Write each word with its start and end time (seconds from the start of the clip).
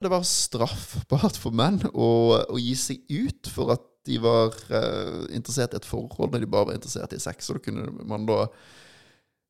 det 0.00 0.10
var 0.12 0.26
straffbart 0.26 1.36
for 1.40 1.54
menn 1.56 1.82
å, 1.92 2.10
å 2.48 2.60
gi 2.60 2.74
seg 2.78 3.02
ut 3.12 3.50
for 3.52 3.74
at 3.74 3.84
de 4.08 4.16
var 4.22 4.54
uh, 4.72 5.26
interessert 5.28 5.74
i 5.76 5.80
et 5.80 5.88
forhold 5.88 6.32
når 6.32 6.44
de 6.44 6.48
bare 6.50 6.70
var 6.70 6.78
interessert 6.78 7.12
i 7.12 7.20
sex. 7.20 7.50
Og 7.50 7.58
da 7.58 7.64
kunne 7.66 8.06
man 8.08 8.24
da 8.28 8.46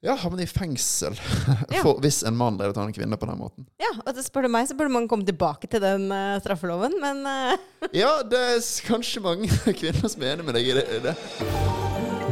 ja, 0.02 0.16
havne 0.16 0.46
i 0.46 0.48
fengsel 0.48 1.14
Ja. 1.74 1.82
for, 1.84 2.00
hvis 2.02 2.22
en 2.26 2.38
mann 2.40 2.58
drev 2.58 2.72
og 2.72 2.82
en 2.82 2.94
kvinne 2.96 3.18
på 3.20 3.28
den 3.30 3.38
måten. 3.38 3.68
Ja, 3.82 3.92
og 4.00 4.10
det 4.16 4.24
spør 4.26 4.48
du 4.48 4.52
meg, 4.52 4.66
så 4.66 4.76
burde 4.78 4.94
man 4.96 5.08
komme 5.10 5.28
tilbake 5.28 5.70
til 5.70 5.82
den 5.84 6.08
uh, 6.10 6.40
straffeloven, 6.42 6.98
men 7.02 7.22
uh... 7.28 7.54
Ja, 7.94 8.16
det 8.26 8.42
er 8.56 8.60
kanskje 8.88 9.22
mange 9.24 9.50
kvinner 9.80 10.10
som 10.10 10.24
er 10.24 10.34
enig 10.34 10.48
med 10.48 10.58
deg 10.58 10.72
i 10.72 10.78
det. 10.80 10.86
det. 11.06 11.16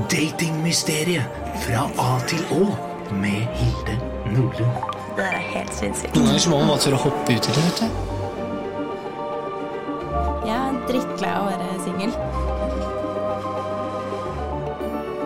Datingmysteriet 0.08 1.42
fra 1.66 1.86
A 2.02 2.12
til 2.30 2.42
Å 2.56 2.64
med 3.14 3.44
Hilde 3.60 4.00
Nordlund. 4.34 4.97
Det 5.18 5.24
der 5.24 5.34
er 5.34 5.46
helt 5.50 5.72
sinnssykt. 5.74 6.14
Noen 6.14 6.28
ganger 6.28 6.42
så 6.44 6.50
må 6.52 6.58
man 6.60 6.68
bare 6.70 6.82
tørre 6.84 6.94
å 6.94 7.02
hoppe 7.08 7.32
i 7.34 7.40
det, 7.42 7.50
vet 7.56 7.80
du. 7.82 7.86
Jeg 10.46 10.54
er 10.54 10.76
drittlei 10.86 11.32
av 11.32 11.42
å 11.42 11.48
være 11.48 11.78
singel. 11.82 12.12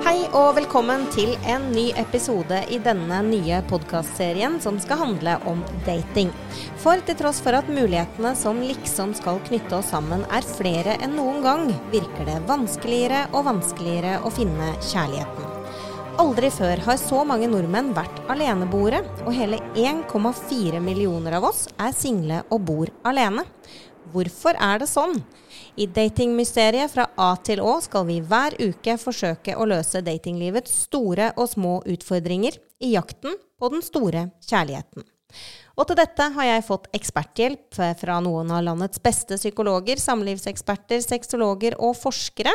Hei 0.06 0.16
og 0.32 0.48
velkommen 0.56 1.04
til 1.12 1.36
en 1.44 1.68
ny 1.76 1.90
episode 2.00 2.64
i 2.72 2.80
denne 2.80 3.20
nye 3.28 3.60
podkastserien 3.68 4.56
som 4.64 4.80
skal 4.80 5.02
handle 5.04 5.36
om 5.52 5.60
dating. 5.84 6.32
For 6.80 7.04
til 7.04 7.20
tross 7.20 7.44
for 7.44 7.60
at 7.60 7.68
mulighetene 7.68 8.32
som 8.32 8.64
liksom 8.64 9.12
skal 9.20 9.44
knytte 9.44 9.76
oss 9.76 9.92
sammen 9.92 10.24
er 10.32 10.52
flere 10.56 10.96
enn 11.04 11.18
noen 11.20 11.44
gang, 11.44 11.68
virker 11.92 12.32
det 12.32 12.40
vanskeligere 12.48 13.26
og 13.34 13.44
vanskeligere 13.52 14.22
å 14.24 14.32
finne 14.40 14.72
kjærligheten. 14.88 15.51
Aldri 16.20 16.50
før 16.52 16.80
har 16.84 16.98
så 17.00 17.22
mange 17.24 17.46
nordmenn 17.48 17.94
vært 17.96 18.18
aleneboere, 18.32 18.98
og 19.24 19.32
hele 19.32 19.56
1,4 19.78 20.80
millioner 20.84 21.38
av 21.38 21.46
oss 21.48 21.62
er 21.80 21.94
single 21.96 22.42
og 22.52 22.66
bor 22.68 22.90
alene. 23.08 23.46
Hvorfor 24.12 24.58
er 24.60 24.82
det 24.82 24.90
sånn? 24.90 25.22
I 25.80 25.86
Datingmysteriet 25.88 26.92
fra 26.92 27.06
A 27.16 27.30
til 27.40 27.62
Å 27.64 27.78
skal 27.80 28.04
vi 28.10 28.18
hver 28.20 28.58
uke 28.60 28.98
forsøke 29.00 29.56
å 29.56 29.64
løse 29.70 30.04
datinglivets 30.04 30.82
store 30.84 31.30
og 31.32 31.48
små 31.54 31.78
utfordringer 31.88 32.60
i 32.84 32.92
jakten 32.92 33.38
på 33.56 33.72
den 33.72 33.80
store 33.86 34.26
kjærligheten. 34.44 35.08
Og 35.78 35.88
til 35.88 35.96
dette 35.96 36.26
har 36.34 36.46
jeg 36.46 36.64
fått 36.66 36.88
eksperthjelp 36.96 37.78
fra 38.00 38.18
noen 38.24 38.50
av 38.52 38.64
landets 38.66 39.00
beste 39.02 39.38
psykologer, 39.40 40.00
samlivseksperter, 40.00 41.00
sexologer 41.04 41.76
og 41.80 41.94
forskere. 41.96 42.52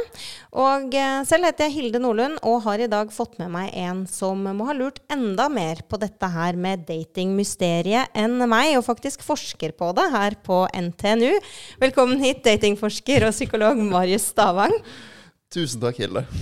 Og 0.57 0.93
eh, 0.97 1.23
selv 1.27 1.49
heter 1.49 1.67
jeg 1.67 1.75
Hilde 1.77 2.01
Nordlund 2.03 2.37
og 2.45 2.61
har 2.67 2.83
i 2.83 2.89
dag 2.91 3.11
fått 3.13 3.39
med 3.41 3.51
meg 3.53 3.73
en 3.77 4.05
som 4.11 4.45
må 4.45 4.69
ha 4.69 4.77
lurt 4.77 5.01
enda 5.13 5.47
mer 5.49 5.81
på 5.89 5.99
dette 6.01 6.29
her 6.33 6.59
med 6.59 6.85
datingmysteriet 6.87 8.13
enn 8.17 8.37
meg, 8.47 8.75
og 8.77 8.85
faktisk 8.85 9.25
forsker 9.25 9.73
på 9.77 9.91
det 9.97 10.07
her 10.13 10.37
på 10.45 10.63
NTNU. 10.69 11.33
Velkommen 11.81 12.21
hit, 12.21 12.43
datingforsker 12.45 13.27
og 13.27 13.35
psykolog 13.35 13.81
Marius 13.81 14.29
Stavang. 14.33 14.77
Tusen 15.53 15.79
takk, 15.79 15.99
Hilde. 16.01 16.25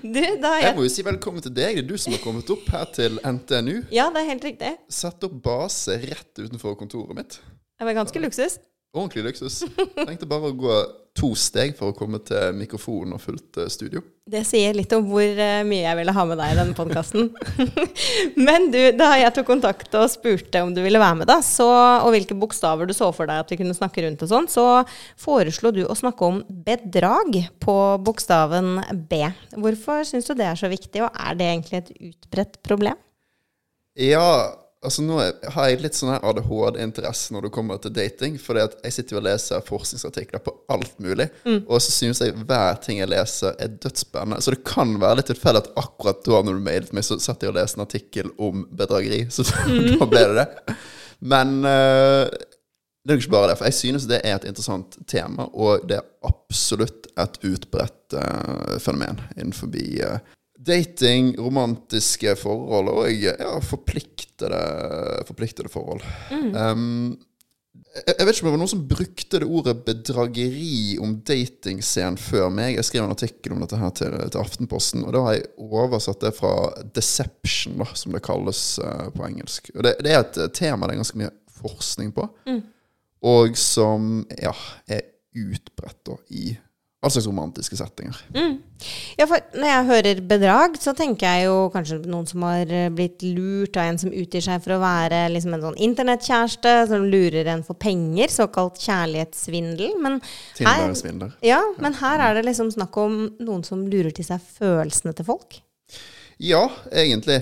Du, 0.00 0.20
da 0.40 0.52
Jeg 0.56 0.62
jeg 0.64 0.76
må 0.76 0.84
jo 0.86 0.92
si 0.92 1.02
velkommen 1.04 1.42
til 1.44 1.52
deg. 1.52 1.76
Det 1.76 1.82
er 1.82 1.88
du 1.88 1.96
som 2.00 2.14
har 2.14 2.22
kommet 2.22 2.48
opp 2.52 2.64
her 2.72 2.86
til 2.96 3.18
NTNU. 3.20 3.74
Ja, 3.92 4.06
det 4.14 4.22
er 4.22 4.30
helt 4.30 4.46
riktig. 4.46 4.70
Satt 4.92 5.24
opp 5.26 5.34
base 5.44 5.98
rett 6.00 6.40
utenfor 6.40 6.78
kontoret 6.80 7.12
mitt. 7.18 7.36
Det 7.76 7.84
var 7.88 7.96
ganske 7.98 8.22
luksus. 8.22 8.56
Ordentlig 8.96 9.26
luksus. 9.28 9.60
Tenkte 9.98 10.28
bare 10.28 10.48
å 10.48 10.56
gå 10.56 10.76
to 11.16 11.30
steg 11.38 11.74
for 11.76 11.92
å 11.92 11.96
komme 11.96 12.18
til 12.24 12.52
mikrofonen 12.56 13.14
og 13.16 13.22
fullt 13.22 13.58
eh, 13.60 13.70
studio. 13.72 14.02
Det 14.26 14.42
sier 14.44 14.74
litt 14.76 14.92
om 14.96 15.04
hvor 15.08 15.22
eh, 15.24 15.62
mye 15.68 15.84
jeg 15.84 15.98
ville 16.00 16.14
ha 16.16 16.24
med 16.28 16.40
deg 16.40 16.52
i 16.52 16.58
denne 16.58 16.76
podkasten. 16.76 17.30
Men 18.48 18.68
du, 18.72 18.80
da 18.98 19.12
jeg 19.20 19.32
tok 19.36 19.48
kontakt 19.48 19.96
og 19.96 20.10
spurte 20.12 20.62
om 20.64 20.74
du 20.76 20.82
ville 20.84 21.00
være 21.00 21.20
med, 21.22 21.30
da, 21.30 21.38
så, 21.44 21.68
og 22.04 22.12
hvilke 22.14 22.36
bokstaver 22.38 22.88
du 22.88 22.94
så 22.96 23.10
for 23.16 23.28
deg 23.30 23.44
at 23.44 23.52
vi 23.52 23.60
kunne 23.60 23.76
snakke 23.76 24.04
rundt 24.04 24.24
og 24.26 24.32
sånn, 24.32 24.50
så 24.52 24.66
foreslo 25.20 25.72
du 25.76 25.84
å 25.86 25.96
snakke 25.96 26.28
om 26.28 26.42
bedrag 26.66 27.40
på 27.64 27.78
bokstaven 28.04 28.80
B. 29.08 29.24
Hvorfor 29.56 30.04
syns 30.08 30.28
du 30.28 30.36
det 30.36 30.50
er 30.50 30.60
så 30.60 30.72
viktig, 30.72 31.04
og 31.06 31.12
er 31.16 31.38
det 31.38 31.50
egentlig 31.52 31.80
et 31.80 31.92
utbredt 32.12 32.60
problem? 32.66 33.00
Ja, 33.96 34.28
altså 34.84 35.02
nå 35.02 35.18
har 35.54 35.68
jeg 35.68 35.80
litt 35.82 35.96
sånn 35.96 36.14
ADHD-interesse 36.16 37.34
når 37.34 37.46
det 37.46 37.52
kommer 37.54 37.80
til 37.82 37.94
dating. 37.96 38.36
For 38.42 38.58
jeg 38.60 38.94
sitter 38.94 39.16
jo 39.16 39.20
og 39.22 39.26
leser 39.26 39.64
forskningsartikler 39.66 40.42
på 40.44 40.54
alt 40.72 40.98
mulig. 41.02 41.28
Og 41.64 41.80
så 41.82 41.94
synes 41.94 42.22
jeg 42.22 42.36
hver 42.36 42.80
ting 42.84 43.00
jeg 43.00 43.10
leser, 43.10 43.56
er 43.62 43.72
dødsspennende. 43.82 44.42
Så 44.44 44.54
det 44.54 44.64
kan 44.68 44.96
være 45.02 45.20
litt 45.20 45.30
tilfeldig 45.32 45.64
at 45.64 45.72
akkurat 45.82 46.22
da 46.26 46.42
når 46.44 46.58
du 46.58 46.66
mailet 46.68 46.92
meg, 46.96 47.06
så 47.06 47.18
satt 47.22 47.42
jeg 47.42 47.52
og 47.52 47.58
leste 47.58 47.80
en 47.80 47.86
artikkel 47.86 48.30
om 48.36 48.66
bedrageri. 48.76 49.24
Så 49.36 49.46
da 49.46 50.08
ble 50.10 50.26
det 50.30 50.44
det. 50.44 50.76
Men 51.26 51.58
uh, 51.64 52.28
det 53.06 53.12
er 53.12 53.18
jo 53.18 53.22
ikke 53.22 53.36
bare 53.36 53.52
det, 53.52 53.58
for 53.60 53.68
jeg 53.68 53.78
synes 53.78 54.08
det 54.10 54.18
er 54.24 54.34
et 54.36 54.46
interessant 54.48 54.96
tema, 55.08 55.46
og 55.54 55.84
det 55.88 56.00
er 56.00 56.08
absolutt 56.26 57.06
et 57.16 57.36
utbredt 57.46 58.16
uh, 58.18 58.76
fenomen 58.82 59.20
innenfor 59.36 59.70
uh, 59.70 60.18
dating, 60.56 61.34
romantiske 61.38 62.36
forhold 62.40 62.90
og 62.92 63.08
ja, 63.12 63.34
forpliktede, 63.64 64.60
forpliktede 65.28 65.70
forhold. 65.72 66.04
Um, 66.32 67.16
jeg, 67.96 68.14
jeg 68.18 68.26
vet 68.26 68.34
ikke 68.34 68.44
om 68.44 68.48
det 68.48 68.54
var 68.54 68.62
noen 68.62 68.72
som 68.72 68.84
brukte 68.90 69.40
det 69.40 69.48
ordet 69.48 69.74
bedrageri 69.86 70.96
om 71.02 71.16
datingscenen 71.26 72.18
før 72.20 72.50
meg. 72.52 72.74
Jeg 72.76 72.88
skrev 72.88 73.06
en 73.06 73.14
artikkel 73.14 73.54
om 73.54 73.62
dette 73.64 73.80
her 73.80 73.92
til, 73.96 74.16
til 74.32 74.42
Aftenposten, 74.42 75.04
og 75.06 75.16
da 75.16 75.24
har 75.26 75.36
jeg 75.38 75.48
oversatt 75.62 76.24
det 76.24 76.32
fra 76.36 76.54
deception, 76.96 77.78
da, 77.82 77.88
som 77.96 78.16
det 78.16 78.24
kalles 78.26 78.62
uh, 78.84 79.08
på 79.14 79.26
engelsk. 79.28 79.72
Og 79.76 79.84
det, 79.86 79.96
det 80.04 80.14
er 80.14 80.24
et 80.24 80.40
tema 80.56 80.88
det 80.88 80.96
er 80.96 81.02
ganske 81.04 81.20
mye 81.22 81.34
forskning 81.56 82.12
på, 82.16 82.26
og 83.26 83.56
som 83.58 84.20
ja, 84.36 84.52
er 84.92 85.06
utbredt 85.36 86.02
da, 86.06 86.16
i 86.36 86.50
all 87.06 87.12
slags 87.14 87.26
romantiske 87.28 87.76
settinger. 87.78 88.16
Ja, 89.16 89.26
for 89.28 89.40
når 89.56 89.68
jeg 89.70 89.86
hører 89.90 90.22
bedrag, 90.28 90.78
så 90.82 90.92
tenker 90.96 91.26
jeg 91.30 91.46
jo 91.46 91.68
kanskje 91.72 92.00
noen 92.10 92.26
som 92.28 92.42
har 92.44 92.70
eh, 92.72 92.88
blitt 92.92 93.22
lurt 93.24 93.78
av 93.78 93.90
en 93.90 94.00
som 94.00 94.12
utgir 94.12 94.44
seg 94.44 94.64
for 94.64 94.76
å 94.76 94.80
være 94.82 95.22
liksom 95.32 95.54
en 95.56 95.64
sånn 95.68 95.78
internettkjæreste, 95.88 96.72
som 96.90 97.06
lurer 97.06 97.52
en 97.54 97.64
for 97.66 97.78
penger, 97.80 98.32
såkalt 98.32 98.80
kjærlighetssvindel. 98.82 99.94
Men 100.02 100.18
her, 100.60 100.90
ja, 101.46 101.62
men 101.82 101.96
her 102.02 102.26
er 102.26 102.36
det 102.36 102.48
liksom 102.50 102.74
snakk 102.74 102.98
om 103.00 103.22
noen 103.38 103.64
som 103.66 103.86
lurer 103.86 104.12
til 104.16 104.26
seg 104.28 104.42
følelsene 104.58 105.14
til 105.16 105.30
folk. 105.30 105.60
Ja, 106.42 106.66
egentlig. 106.92 107.40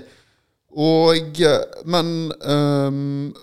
Og 0.75 1.43
eh, 1.43 1.83
Men 1.87 2.15
um 2.45 3.35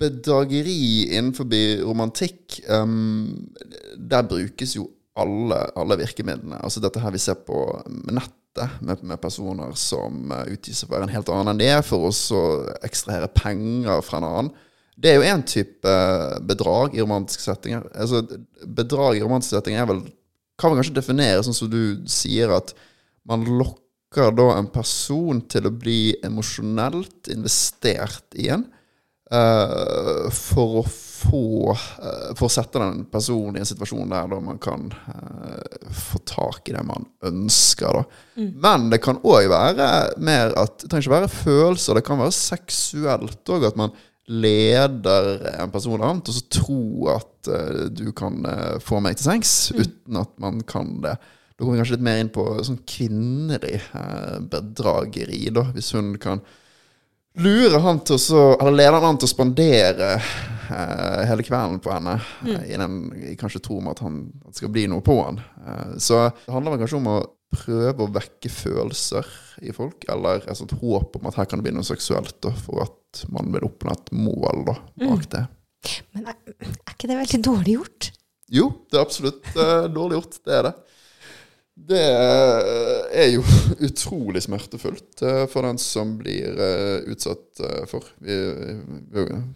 bedrageri 0.00 1.06
innenfor 1.14 1.46
romantikk 1.84 2.60
um, 2.68 3.54
Der 3.96 4.22
brukes 4.22 4.76
jo 4.76 4.88
alle, 5.20 5.60
alle 5.78 5.98
virkemidlene. 6.00 6.58
Altså 6.64 6.82
dette 6.82 7.02
her 7.02 7.14
vi 7.14 7.22
ser 7.22 7.38
på 7.46 7.60
nettet, 8.10 8.80
med, 8.86 9.00
med 9.02 9.18
personer 9.18 9.72
som 9.78 10.30
eh, 10.30 10.52
utgir 10.54 10.76
seg 10.78 10.90
for 10.90 11.02
en 11.02 11.10
helt 11.10 11.30
annen 11.32 11.54
enn 11.54 11.62
det, 11.62 11.72
for 11.86 12.06
å 12.06 12.42
ekstrahere 12.86 13.30
penger 13.34 14.02
fra 14.06 14.20
en 14.20 14.28
annen. 14.28 14.50
Det 14.94 15.10
er 15.10 15.18
jo 15.18 15.26
én 15.26 15.42
type 15.46 15.90
eh, 15.90 16.36
bedrag 16.46 16.94
i 16.94 17.02
romantiske 17.02 17.42
settinger. 17.42 17.88
Altså, 17.98 18.22
bedrag 18.62 19.18
i 19.18 19.24
romantiske 19.24 19.58
settinger 19.58 19.82
er 19.82 19.90
vel 19.90 20.04
kan 20.60 20.70
vel 20.70 20.80
kanskje 20.80 20.98
definere 20.98 21.42
sånn 21.42 21.56
som 21.56 21.70
du 21.70 22.04
sier, 22.10 22.52
at 22.54 22.74
man 23.26 23.46
lokker 23.58 24.30
da 24.36 24.52
en 24.54 24.68
person 24.70 25.40
til 25.50 25.66
å 25.66 25.74
bli 25.74 26.14
emosjonelt 26.26 27.30
investert 27.34 28.38
i 28.38 28.50
en. 28.54 28.68
uh, 29.34 30.30
for 30.30 30.82
å 30.82 30.84
få 31.24 31.72
eh, 31.74 32.30
For 32.38 32.48
å 32.48 32.52
sette 32.52 32.80
den 32.80 33.04
personen 33.10 33.58
i 33.58 33.62
en 33.62 33.68
situasjon 33.68 34.12
der 34.12 34.30
da 34.30 34.40
man 34.44 34.58
kan 34.62 34.88
uh, 34.92 35.90
få 35.94 36.20
tak 36.28 36.70
i 36.70 36.74
det 36.76 36.82
man 36.86 37.06
ønsker. 37.24 38.00
Da. 38.00 38.48
Men 38.64 38.88
det 38.92 39.00
kan 39.04 39.20
òg 39.22 39.48
være 39.52 39.90
mer 40.24 40.54
at 40.60 40.78
Det 40.82 40.90
trenger 40.90 41.06
ikke 41.06 41.16
være 41.16 41.32
følelser, 41.32 41.98
det 41.98 42.06
kan 42.06 42.20
være 42.22 42.36
seksuelt 42.36 43.54
òg. 43.54 43.68
At 43.70 43.78
man 43.80 43.94
leder 44.30 45.30
en 45.52 45.72
person 45.72 46.00
annet, 46.00 46.30
og 46.30 46.36
så 46.38 46.44
tro 46.60 46.82
at 47.12 47.52
uh, 47.52 47.86
du 47.92 48.08
kan 48.16 48.40
uh, 48.48 48.76
få 48.82 49.00
meg 49.04 49.18
til 49.18 49.28
sengs, 49.28 49.54
uten 49.76 50.20
at 50.22 50.32
man 50.42 50.62
kan 50.68 50.98
det. 51.04 51.16
Da 51.54 51.62
kommer 51.62 51.76
vi 51.76 51.84
kanskje 51.84 51.98
litt 51.98 52.08
mer 52.08 52.18
inn 52.18 52.34
på 52.34 52.44
sånn 52.66 52.80
kvinnelig 52.88 53.76
bedrageri, 54.50 55.44
da, 55.54 55.68
hvis 55.76 55.92
hun 55.94 56.16
kan 56.18 56.40
lure 57.40 57.80
han 57.82 58.00
til 58.06 58.16
å 58.16 58.20
så, 58.22 58.42
Eller 58.60 58.76
leder 58.78 58.98
han 58.98 59.08
an 59.12 59.18
til 59.20 59.28
å 59.28 59.32
spandere 59.32 60.10
uh, 60.18 61.22
hele 61.28 61.44
kvelden 61.46 61.80
på 61.82 61.92
henne, 61.92 62.18
Mm. 62.44 62.58
i, 62.64 62.76
den, 62.80 62.98
i 63.32 63.36
kanskje 63.40 63.62
tro 63.64 63.78
om 63.80 63.88
at, 63.92 64.02
han, 64.04 64.20
at 64.44 64.52
det 64.52 64.60
skal 64.62 64.72
bli 64.74 64.86
noe 64.90 65.04
på 65.04 65.16
han. 65.22 65.40
Uh, 65.64 65.94
så 65.98 66.26
det 66.44 66.52
handler 66.54 66.74
vel 66.76 66.84
kanskje 66.84 67.00
om 67.00 67.10
å 67.14 67.18
prøve 67.54 68.02
å 68.02 68.10
vekke 68.10 68.50
følelser 68.50 69.28
i 69.62 69.72
folk, 69.74 70.04
eller 70.10 70.42
et 70.42 70.58
sånt 70.58 70.74
håp 70.80 71.14
om 71.20 71.28
at 71.30 71.36
her 71.38 71.46
kan 71.46 71.60
det 71.60 71.68
bli 71.68 71.76
noe 71.76 71.86
seksuelt, 71.86 72.36
da, 72.42 72.50
for 72.64 72.82
at 72.86 73.24
man 73.30 73.52
vil 73.54 73.68
oppnå 73.68 73.94
et 73.94 74.10
mål 74.18 74.64
da, 74.72 74.74
bak 75.04 75.28
det. 75.30 75.44
Men 76.16 76.30
er, 76.32 76.38
er 76.64 76.94
ikke 76.94 77.10
det 77.10 77.18
veldig 77.20 77.40
dårlig 77.46 77.76
gjort? 77.76 78.10
Jo, 78.54 78.66
det 78.90 78.98
er 78.98 79.04
absolutt 79.06 79.46
uh, 79.56 79.86
dårlig 79.92 80.18
gjort. 80.18 80.40
Det 80.44 80.56
er 80.58 80.66
det. 80.68 80.74
Det 81.84 82.00
er 82.00 83.28
jo 83.34 83.42
utrolig 83.88 84.42
smertefullt 84.44 85.22
eh, 85.22 85.44
for 85.52 85.66
den 85.66 85.78
som 85.82 86.16
blir 86.20 86.56
eh, 86.56 87.04
utsatt 87.12 87.60
eh, 87.60 87.84
for. 87.90 88.08
Vi, 88.24 88.38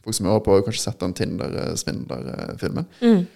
folk 0.05 0.17
som 0.17 0.29
hører 0.29 0.45
på, 0.45 0.57
har 0.59 0.67
kanskje 0.67 0.85
sett 0.85 1.01
den 1.01 1.17
Tinder-svindler-filmen. 1.17 2.89
Mm. 3.01 3.27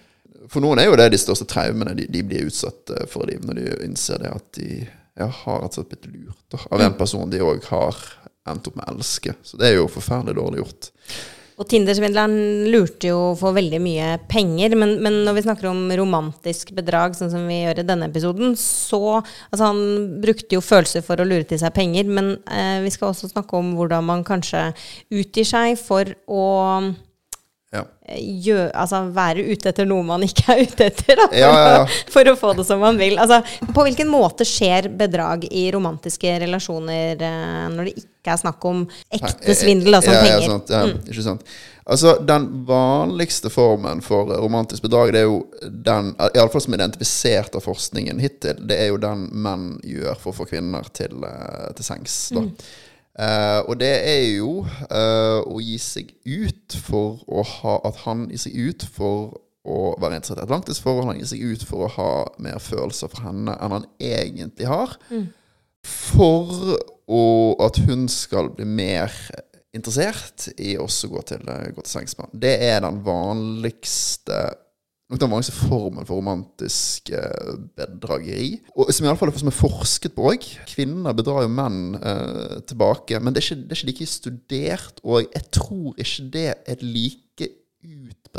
For 0.51 0.63
noen 0.63 0.81
er 0.81 0.89
jo 0.89 0.97
det 0.99 1.13
de 1.13 1.21
største 1.21 1.47
traumene 1.49 1.95
de, 1.97 2.07
de 2.11 2.23
blir 2.27 2.49
utsatt 2.49 2.93
eh, 2.93 3.05
for 3.09 3.29
livet, 3.29 3.47
når 3.47 3.61
de 3.61 3.77
innser 3.87 4.21
det 4.21 4.33
at 4.33 4.49
de 4.59 4.69
ja, 4.83 5.29
har 5.29 5.61
rett 5.63 5.77
og 5.77 5.79
slett 5.79 5.93
blitt 5.93 6.09
lurt 6.13 6.57
av 6.69 6.81
en 6.81 6.97
person 6.97 7.29
de 7.29 7.41
òg 7.45 7.63
har 7.69 7.97
endt 8.49 8.67
opp 8.67 8.75
med 8.77 8.85
å 8.85 8.97
elske. 8.97 9.35
Så 9.45 9.59
det 9.59 9.69
er 9.69 9.79
jo 9.79 9.91
forferdelig 9.91 10.37
dårlig 10.37 10.63
gjort. 10.63 10.89
Og 11.61 11.67
Tinder-svindleren 11.69 12.65
lurte 12.73 13.11
jo 13.11 13.19
for 13.37 13.53
veldig 13.53 13.79
mye 13.83 14.07
penger, 14.31 14.73
men, 14.79 14.95
men 15.05 15.19
når 15.27 15.37
vi 15.37 15.45
snakker 15.45 15.69
om 15.69 15.85
romantisk 15.99 16.73
bedrag, 16.73 17.13
sånn 17.17 17.31
som 17.33 17.45
vi 17.49 17.59
gjør 17.61 17.83
i 17.83 17.87
denne 17.87 18.09
episoden, 18.09 18.57
så 18.59 19.01
Altså, 19.13 19.69
han 19.69 20.19
brukte 20.23 20.57
jo 20.57 20.63
følelser 20.63 21.03
for 21.05 21.21
å 21.21 21.25
lure 21.27 21.45
til 21.47 21.59
seg 21.61 21.73
penger, 21.75 22.07
men 22.09 22.35
eh, 22.49 22.79
vi 22.83 22.91
skal 22.93 23.11
også 23.11 23.29
snakke 23.31 23.57
om 23.59 23.73
hvordan 23.77 24.05
man 24.07 24.23
kanskje 24.25 24.71
utgir 25.13 25.47
seg 25.47 25.77
for 25.79 26.09
å 26.25 26.43
Ja. 27.73 27.83
gjør, 28.45 28.67
altså 28.77 28.99
være 29.15 29.43
ute 29.47 29.71
etter 29.71 29.87
noe 29.89 30.05
man 30.05 30.21
ikke 30.25 30.45
er 30.53 30.63
ute 30.67 30.85
etter, 30.91 31.17
da, 31.17 31.25
for, 31.31 31.39
Ja, 31.39 31.51
ja. 31.57 31.81
Å, 31.81 32.13
for 32.13 32.29
å 32.29 32.35
få 32.37 32.51
det 32.59 32.65
som 32.67 32.83
man 32.83 32.99
vil. 32.99 33.17
Altså, 33.21 33.39
på 33.73 33.85
hvilken 33.87 34.11
måte 34.11 34.45
skjer 34.45 34.91
bedrag 34.93 35.47
i 35.49 35.65
romantiske 35.73 36.35
relasjoner 36.45 37.17
eh, 37.17 37.63
når 37.73 37.89
det 37.89 37.95
ikke 38.03 38.35
er 38.35 38.41
snakk 38.43 38.67
om 38.69 38.83
ekte 39.09 39.55
svindel, 39.57 39.97
da, 39.97 40.03
som 40.05 40.13
penger? 40.19 40.45
sant, 40.51 40.73
ja, 40.75 40.83
Ikke 41.01 41.25
sant. 41.25 41.55
Altså, 41.83 42.13
Den 42.23 42.47
vanligste 42.65 43.49
formen 43.51 44.01
for 44.05 44.29
romantisk 44.39 44.85
bedrag, 44.85 45.11
det 45.15 45.23
er 45.23 45.27
jo 45.27 45.41
den, 45.63 46.13
iallfall 46.29 46.63
som 46.63 46.77
er 46.77 46.83
identifisert 46.83 47.57
av 47.57 47.65
forskningen 47.65 48.21
hittil, 48.23 48.61
det 48.69 48.79
er 48.85 48.93
jo 48.93 49.01
den 49.03 49.27
menn 49.33 49.67
gjør 49.83 50.15
for 50.21 50.31
å 50.31 50.37
få 50.43 50.47
kvinner 50.53 50.87
til, 50.95 51.25
eh, 51.27 51.69
til 51.75 51.89
sengs. 51.89 52.17
da. 52.37 52.45
Eh, 53.13 53.59
og 53.69 53.77
det 53.77 53.93
er 54.09 54.23
jo 54.39 54.63
uh, 54.65 55.41
å 55.45 55.59
gi 55.61 55.77
seg 55.77 56.15
ut 56.25 56.73
for 56.81 57.19
å 57.29 57.43
ha 57.45 57.75
At 57.85 57.99
han 58.07 58.23
gir 58.31 58.41
seg 58.41 58.55
ut 58.57 58.85
for 58.89 59.35
å 59.63 59.93
være 60.01 60.17
interessert 60.17 60.41
i 60.41 60.47
et 60.47 60.51
langtidsforhold. 60.51 61.11
Han 61.11 61.21
gir 61.21 61.29
seg 61.29 61.43
ut 61.45 61.61
for 61.67 61.85
å 61.85 61.93
ha 61.93 62.09
mer 62.43 62.57
følelser 62.59 63.11
for 63.13 63.29
henne 63.29 63.53
enn 63.53 63.75
han 63.77 63.85
egentlig 64.01 64.67
har. 64.67 64.97
For 65.87 66.51
å, 67.07 67.21
at 67.63 67.79
hun 67.85 68.09
skal 68.11 68.51
bli 68.57 68.67
mer 68.67 69.13
interessert 69.73 70.49
i 70.59 70.75
også 70.77 71.09
gå 71.13 71.23
til, 71.31 71.47
eh, 71.47 71.71
gå 71.71 71.81
til 71.81 71.93
sengs 71.93 72.17
med 72.17 72.27
ham. 72.27 72.41
Det 72.43 72.53
er 72.67 72.83
den 72.83 72.99
vanligste 73.05 74.41
nok 75.11 75.19
den 75.19 75.31
vanligste 75.31 75.55
formen 75.55 76.07
for 76.07 76.17
romantisk 76.17 77.11
eh, 77.13 77.57
bedrageri. 77.77 78.61
Og 78.75 78.91
som 78.93 79.05
i 79.05 79.11
alle 79.11 79.19
fall 79.19 79.33
som 79.37 79.51
er 79.51 79.57
forsket 79.57 80.15
på 80.15 80.29
òg. 80.31 80.47
Kvinner 80.71 81.15
bedrar 81.17 81.45
jo 81.45 81.51
menn 81.53 81.97
eh, 81.99 82.59
tilbake. 82.69 83.19
Men 83.19 83.35
det 83.35 83.43
er, 83.43 83.49
ikke, 83.49 83.61
det 83.61 83.75
er 83.75 83.81
ikke 83.81 83.91
like 83.91 84.09
studert, 84.09 85.03
og 85.03 85.27
jeg 85.27 85.49
tror 85.53 85.99
ikke 85.99 86.29
det 86.37 86.47
er 86.53 86.85
like 86.85 87.22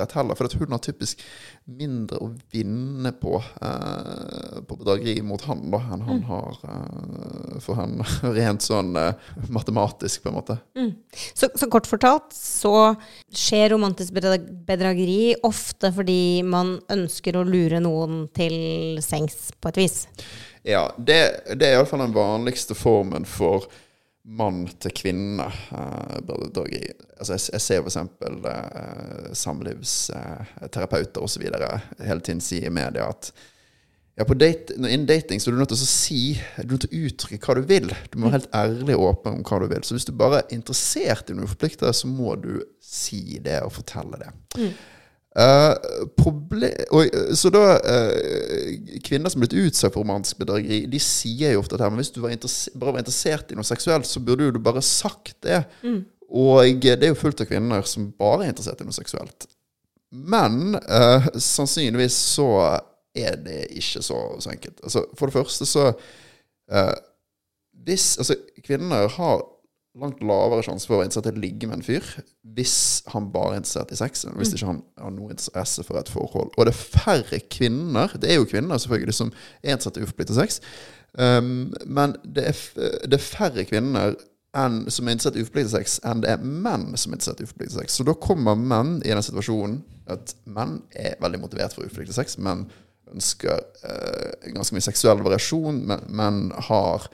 utbredt 0.04 0.16
heller. 0.16 0.34
For 0.34 0.58
hun 0.58 0.72
har 0.72 0.82
typisk 0.82 1.22
mindre 1.64 2.18
å 2.20 2.30
vinne 2.52 3.12
på, 3.12 3.36
eh, 3.62 4.60
på 4.66 4.76
bedrageri 4.76 5.22
mot 5.22 5.40
han 5.42 5.70
da, 5.70 5.80
enn 5.92 6.04
han 6.04 6.22
har 6.28 6.58
eh, 6.64 7.58
for 7.60 7.78
henne. 7.78 8.04
Rent 8.38 8.62
sånn 8.62 8.96
eh, 8.96 9.14
matematisk, 9.48 10.22
på 10.22 10.30
en 10.30 10.38
måte. 10.38 10.58
Så, 11.34 11.50
så 11.54 11.68
kort 11.70 11.86
fortalt 11.86 12.32
så 12.34 12.94
skjer 13.34 13.72
romantisk 13.74 14.14
bedrageri 14.14 15.34
ofte 15.42 15.92
fordi 15.94 16.42
man 16.42 16.78
ønsker 16.92 17.36
å 17.36 17.46
lure 17.46 17.80
noen 17.80 18.26
til 18.34 19.00
sengs 19.04 19.52
på 19.60 19.72
et 19.72 19.80
vis. 19.84 20.04
Ja, 20.64 20.88
det, 20.96 21.18
det 21.60 21.68
er 21.68 21.78
iallfall 21.78 22.06
den 22.06 22.16
vanligste 22.16 22.76
formen 22.76 23.26
for 23.28 23.66
mann 24.24 24.64
til 24.80 24.94
kvinne. 24.96 25.46
Uh, 25.70 26.16
altså, 27.18 27.34
jeg, 27.34 27.42
jeg 27.52 27.60
ser 27.60 27.82
eksempel 27.84 28.38
uh, 28.46 29.32
samlivsterapeuter 29.36 31.24
osv. 31.24 31.44
hele 32.00 32.24
tiden 32.24 32.40
si 32.44 32.62
i 32.64 32.72
media 32.72 33.10
at 33.12 33.32
ja, 34.14 34.24
date, 34.38 34.76
innen 34.78 35.08
dating 35.10 35.40
så 35.42 35.50
er 35.50 35.56
du 35.56 35.58
nødt 35.58 35.72
til 35.72 35.80
å 35.80 35.86
si 35.90 36.18
Du 36.38 36.62
er 36.62 36.68
nødt 36.70 36.84
til 36.84 36.92
å 36.94 37.06
uttrykke 37.08 37.48
hva 37.48 37.54
du 37.58 37.64
vil. 37.66 37.88
Du 38.12 38.18
må 38.20 38.28
være 38.28 38.38
helt 38.38 38.54
ærlig 38.54 38.94
og 38.94 39.06
åpen 39.08 39.40
om 39.40 39.46
hva 39.48 39.58
du 39.58 39.66
vil. 39.72 39.82
Så 39.82 39.96
hvis 39.96 40.06
du 40.06 40.12
bare 40.14 40.44
er 40.44 40.54
interessert 40.54 41.32
i 41.32 41.34
noe 41.34 41.50
forpliktet, 41.50 41.98
så 41.98 42.06
må 42.10 42.36
du 42.38 42.60
si 42.78 43.40
det 43.42 43.58
og 43.66 43.74
fortelle 43.74 44.20
det. 44.22 44.30
Eh, 44.54 44.62
proble- 44.62 44.93
og, 45.34 47.00
eh, 47.02 47.32
så 47.34 47.50
da 47.50 47.62
eh, 47.82 48.76
Kvinner 49.02 49.32
som 49.32 49.40
er 49.42 49.48
blitt 49.48 49.56
utsatt 49.66 49.90
for 49.94 50.04
romantisk 50.04 50.38
bedrageri, 50.38 50.84
de 50.90 51.00
sier 51.02 51.56
jo 51.56 51.62
ofte 51.64 51.74
at 51.74 51.82
her, 51.82 51.90
men 51.90 52.02
hvis 52.02 52.12
du 52.14 52.20
var 52.22 52.36
bare 52.38 52.92
var 52.94 53.02
interessert 53.02 53.50
i 53.50 53.58
noe 53.58 53.66
seksuelt, 53.66 54.06
så 54.06 54.22
burde 54.22 54.46
jo 54.46 54.54
du 54.54 54.60
bare 54.62 54.82
sagt 54.84 55.34
det. 55.42 55.64
Og 56.34 56.80
det 56.82 57.02
er 57.02 57.12
jo 57.12 57.18
fullt 57.18 57.42
av 57.42 57.50
kvinner 57.50 57.82
som 57.86 58.12
bare 58.18 58.46
er 58.46 58.54
interessert 58.54 58.80
i 58.82 58.86
noe 58.86 58.96
seksuelt. 58.96 59.48
Men 60.14 60.76
eh, 60.78 61.26
sannsynligvis 61.42 62.16
så 62.36 62.48
er 63.14 63.36
det 63.42 63.64
ikke 63.78 64.02
så, 64.02 64.20
så 64.42 64.52
enkelt. 64.54 64.78
Altså, 64.82 65.04
for 65.18 65.26
det 65.30 65.34
første 65.34 65.66
så 65.66 65.88
eh, 66.70 66.94
Hvis 67.84 68.18
Altså, 68.18 68.36
kvinner 68.64 69.08
har 69.08 69.42
langt 70.00 70.22
lavere 70.26 70.64
sjanse 70.66 70.88
for 70.88 70.96
å 70.96 70.98
være 71.00 71.06
interessert 71.08 71.28
i 71.30 71.38
å 71.38 71.42
ligge 71.44 71.68
med 71.70 71.78
en 71.78 71.84
fyr 71.86 72.06
hvis 72.56 72.76
han 73.12 73.28
bare 73.34 73.54
er 73.54 73.60
interessert 73.60 73.92
i 73.94 73.98
sex, 73.98 74.24
enn 74.26 74.34
hvis 74.40 74.52
ikke 74.56 74.66
han 74.72 74.80
har 74.98 75.12
noe 75.14 75.30
interesse 75.34 75.84
for 75.86 75.98
et 76.00 76.10
forhold. 76.10 76.50
Og 76.58 76.66
det 76.66 76.72
er 76.74 76.82
færre 77.04 77.38
kvinner 77.50 78.12
Det 78.18 78.30
er 78.30 78.40
jo 78.40 78.48
kvinner 78.50 78.78
selvfølgelig 78.82 79.16
som 79.20 79.32
er 79.62 79.74
interessert 79.76 79.98
i 80.00 80.04
uforpliktet 80.06 80.38
sex, 80.38 80.60
um, 81.18 81.72
men 81.86 82.14
det 82.26 82.46
er, 82.50 82.54
f- 82.54 82.78
det 83.06 83.18
er 83.18 83.26
færre 83.26 83.66
kvinner 83.70 84.16
enn, 84.54 84.84
som 84.90 85.06
er 85.08 85.16
interessert 85.16 85.38
i 85.38 85.42
uforpliktet 85.46 85.74
sex, 85.74 85.98
enn 86.06 86.22
det 86.22 86.30
er 86.34 86.42
menn 86.46 86.88
som 86.94 87.10
er 87.10 87.18
interessert 87.18 87.42
i 87.42 87.46
uforpliktet 87.48 87.78
sex. 87.80 87.98
Så 87.98 88.06
da 88.06 88.14
kommer 88.14 88.58
menn 88.58 88.96
i 89.02 89.10
den 89.14 89.22
situasjonen 89.26 89.80
at 90.10 90.34
menn 90.46 90.80
er 90.94 91.16
veldig 91.22 91.40
motivert 91.42 91.74
for 91.74 91.86
uforpliktet 91.86 92.18
sex, 92.18 92.38
men 92.38 92.66
ønsker 93.14 93.62
uh, 93.86 94.50
ganske 94.54 94.74
mye 94.74 94.86
seksuell 94.90 95.22
variasjon, 95.26 95.82
men, 95.90 96.02
men 96.14 96.42
har 96.70 97.06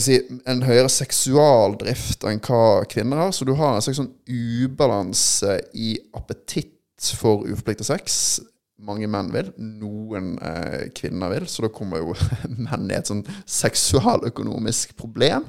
si, 0.00 0.18
en 0.50 0.62
høyere 0.66 0.90
seksualdrift 0.90 2.24
enn 2.26 2.42
hva 2.42 2.84
kvinner 2.90 3.24
har. 3.24 3.34
Så 3.34 3.46
du 3.46 3.54
har 3.58 3.76
en 3.76 3.84
slags 3.84 4.00
sånn 4.00 4.12
ubalanse 4.26 5.60
i 5.74 5.94
appetitt 6.16 7.12
for 7.16 7.46
uforpliktet 7.46 7.88
sex. 7.88 8.40
Mange 8.80 9.08
menn 9.12 9.28
vil, 9.32 9.50
noen 9.60 10.34
eh, 10.40 10.88
kvinner 10.96 11.32
vil. 11.34 11.46
Så 11.48 11.64
da 11.66 11.72
kommer 11.72 12.02
jo 12.02 12.16
menn 12.66 12.90
i 12.90 12.98
et 12.98 13.10
sånn 13.10 13.24
seksualøkonomisk 13.44 14.96
problem. 14.98 15.46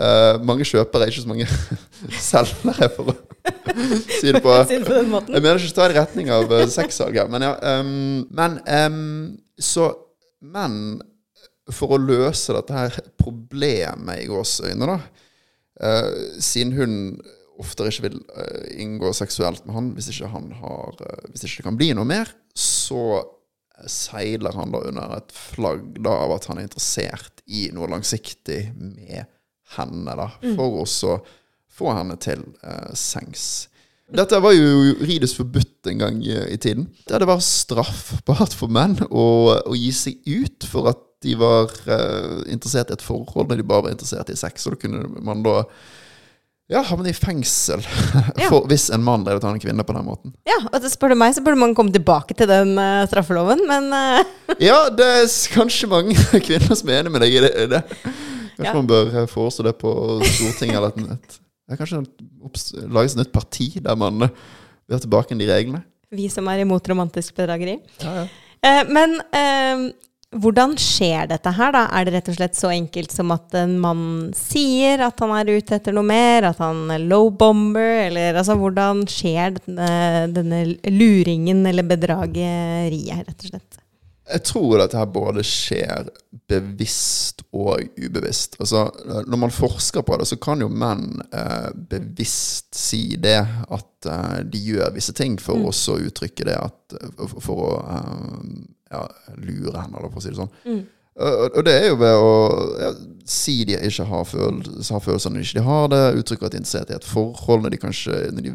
Eh, 0.00 0.36
mange 0.46 0.64
kjøpere 0.68 1.06
er 1.06 1.12
ikke 1.12 1.24
så 1.24 1.32
mange 1.32 1.48
selgere, 2.30 2.88
for 2.94 3.12
å 3.12 3.16
si 4.20 4.30
det 4.30 4.42
på 4.44 4.52
jeg 4.70 4.84
mener 4.84 5.58
ikke 5.58 5.72
å 5.72 5.76
ta 5.76 5.88
i 5.88 5.96
retning 5.96 6.30
av 6.32 6.52
sexsalget, 6.70 7.30
men 7.32 7.44
ja. 7.44 7.54
Um, 7.80 8.26
men 8.36 8.60
um, 8.64 9.00
så 9.60 9.90
Men 10.40 11.02
for 11.74 11.94
å 11.94 12.00
løse 12.00 12.54
dette 12.56 12.76
her 12.76 13.00
problemet 13.20 14.22
i 14.22 14.28
gåseøyne, 14.30 14.88
da 14.88 14.98
eh, 15.80 16.38
Siden 16.42 16.74
hun 16.76 16.94
oftere 17.60 17.92
ikke 17.92 18.06
vil 18.08 18.20
eh, 18.36 18.70
inngå 18.82 19.12
seksuelt 19.16 19.66
med 19.66 19.76
han 19.76 19.90
hvis 19.96 20.10
ikke 20.12 20.30
han 20.32 20.50
har 20.60 21.02
eh, 21.06 21.26
Hvis 21.30 21.44
ikke 21.46 21.62
det 21.62 21.68
kan 21.68 21.80
bli 21.80 21.90
noe 21.96 22.08
mer, 22.08 22.30
så 22.56 23.22
seiler 23.88 24.52
han 24.56 24.74
da 24.74 24.82
under 24.90 25.16
et 25.16 25.30
flagg 25.32 26.00
da 26.04 26.12
av 26.26 26.34
at 26.36 26.50
han 26.50 26.60
er 26.60 26.66
interessert 26.68 27.40
i 27.48 27.70
noe 27.72 27.88
langsiktig 27.88 28.74
med 28.76 29.24
henne, 29.76 30.16
da. 30.18 30.26
For 30.42 30.82
også 30.82 31.14
få 31.80 31.94
henne 31.96 32.18
til 32.20 32.42
eh, 32.60 32.90
sengs. 32.98 33.70
Dette 34.10 34.40
var 34.42 34.52
jo 34.52 34.82
juridisk 34.90 35.38
forbudt 35.40 35.88
en 35.88 36.02
gang 36.02 36.18
i, 36.24 36.34
i 36.50 36.58
tiden. 36.60 36.88
Der 37.08 37.22
det 37.22 37.28
var 37.30 37.42
straffbart 37.44 38.56
for 38.58 38.72
menn 38.72 38.98
å, 39.06 39.26
å 39.62 39.76
gi 39.78 39.92
seg 39.94 40.26
ut 40.26 40.66
for 40.68 40.90
at 40.90 41.06
de 41.24 41.34
var 41.36 41.72
uh, 41.86 42.40
interessert 42.48 42.90
i 42.90 42.96
et 42.96 43.04
forhold 43.04 43.50
når 43.50 43.60
de 43.60 43.66
bare 43.68 43.86
var 43.88 43.92
interessert 43.94 44.30
i 44.32 44.38
sex. 44.38 44.66
Og 44.66 44.76
da 44.76 44.80
kunne 44.84 45.24
man 45.26 45.42
da 45.44 45.56
ja, 46.70 46.80
havne 46.86 47.10
i 47.10 47.16
fengsel 47.16 47.82
for, 48.48 48.64
hvis 48.70 48.88
en 48.94 49.02
mann 49.04 49.26
og 49.26 49.40
tar 49.42 49.50
en 49.50 49.60
kvinne 49.62 49.84
på 49.86 49.94
den 49.96 50.06
måten. 50.06 50.34
Ja, 50.48 50.60
og 50.70 50.86
spør 50.92 51.12
du 51.12 51.18
meg, 51.18 51.34
så 51.34 51.42
burde 51.44 51.58
man 51.58 51.74
komme 51.76 51.92
tilbake 51.94 52.36
til 52.38 52.48
den 52.50 52.76
uh, 52.78 53.02
straffeloven, 53.10 53.64
men 53.68 53.90
uh. 53.90 54.20
Ja, 54.68 54.84
det 54.94 55.08
er 55.18 55.28
kanskje 55.56 55.90
mange 55.90 56.14
kvinner 56.46 56.78
som 56.78 56.92
er 56.92 57.02
enig 57.02 57.14
med 57.16 57.24
deg 57.26 57.36
i 57.36 57.44
det. 57.46 57.52
i 57.64 57.70
det. 57.76 57.84
Kanskje 57.90 58.68
Ja. 58.68 58.74
man 58.76 58.88
bør 58.90 59.14
foreslå 59.30 59.64
det 59.70 59.78
på 59.80 59.90
Stortinget 60.28 60.76
eller 60.76 60.90
et, 60.92 61.14
et, 61.16 61.38
ja, 61.70 61.78
Kanskje 61.80 62.02
lages 62.92 63.14
et 63.16 63.22
nytt 63.22 63.32
parti 63.32 63.70
der 63.80 63.96
man 63.96 64.26
vil 64.28 64.96
ha 64.96 65.00
tilbake 65.00 65.38
de 65.38 65.46
reglene. 65.48 65.80
vi 66.12 66.26
som 66.28 66.48
er 66.50 66.60
imot 66.64 66.88
romantisk 66.90 67.36
bedrageri. 67.38 67.78
Ja, 68.02 68.14
ja. 68.20 68.24
Eh, 68.66 68.82
men 68.92 69.14
eh, 69.32 69.84
hvordan 70.30 70.76
skjer 70.78 71.26
dette 71.26 71.50
her, 71.56 71.72
da? 71.74 71.82
Er 71.90 72.06
det 72.06 72.14
rett 72.14 72.28
og 72.30 72.36
slett 72.38 72.58
så 72.58 72.70
enkelt 72.70 73.10
som 73.10 73.32
at 73.34 73.54
en 73.58 73.72
mann 73.82 74.04
sier 74.36 75.02
at 75.02 75.18
han 75.24 75.32
er 75.34 75.50
ute 75.50 75.74
etter 75.80 75.96
noe 75.96 76.06
mer? 76.06 76.46
At 76.52 76.62
han 76.62 76.84
er 76.94 77.02
low-bomber? 77.02 78.06
Eller 78.06 78.38
altså, 78.38 78.54
hvordan 78.60 79.02
skjer 79.10 79.58
denne, 79.58 79.90
denne 80.30 80.62
luringen 80.86 81.64
eller 81.66 81.88
bedrageriet, 81.90 83.26
rett 83.26 83.46
og 83.46 83.52
slett? 83.54 83.80
Jeg 84.30 84.44
tror 84.46 84.78
dette 84.78 84.94
her 84.94 85.10
både 85.10 85.42
skjer 85.42 86.12
bevisst 86.50 87.42
og 87.50 87.82
ubevisst. 87.98 88.54
Altså, 88.62 88.86
når 89.26 89.40
man 89.48 89.50
forsker 89.50 90.06
på 90.06 90.20
det, 90.20 90.28
så 90.30 90.38
kan 90.38 90.62
jo 90.62 90.70
menn 90.70 91.24
eh, 91.34 91.70
bevisst 91.90 92.70
si 92.78 93.16
det 93.18 93.40
at 93.42 94.06
eh, 94.06 94.42
de 94.46 94.62
gjør 94.70 94.94
visse 94.94 95.14
ting 95.18 95.40
for 95.42 95.58
Mm. 95.58 95.66
også 95.72 95.96
å 95.96 96.04
uttrykke 96.06 96.46
det 96.46 96.54
at 96.54 97.00
For, 97.18 97.40
for 97.42 97.64
å 97.66 97.72
eh, 97.82 98.68
ja, 98.90 99.08
lure 99.38 99.80
henne, 99.80 99.98
eller 99.98 100.10
for 100.10 100.20
å 100.20 100.22
si 100.24 100.32
det 100.32 100.40
sånn. 100.40 100.56
Mm. 100.66 100.82
Og, 101.20 101.56
og 101.58 101.64
det 101.66 101.72
er 101.74 101.88
jo 101.90 101.96
ved 102.00 102.14
å 102.16 102.28
ja, 102.80 102.90
si 103.28 103.64
de 103.68 103.74
ikke 103.76 104.06
har, 104.08 104.24
føl 104.28 104.60
har 104.62 105.02
følelser 105.04 105.32
når 105.32 105.42
de 105.42 105.48
ikke 105.48 105.66
har 105.66 105.84
det, 105.92 106.02
uttrykke 106.20 106.46
at 106.46 106.52
de 106.52 106.56
er 106.56 106.62
interessert 106.62 106.92
i 106.92 106.96
et 106.96 107.08
forhold 107.08 107.60
når 107.64 107.72
de 107.74 107.82
kanskje 107.82 108.14
når 108.34 108.42
de 108.46 108.52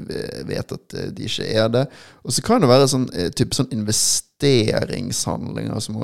vet 0.50 0.70
at 0.78 0.86
eh, 0.98 1.12
de 1.16 1.22
ikke 1.30 1.50
er 1.52 1.68
det. 1.76 1.86
Og 2.24 2.30
så 2.34 2.40
kan 2.46 2.60
det 2.64 2.72
være 2.72 2.92
sånn, 2.92 3.08
eh, 3.14 3.30
type 3.36 3.54
sånn 3.58 3.76
investeringshandlinger 3.76 5.80
som 5.84 5.96
å 6.02 6.04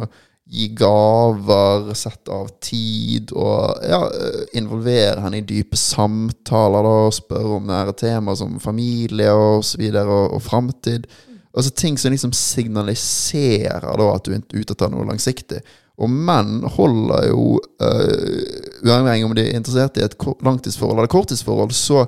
gi 0.51 0.65
gaver, 0.75 1.93
sette 1.95 2.29
av 2.35 2.47
tid 2.63 3.31
og 3.31 3.79
ja, 3.88 4.01
eh, 4.11 4.41
involvere 4.59 5.21
henne 5.23 5.39
i 5.39 5.47
dype 5.47 5.77
samtaler 5.79 6.81
da, 6.85 6.95
og 7.07 7.15
spørre 7.15 7.57
om 7.57 7.69
nære 7.71 7.93
temaer 8.03 8.38
som 8.38 8.59
familie 8.61 9.29
og 9.31 9.63
så 9.65 9.75
videre, 9.81 10.11
og, 10.11 10.35
og 10.35 10.41
framtid. 10.45 11.03
Altså 11.51 11.72
ting 11.75 11.98
som 12.00 12.13
liksom 12.13 12.31
signaliserer 12.36 13.84
da 13.84 14.10
at 14.13 14.27
du 14.27 14.36
er 14.36 14.43
ute 14.53 14.75
etter 14.75 14.91
noe 14.91 15.08
langsiktig. 15.10 15.60
Og 16.01 16.10
menn 16.10 16.62
holder 16.77 17.27
jo, 17.29 17.58
uh, 17.84 18.86
uavhengig 18.88 19.27
om 19.27 19.36
de 19.38 19.43
er 19.43 19.58
interessert 19.60 20.00
i 20.00 20.05
et 20.05 20.15
langtidsforhold 20.46 20.98
eller 20.98 21.12
korttidsforhold, 21.12 21.75
så 21.75 22.05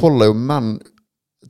holder 0.00 0.30
jo 0.30 0.38
menn 0.38 0.70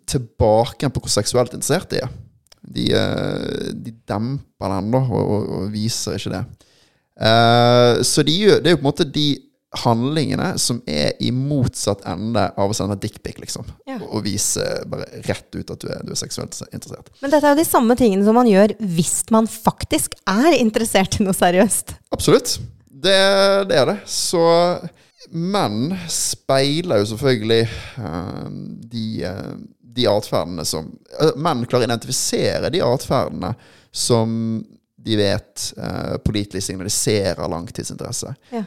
tilbake 0.09 0.89
på 0.91 1.05
hvor 1.05 1.12
seksuelt 1.12 1.55
interessert 1.55 1.93
de 1.93 2.00
er. 2.03 2.17
De, 2.61 2.89
uh, 2.97 3.69
de 3.77 3.95
demper 4.09 4.75
den 4.75 4.91
da, 4.97 5.05
og, 5.05 5.21
og, 5.21 5.55
og 5.59 5.71
viser 5.75 6.17
ikke 6.17 6.35
det. 6.39 6.43
Uh, 7.21 8.00
så 8.07 8.25
de 8.25 8.37
det 8.49 8.71
er 8.71 8.75
jo 8.75 8.81
på 8.81 8.87
en 8.87 8.91
måte 8.91 9.09
de 9.12 9.29
handlingene 9.79 10.59
som 10.59 10.81
er 10.91 11.12
i 11.23 11.31
motsatt 11.31 12.03
ende 12.09 12.43
av 12.59 12.73
å 12.73 12.75
sende 12.75 12.97
dickpic, 12.99 13.39
liksom. 13.39 13.69
Ja. 13.87 14.00
Og, 14.03 14.25
vise 14.27 14.65
bare 14.91 15.07
rett 15.29 15.55
ut 15.55 15.71
at 15.71 15.83
du 15.83 15.87
er, 15.93 16.00
du 16.07 16.11
er 16.15 16.19
seksuelt 16.19 16.57
interessert. 16.73 17.12
Men 17.23 17.31
dette 17.31 17.47
er 17.47 17.55
jo 17.55 17.61
de 17.61 17.69
samme 17.69 17.95
tingene 17.99 18.27
som 18.27 18.37
man 18.39 18.50
gjør 18.50 18.75
hvis 18.81 19.23
man 19.35 19.47
faktisk 19.50 20.17
er 20.31 20.57
interessert 20.59 21.21
i 21.21 21.27
noe 21.27 21.37
seriøst. 21.37 21.95
Absolutt. 22.17 22.57
Det, 22.91 23.21
det 23.71 23.79
er 23.79 23.87
det. 23.93 24.00
Så 24.11 24.43
menn 25.31 25.95
speiler 26.11 27.05
jo 27.05 27.12
selvfølgelig 27.12 27.62
uh, 28.03 28.50
de, 28.91 29.07
uh, 29.23 29.55
de 29.95 30.09
atferdene 30.11 30.65
som 30.67 30.89
eh, 31.21 31.31
Menn 31.39 31.62
klarer 31.69 31.87
å 31.87 31.91
identifisere 31.93 32.73
de 32.75 32.83
atferdene 32.85 33.55
som 33.95 34.35
de 35.00 35.17
vet 35.17 35.62
pålitelig 36.27 36.61
signaliserer 36.61 37.49
langtidsinteresse. 37.49 38.35
Ja. 38.53 38.61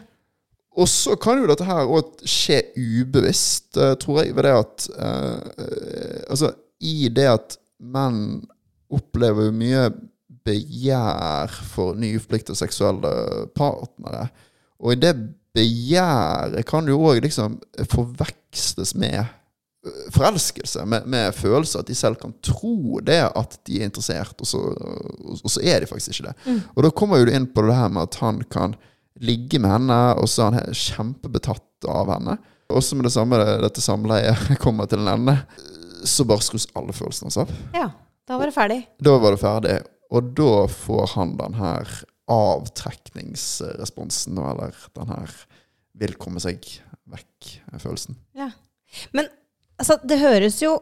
Og 0.74 0.90
så 0.90 1.16
kan 1.22 1.38
jo 1.38 1.50
dette 1.50 1.66
her 1.68 1.86
òg 1.86 2.24
skje 2.26 2.60
ubevisst, 2.78 3.78
eh, 3.78 3.94
tror 4.02 4.24
jeg, 4.24 4.34
ved 4.36 4.48
det 4.48 4.56
at 4.58 4.88
eh, 4.98 6.24
Altså, 6.30 6.54
i 6.82 7.10
det 7.14 7.28
at 7.30 7.58
menn 7.84 8.42
opplever 8.94 9.54
mye 9.54 9.88
begjær 10.44 11.54
for 11.74 11.98
nyforpliktede 12.00 12.58
seksuelle 12.58 13.14
partnere. 13.56 14.28
Og 14.84 14.96
i 14.96 15.00
det 15.00 15.14
begjæret 15.54 16.66
kan 16.68 16.86
det 16.86 16.94
jo 16.96 17.06
òg 17.06 17.22
liksom 17.24 17.60
forveksles 17.92 18.96
med 19.00 19.20
eh, 19.22 20.08
forelskelse, 20.16 20.88
med, 20.90 21.06
med 21.06 21.38
følelser. 21.38 21.84
At 21.84 21.92
de 21.92 21.98
selv 21.98 22.18
kan 22.22 22.34
tro 22.42 22.98
det 23.06 23.22
at 23.30 23.60
de 23.68 23.80
er 23.80 23.92
interessert, 23.92 24.36
og 24.42 24.50
så, 24.50 24.64
og 25.38 25.54
så 25.54 25.62
er 25.62 25.84
de 25.84 25.92
faktisk 25.92 26.18
ikke 26.18 26.32
det. 26.32 26.58
Og 26.74 26.84
da 26.88 26.92
kommer 26.92 27.22
jo 27.22 27.30
du 27.30 27.36
inn 27.38 27.48
på 27.54 27.66
det 27.68 27.78
her 27.78 27.94
med 27.94 28.10
at 28.10 28.20
han 28.26 28.42
kan 28.50 28.76
ligge 29.24 29.60
med 29.62 29.72
henne, 29.72 30.00
og 30.20 30.28
så 30.30 30.48
er 30.48 30.54
han 30.60 30.78
kjempebetatt 30.78 31.88
av 31.90 32.12
henne. 32.14 32.38
Også 32.74 32.96
med 32.98 33.06
det 33.08 33.16
samme 33.16 33.36
dette 33.64 33.82
samleiet 33.84 34.38
kommer 34.64 34.86
til 34.90 35.00
en 35.04 35.14
ende, 35.16 35.36
så 36.04 36.26
bare 36.28 36.44
skrus 36.44 36.68
alle 36.78 36.94
følelsene 36.96 37.28
hans 37.30 37.42
av. 37.46 37.50
Ja, 37.76 37.88
da 38.28 38.34
var 38.40 38.46
det 38.50 38.56
ferdig. 38.56 38.80
Da 39.04 39.14
var 39.22 39.32
det 39.36 39.44
ferdig, 39.44 39.76
og 40.14 40.22
da 40.38 40.54
får 40.72 41.06
han 41.16 41.30
den 41.40 41.54
her 41.60 41.84
avtrekningsresponsen, 42.34 44.38
eller 44.40 44.72
den 44.98 45.08
her 45.12 45.30
vil 46.00 46.14
komme 46.20 46.40
seg 46.44 46.58
vekk-følelsen. 47.12 48.14
Ja. 48.38 48.50
Men 49.12 49.26
altså, 49.78 49.98
det 50.08 50.20
høres 50.22 50.62
jo 50.64 50.78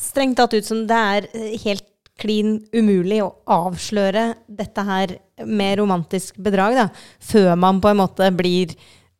strengt 0.00 0.36
tatt 0.40 0.54
ut 0.56 0.66
som 0.66 0.86
det 0.88 1.00
er 1.16 1.22
eh, 1.36 1.54
helt 1.62 1.86
klin 2.22 2.56
umulig 2.74 3.20
å 3.24 3.32
avsløre 3.50 4.32
dette 4.46 4.86
her 4.86 5.16
med 5.46 5.78
romantisk 5.80 6.38
bedrag, 6.42 6.78
da, 6.78 6.88
før 7.18 7.54
man 7.58 7.80
på 7.82 7.90
en 7.90 8.02
måte 8.02 8.28
blir 8.36 8.76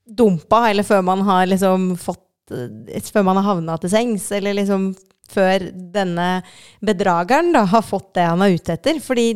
dumpa, 0.06 0.68
eller 0.70 0.86
før 0.86 1.02
man 1.06 1.24
har 1.26 1.48
liksom 1.50 1.94
fått 2.00 2.52
eh, 2.52 3.00
Før 3.12 3.24
man 3.26 3.38
har 3.38 3.54
havna 3.54 3.78
til 3.80 3.92
sengs, 3.92 4.30
eller 4.34 4.56
liksom 4.58 4.92
før 5.32 5.68
denne 5.72 6.42
bedrageren 6.84 7.52
da 7.54 7.64
har 7.70 7.84
fått 7.86 8.12
det 8.18 8.26
han 8.28 8.42
er 8.44 8.56
ute 8.56 8.74
etter. 8.76 8.98
Fordi 9.02 9.26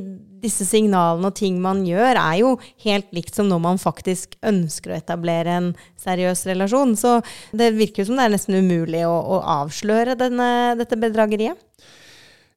disse 0.42 0.66
signalene 0.68 1.30
og 1.30 1.36
ting 1.38 1.58
man 1.62 1.82
gjør, 1.86 2.18
er 2.20 2.40
jo 2.42 2.54
helt 2.84 3.08
likt 3.16 3.36
som 3.38 3.48
når 3.50 3.62
man 3.64 3.80
faktisk 3.80 4.36
ønsker 4.46 4.92
å 4.92 4.98
etablere 4.98 5.56
en 5.60 5.70
seriøs 6.02 6.44
relasjon. 6.50 6.96
Så 6.98 7.18
det 7.56 7.72
virker 7.78 8.02
jo 8.02 8.10
som 8.10 8.20
det 8.20 8.26
er 8.26 8.34
nesten 8.36 8.58
umulig 8.60 9.06
å, 9.08 9.14
å 9.14 9.40
avsløre 9.62 10.18
denne, 10.18 10.50
dette 10.78 10.98
bedrageriet. 11.00 11.62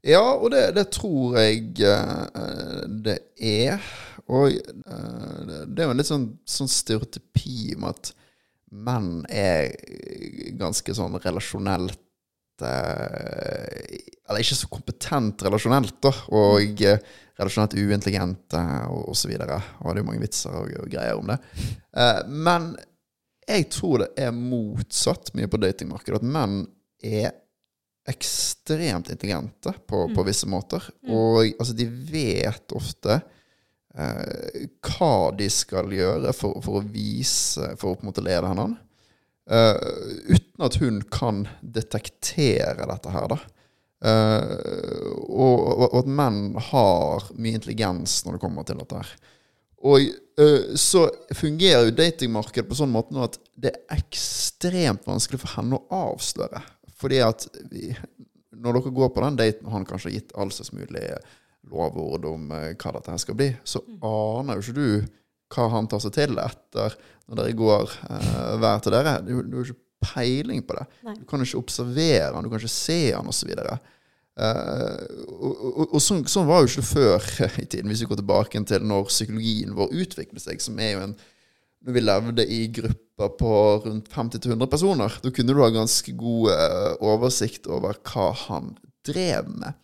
Ja, 0.07 0.23
og 0.37 0.53
det, 0.53 0.69
det 0.77 0.85
tror 0.95 1.35
jeg 1.41 1.73
uh, 1.83 2.85
det 3.03 3.17
er. 3.35 3.83
Og 4.31 4.53
uh, 4.55 5.65
det 5.67 5.81
er 5.81 5.89
jo 5.89 5.93
en 5.93 5.99
litt 5.99 6.09
sånn, 6.09 6.29
sånn 6.47 6.71
stereotypi 6.71 7.75
om 7.75 7.89
at 7.89 8.13
menn 8.69 9.23
er 9.33 9.73
ganske 10.59 10.93
sånn 10.93 11.15
relasjonelt 11.17 12.61
eh, 12.61 13.95
Eller 14.29 14.43
ikke 14.43 14.57
så 14.59 14.69
kompetent 14.69 15.41
relasjonelt, 15.41 15.95
da. 16.05 16.11
Og 16.37 16.83
relasjonelt 17.39 17.73
uintelligente 17.73 18.61
og 18.93 19.09
osv. 19.15 19.33
Og 19.33 19.41
det 19.41 19.95
er 19.95 20.01
jo 20.03 20.05
mange 20.05 20.21
vitser 20.21 20.53
og, 20.53 20.69
og 20.83 20.93
greier 20.93 21.17
om 21.17 21.33
det. 21.33 21.39
Uh, 21.97 22.21
men 22.29 22.69
jeg 23.49 23.65
tror 23.73 24.03
det 24.03 24.11
er 24.21 24.35
motsatt 24.35 25.33
mye 25.33 25.49
på 25.49 25.61
datingmarkedet. 25.65 26.21
At 26.21 26.29
menn 26.37 26.61
er 27.01 27.33
ekstremt 28.09 29.11
intelligente 29.11 29.73
på, 29.87 30.07
på 30.15 30.25
visse 30.27 30.49
måter. 30.49 30.83
Og 31.09 31.43
altså, 31.45 31.75
de 31.77 31.87
vet 31.87 32.75
ofte 32.77 33.19
eh, 33.95 34.65
hva 34.89 35.13
de 35.37 35.49
skal 35.53 35.93
gjøre 35.93 36.33
for, 36.35 36.59
for 36.65 36.79
å 36.79 36.85
vise 36.85 37.73
For 37.79 37.91
å 37.91 37.97
på 37.97 38.05
en 38.05 38.11
måte 38.11 38.25
lede 38.25 38.51
henne. 38.51 38.67
Eh, 39.49 39.79
uten 40.35 40.65
at 40.65 40.77
hun 40.81 41.01
kan 41.09 41.45
detektere 41.61 42.85
dette 42.89 43.13
her, 43.13 43.31
da. 43.31 43.39
Eh, 43.99 45.09
og, 45.27 45.57
og, 45.59 45.85
og 45.89 45.97
at 46.03 46.13
menn 46.19 46.43
har 46.69 47.25
mye 47.35 47.57
intelligens 47.57 48.21
når 48.23 48.37
det 48.37 48.43
kommer 48.43 48.67
til 48.67 48.79
dette 48.79 49.01
her. 49.01 49.13
Og 49.89 50.03
eh, 50.03 50.75
så 50.79 51.05
fungerer 51.35 51.87
jo 51.87 51.95
datingmarkedet 51.97 52.67
på 52.69 52.77
sånn 52.77 52.91
måte 52.93 53.15
nå 53.15 53.23
at 53.25 53.39
det 53.59 53.73
er 53.75 54.01
ekstremt 54.01 55.07
vanskelig 55.07 55.41
for 55.41 55.55
henne 55.57 55.79
å 55.79 56.03
avsløre. 56.11 56.61
Fordi 56.99 57.21
at 57.23 57.45
vi, 57.71 57.89
når 58.59 58.79
dere 58.79 58.95
går 58.95 59.13
på 59.15 59.23
den 59.23 59.39
daten, 59.39 59.67
og 59.67 59.77
han 59.77 59.87
kanskje 59.87 60.09
har 60.09 60.17
gitt 60.17 60.35
all 60.35 60.51
slags 60.53 60.73
mulig 60.75 61.05
lovord 61.69 62.25
om 62.29 62.49
eh, 62.55 62.73
hva 62.79 62.95
dette 62.95 63.13
her 63.13 63.21
skal 63.21 63.37
bli, 63.39 63.49
så 63.67 63.81
aner 64.05 64.57
jo 64.57 64.65
ikke 64.65 64.79
du 64.79 65.15
hva 65.49 65.69
han 65.73 65.87
tar 65.89 66.01
seg 66.03 66.13
til 66.13 66.37
etter 66.41 66.97
når 67.29 67.39
dere 67.41 67.57
går 67.57 67.93
eh, 68.09 68.51
hver 68.61 68.83
til 68.83 68.95
dere. 68.95 69.15
Du, 69.25 69.33
du 69.45 69.59
har 69.59 69.69
ikke 69.69 70.13
peiling 70.13 70.61
på 70.65 70.75
det. 70.77 70.85
Nei. 71.05 71.15
Du 71.19 71.25
kan 71.29 71.43
ikke 71.43 71.59
observere 71.59 72.33
han, 72.33 72.45
du 72.45 72.51
kan 72.51 72.61
ikke 72.61 72.71
se 72.71 72.99
han 73.11 73.29
osv. 73.29 73.51
Uh, 74.39 75.01
og 75.35 75.63
og, 75.67 75.81
og 75.97 75.99
sånn, 75.99 76.21
sånn 76.31 76.47
var 76.47 76.61
jo 76.63 76.69
ikke 76.69 76.83
det 76.85 76.87
før 76.87 77.25
i 77.63 77.65
tiden, 77.65 77.89
hvis 77.91 78.05
vi 78.05 78.07
går 78.11 78.21
tilbake 78.21 78.61
til 78.69 78.85
når 78.87 79.09
psykologien 79.11 79.75
vår 79.75 79.91
utviklet 80.05 80.43
seg, 80.43 80.63
som 80.63 80.79
er 80.79 80.93
jo 80.93 81.03
en 81.09 81.17
når 81.85 81.95
vi 81.95 82.03
levde 82.03 82.45
i 82.51 82.59
grupper 82.75 83.33
på 83.39 83.53
rundt 83.85 84.11
50-100 84.11 84.69
personer, 84.71 85.17
da 85.23 85.31
kunne 85.31 85.55
du 85.55 85.61
ha 85.63 85.71
ganske 85.73 86.13
god 86.19 86.51
eh, 86.53 86.93
oversikt 87.07 87.67
over 87.71 87.99
hva 88.11 88.29
han 88.45 88.73
drev 89.07 89.49
med. 89.49 89.75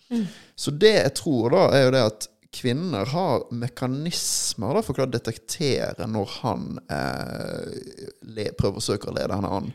Så 0.60 0.74
det 0.75 0.94
jeg 0.98 1.14
tror, 1.20 1.56
da, 1.56 1.68
er 1.75 1.86
jo 1.88 1.94
det 1.96 2.06
at 2.10 2.28
kvinner 2.56 3.10
har 3.12 3.46
mekanismer 3.52 4.78
da, 4.78 4.84
for 4.84 4.94
å 4.94 5.00
klare 5.00 5.12
å 5.12 5.16
detektere 5.16 6.08
når 6.08 6.36
han 6.40 6.68
eh, 6.92 7.72
le, 8.36 8.50
prøver 8.56 8.80
å 8.80 8.86
søke 8.86 9.12
å 9.12 9.16
lede 9.16 9.36
henne 9.36 9.52
an. 9.60 9.72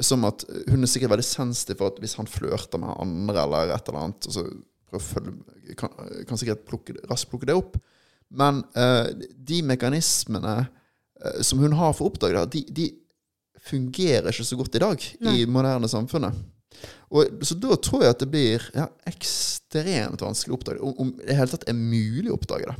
Som 0.00 0.24
at 0.28 0.44
hun 0.70 0.82
er 0.82 0.90
sikkert 0.90 1.14
veldig 1.16 1.26
sensitiv 1.26 1.80
for 1.80 1.92
at 1.92 1.98
hvis 2.02 2.16
han 2.20 2.30
flørter 2.30 2.80
med 2.80 2.94
andre 3.02 3.42
eller 3.44 3.74
et 3.74 3.88
eller 3.90 4.04
annet, 4.06 4.30
så 4.30 4.46
følge, 4.90 5.34
kan, 5.78 5.92
kan 6.26 6.40
sikkert 6.40 6.64
plukke, 6.68 6.96
raskt 7.10 7.30
plukke 7.30 7.50
det 7.50 7.58
opp. 7.58 7.76
Men 8.30 8.62
eh, 8.78 9.10
de 9.34 9.60
mekanismene 9.66 10.56
som 11.44 11.60
hun 11.62 11.76
har 11.76 11.92
for 11.96 12.10
oppdrag, 12.10 12.38
de, 12.52 12.64
de 12.70 12.90
fungerer 13.66 14.30
ikke 14.32 14.46
så 14.46 14.56
godt 14.56 14.78
i 14.78 14.82
dag 14.82 15.06
i 15.34 15.44
moderne 15.48 15.90
samfunnet. 15.90 16.38
Og, 17.10 17.42
så 17.42 17.56
da 17.58 17.74
tror 17.82 18.04
jeg 18.04 18.14
at 18.14 18.20
det 18.22 18.28
blir 18.30 18.66
ja, 18.76 18.86
ekstremt 19.10 20.22
vanskelig 20.22 20.54
å 20.54 20.58
oppdage. 20.58 20.82
Om, 20.86 20.92
om 21.02 21.08
det 21.18 21.34
hele 21.36 21.50
tatt 21.50 21.66
er 21.68 21.76
mulig 21.76 22.30
å 22.30 22.36
oppdage 22.38 22.70
det. 22.70 22.76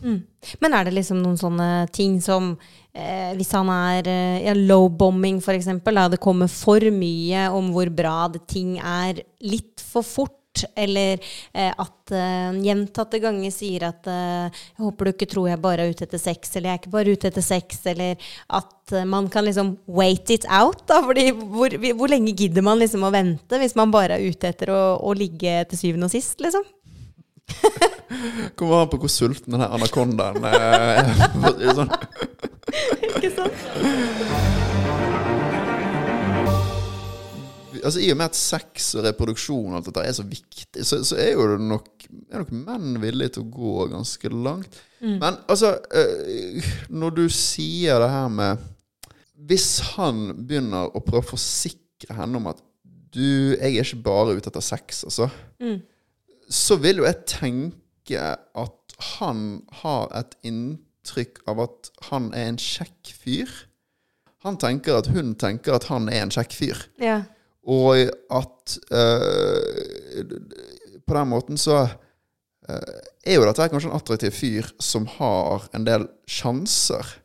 Men 0.62 0.76
er 0.76 0.86
det 0.86 0.94
liksom 0.94 1.18
noen 1.18 1.38
sånne 1.40 1.70
ting 1.94 2.20
som 2.22 2.52
eh, 2.94 3.32
Hvis 3.38 3.50
han 3.58 3.72
er 3.74 4.10
eh, 4.10 4.38
ja, 4.46 4.54
low-bombing, 4.54 5.42
f.eks., 5.42 5.72
det 5.82 6.22
kommer 6.22 6.50
for 6.52 6.86
mye 6.94 7.48
om 7.56 7.72
hvor 7.74 7.90
bra 7.90 8.28
det 8.30 8.44
ting 8.50 8.76
er 8.78 9.24
litt 9.42 9.82
for 9.82 10.06
fort, 10.06 10.38
eller 10.74 11.20
eh, 11.52 11.70
at 11.70 12.12
eh, 12.14 12.50
gjentatte 12.64 13.20
ganger 13.22 13.52
sier 13.54 13.86
at 13.90 14.06
eh, 14.10 14.50
'Jeg 14.50 14.84
håper 14.84 15.04
du 15.04 15.12
ikke 15.12 15.30
tror 15.30 15.48
jeg 15.50 15.62
bare 15.62 15.86
er 15.86 15.94
ute 15.94 16.06
etter 16.08 16.20
sex', 16.20 16.54
eller 16.56 16.68
'Jeg 16.70 16.74
er 16.74 16.82
ikke 16.82 16.96
bare 16.96 17.14
ute 17.14 17.30
etter 17.30 17.46
sex', 17.46 17.80
eller 17.92 18.16
at 18.60 18.92
eh, 18.92 19.04
man 19.04 19.28
kan 19.30 19.46
liksom 19.46 19.76
wait 19.86 20.30
it 20.30 20.46
out, 20.50 20.82
da. 20.86 21.00
Fordi 21.06 21.30
hvor, 21.30 21.76
hvor 21.94 22.10
lenge 22.10 22.34
gidder 22.36 22.66
man 22.66 22.78
liksom 22.82 23.06
å 23.06 23.12
vente 23.14 23.62
hvis 23.62 23.76
man 23.78 23.94
bare 23.94 24.18
er 24.18 24.26
ute 24.26 24.50
etter 24.50 24.74
å, 24.74 24.82
å 24.98 25.14
ligge 25.14 25.64
til 25.70 25.78
syvende 25.78 26.10
og 26.10 26.14
sist, 26.14 26.40
liksom? 26.42 26.66
Kommer 28.58 28.82
an 28.82 28.90
på 28.90 29.00
hvor 29.02 29.10
sulten 29.12 29.54
den 29.54 29.62
anakondaen 29.66 30.44
er. 30.50 31.14
det 31.58 31.74
sånn. 31.78 31.94
Ikke 33.10 33.30
sant? 33.34 34.58
Altså 37.84 38.00
I 38.02 38.10
og 38.12 38.18
med 38.20 38.30
at 38.30 38.38
sex 38.38 38.90
og 38.98 39.04
reproduksjon 39.06 39.72
og 39.72 39.78
alt 39.78 39.88
dette 39.90 40.04
er 40.06 40.16
så 40.16 40.24
viktig, 40.26 40.84
så, 40.86 41.00
så 41.06 41.18
er 41.20 41.32
jo 41.34 41.46
det 41.52 41.60
nok, 41.64 42.06
er 42.30 42.42
nok 42.42 42.54
menn 42.54 42.98
villige 43.02 43.36
til 43.36 43.44
å 43.46 43.52
gå 43.54 43.86
ganske 43.92 44.32
langt. 44.34 44.80
Men 45.00 45.38
altså 45.48 45.78
eh, 45.96 46.66
Når 46.92 47.14
du 47.16 47.22
sier 47.32 48.02
det 48.02 48.10
her 48.12 48.26
med 48.28 48.66
Hvis 49.48 49.78
han 49.94 50.26
begynner 50.36 50.90
å 50.92 51.00
prøve 51.00 51.22
å 51.24 51.30
forsikre 51.30 52.18
henne 52.18 52.36
om 52.36 52.50
at 52.50 52.60
du, 53.10 53.56
jeg 53.56 53.72
er 53.74 53.80
ikke 53.82 54.04
bare 54.06 54.36
ute 54.36 54.52
etter 54.52 54.62
sex, 54.62 55.00
altså, 55.08 55.26
så 56.46 56.76
vil 56.78 57.00
jo 57.00 57.06
jeg 57.08 57.24
tenke 57.26 58.20
at 58.22 58.94
han 59.16 59.40
har 59.80 60.12
et 60.20 60.36
inntrykk 60.46 61.40
av 61.50 61.64
at 61.64 61.90
han 62.10 62.28
er 62.36 62.52
en 62.52 62.60
kjekk 62.62 63.10
fyr. 63.18 63.50
Han 64.46 64.60
tenker 64.62 65.00
at 65.00 65.10
hun 65.10 65.34
tenker 65.40 65.74
at 65.76 65.88
han 65.90 66.06
er 66.12 66.22
en 66.22 66.32
kjekk 66.32 66.54
fyr. 66.54 66.84
Ja. 67.02 67.22
Og 67.70 68.10
at 68.34 68.76
eh, 68.90 70.24
på 71.06 71.14
den 71.14 71.30
måten 71.30 71.60
så 71.60 71.84
eh, 71.84 73.00
er 73.24 73.38
jo 73.38 73.46
dette 73.46 73.68
kanskje 73.70 73.92
en 73.92 73.98
attraktiv 73.98 74.34
fyr 74.34 74.70
som 74.82 75.06
har 75.18 75.68
en 75.76 75.86
del 75.86 76.08
sjanser. 76.30 77.16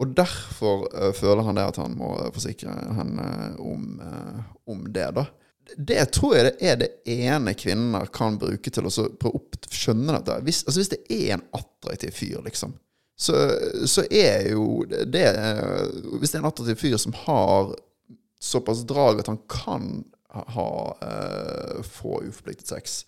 Og 0.00 0.14
derfor 0.16 0.88
eh, 0.90 1.12
føler 1.16 1.44
han 1.46 1.60
det 1.60 1.68
at 1.68 1.80
han 1.82 1.96
må 1.98 2.14
forsikre 2.34 2.74
henne 2.96 3.26
om, 3.60 3.98
om 4.70 4.86
det, 4.88 5.10
da. 5.18 5.28
Det 5.76 6.02
tror 6.12 6.34
jeg 6.36 6.46
det 6.46 6.56
er 6.68 6.80
det 6.80 6.90
ene 7.08 7.54
kvinner 7.56 8.08
kan 8.12 8.36
bruke 8.40 8.70
til 8.70 8.88
å 8.88 8.92
prøve 9.20 9.40
å 9.40 9.72
skjønne 9.72 10.18
dette. 10.18 10.40
Hvis, 10.44 10.62
altså 10.66 10.80
hvis 10.80 10.92
det 10.92 11.00
er 11.08 11.36
en 11.36 11.46
attraktiv 11.56 12.12
fyr, 12.12 12.42
liksom, 12.44 12.74
så, 13.16 13.38
så 13.86 14.02
er 14.10 14.48
jo 14.50 14.82
det 14.90 15.28
Hvis 16.18 16.32
det 16.32 16.38
er 16.38 16.40
en 16.40 16.48
attraktiv 16.48 16.80
fyr 16.80 16.96
som 16.98 17.14
har 17.24 17.76
såpass 18.44 18.84
drag 18.88 19.22
at 19.22 19.30
han 19.32 19.40
kan 19.50 19.88
ha, 20.34 20.70
eh, 21.02 21.82
få 21.82 22.20
uforpliktet 22.26 22.68
sex, 22.68 23.04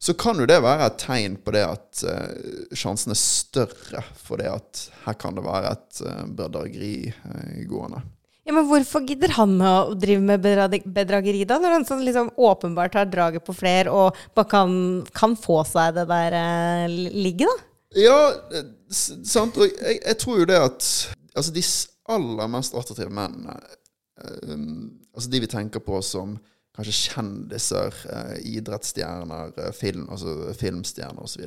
så 0.00 0.14
kan 0.14 0.40
jo 0.40 0.46
det 0.48 0.58
være 0.64 0.88
et 0.88 0.98
tegn 1.00 1.36
på 1.40 1.54
det 1.54 1.62
at 1.64 2.02
eh, 2.08 2.74
sjansen 2.76 3.14
er 3.14 3.20
større 3.20 4.02
for 4.18 4.40
det 4.40 4.50
at 4.50 4.82
her 5.06 5.16
kan 5.20 5.36
det 5.36 5.44
være 5.46 5.72
et 5.76 6.02
uh, 6.04 6.24
bedrageri 6.28 6.96
eh, 7.08 7.62
gående. 7.68 8.02
Ja, 8.44 8.52
men 8.52 8.66
hvorfor 8.68 9.00
gidder 9.08 9.32
han 9.38 9.54
å 9.64 9.94
drive 9.96 10.20
med 10.20 10.42
bedrageri, 10.84 11.46
da? 11.48 11.56
Når 11.60 11.78
han 11.78 11.86
sånn 11.88 12.02
liksom 12.04 12.34
åpenbart 12.36 12.98
har 12.98 13.08
draget 13.08 13.44
på 13.46 13.54
flere 13.56 13.92
og 13.92 14.18
bare 14.36 14.50
kan, 14.50 14.74
kan 15.16 15.36
få 15.40 15.62
seg 15.68 15.96
det 15.96 16.04
der 16.10 16.36
eh, 16.36 16.98
ligget, 17.14 17.48
da? 17.48 17.70
Ja, 17.96 18.18
eh, 18.52 18.68
sant. 18.92 19.56
Og 19.56 19.70
jeg, 19.70 19.96
jeg 20.02 20.18
tror 20.20 20.42
jo 20.42 20.48
det 20.50 20.60
at 20.60 20.90
altså 21.32 21.54
de 21.54 21.64
aller 22.12 22.52
mest 22.52 22.76
attraktive 22.76 23.08
mennene, 23.08 23.56
eh, 23.56 23.80
altså 24.20 25.30
de 25.30 25.40
vi 25.42 25.50
tenker 25.50 25.82
på 25.84 26.00
som 26.06 26.36
kanskje 26.74 26.94
kjendiser, 27.12 27.94
eh, 28.10 28.36
idrettsstjerner, 28.58 29.52
eh, 29.62 29.72
film, 29.72 30.08
altså 30.10 30.54
filmstjerner 30.58 31.22
osv. 31.22 31.44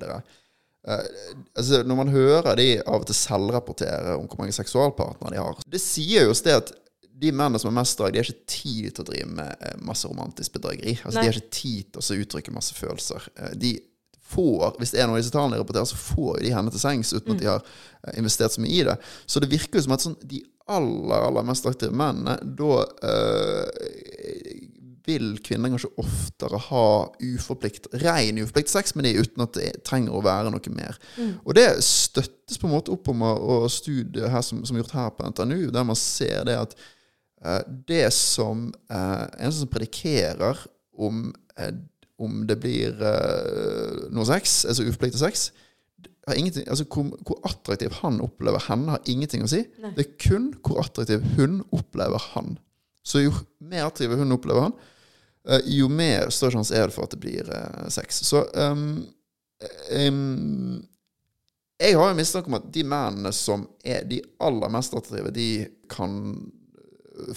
Uh, 0.88 1.02
altså 1.58 1.82
når 1.84 1.98
man 2.00 2.12
hører 2.14 2.56
de 2.56 2.68
av 2.80 3.02
og 3.02 3.08
til 3.10 3.18
selvrapportere 3.18 4.14
om 4.16 4.28
hvor 4.30 4.40
mange 4.40 4.56
seksualpartnere 4.56 5.34
de 5.34 5.42
har 5.42 5.58
Det 5.68 5.82
sier 5.84 6.24
jo 6.24 6.32
oss 6.32 6.46
det 6.46 6.54
at 6.56 6.72
de 7.18 7.32
mennene 7.34 7.60
som 7.60 7.72
er 7.72 7.80
mest 7.80 7.98
drag, 7.98 8.14
de 8.14 8.22
har 8.22 8.30
ikke 8.30 8.52
tid 8.54 8.90
til 8.94 9.04
å 9.04 9.08
drive 9.10 9.28
med 9.40 9.66
eh, 9.66 9.78
masse 9.82 10.08
romantisk 10.08 10.54
bedrageri. 10.54 10.94
Altså, 11.02 11.18
Nei. 11.18 11.24
de 11.26 11.32
har 11.32 11.40
ikke 11.40 11.58
tid 11.58 11.88
til 11.90 12.02
å 12.04 12.18
uttrykke 12.24 12.54
masse 12.54 12.78
følelser. 12.78 13.30
Eh, 13.36 13.56
De 13.58 13.72
får, 14.28 14.76
Hvis 14.78 14.92
det 14.94 15.00
er 15.02 15.08
noen 15.08 15.18
av 15.18 15.24
disse 15.24 15.34
tallene 15.34 15.56
de 15.56 15.64
rapporterer, 15.64 15.88
så 15.90 15.98
får 15.98 16.42
de 16.44 16.54
henne 16.54 16.72
til 16.74 16.84
sengs 16.84 17.14
uten 17.16 17.34
at 17.34 17.42
de 17.42 17.50
har 17.50 17.64
eh, 17.64 18.18
investert 18.22 18.54
så 18.54 18.62
mye 18.62 18.76
i 18.76 18.86
det. 18.86 18.98
Så 19.26 19.42
det 19.42 19.50
virker 19.50 19.80
jo 19.80 19.86
som 19.88 19.96
at 19.98 20.06
sånn, 20.06 20.18
de 20.22 20.44
aller, 20.72 21.28
aller 21.28 21.46
mest 21.48 21.68
aktive 21.70 21.96
mennene, 21.96 22.38
da 22.58 22.82
eh, 23.08 24.68
vil 25.08 25.38
kvinner 25.44 25.72
kanskje 25.72 25.94
oftere 26.02 26.60
ha 26.68 26.88
uforplikt, 27.24 27.88
ren 28.02 28.42
uforpliktet 28.42 28.74
sex 28.74 28.96
med 28.96 29.08
de 29.08 29.14
uten 29.22 29.44
at 29.46 29.56
det 29.56 29.70
trenger 29.88 30.18
å 30.18 30.24
være 30.26 30.52
noe 30.52 30.74
mer. 30.76 30.98
Og 31.46 31.56
det 31.56 31.68
støttes 31.86 32.60
på 32.60 32.68
en 32.68 32.76
måte 32.76 32.92
opp 32.92 33.08
om 33.14 33.24
studiet 33.72 34.32
her 34.34 34.44
som, 34.44 34.66
som 34.68 34.76
er 34.76 34.84
gjort 34.84 34.98
her 34.98 35.14
på 35.16 35.30
NTNU, 35.32 35.70
der 35.72 35.88
man 35.88 36.00
ser 36.00 36.44
det 36.50 36.58
at 36.60 36.76
eh, 37.44 37.62
det 37.88 38.08
som 38.16 38.68
eh, 38.92 39.24
en 39.40 39.56
som 39.56 39.72
predikerer 39.72 40.66
om, 40.98 41.30
eh, 41.56 41.72
om 42.20 42.44
det 42.50 42.60
blir 42.60 43.00
eh, 43.00 44.04
noe 44.12 44.28
sex, 44.28 44.60
altså 44.68 44.90
uforpliktet 44.90 45.24
sex, 45.24 45.50
altså 46.28 46.86
hvor, 46.92 47.10
hvor 47.26 47.40
attraktiv 47.48 47.94
han 48.02 48.20
opplever 48.24 48.64
henne, 48.68 48.96
har 48.96 49.10
ingenting 49.10 49.46
å 49.46 49.52
si. 49.52 49.64
Det 49.96 50.04
er 50.04 50.16
kun 50.22 50.52
hvor 50.66 50.82
attraktiv 50.84 51.24
hun 51.38 51.62
opplever 51.76 52.22
han. 52.34 52.58
Så 53.08 53.24
jo 53.24 53.34
mer 53.64 53.88
attraktiv 53.88 54.18
hun 54.20 54.36
opplever 54.36 54.68
han, 54.68 54.76
eh, 55.48 55.64
jo 55.78 55.88
mer 55.88 56.32
større 56.36 56.58
sjanse 56.58 56.76
er 56.76 56.90
det 56.90 56.98
for 56.98 57.08
at 57.08 57.16
det 57.16 57.22
blir 57.24 57.48
eh, 57.48 57.88
sex. 57.94 58.22
Så 58.28 58.44
um, 58.54 59.06
um, 59.96 60.84
jeg 61.78 61.96
har 61.96 62.12
jo 62.12 62.18
mistanke 62.18 62.52
om 62.52 62.58
at 62.58 62.70
de 62.74 62.84
mennene 62.84 63.32
som 63.36 63.68
er 63.86 64.04
de 64.10 64.20
aller 64.44 64.72
mest 64.74 64.96
attraktive, 64.98 65.32
de 65.32 65.50
kan 65.92 66.18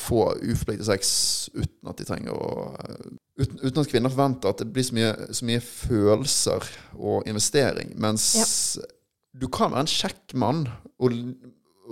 få 0.01 0.23
uforpliktet 0.43 0.89
sex 0.89 1.11
uten 1.55 1.91
at 1.91 2.01
de 2.01 2.07
trenger 2.09 2.37
å 2.37 2.51
eh, 2.81 3.11
uten, 3.41 3.59
uten 3.63 3.83
at 3.83 3.91
kvinner 3.91 4.13
forventer 4.13 4.53
at 4.53 4.63
det 4.63 4.71
blir 4.75 4.87
så 4.87 4.97
mye, 4.97 5.13
så 5.37 5.49
mye 5.49 5.65
følelser 5.65 6.69
og 6.99 7.29
investering. 7.31 7.95
Mens 8.01 8.31
du 9.33 9.47
kan 9.53 9.73
være 9.73 9.87
en 9.87 9.93
kjekk 9.93 10.37
mann, 10.41 10.65
og, 11.01 11.19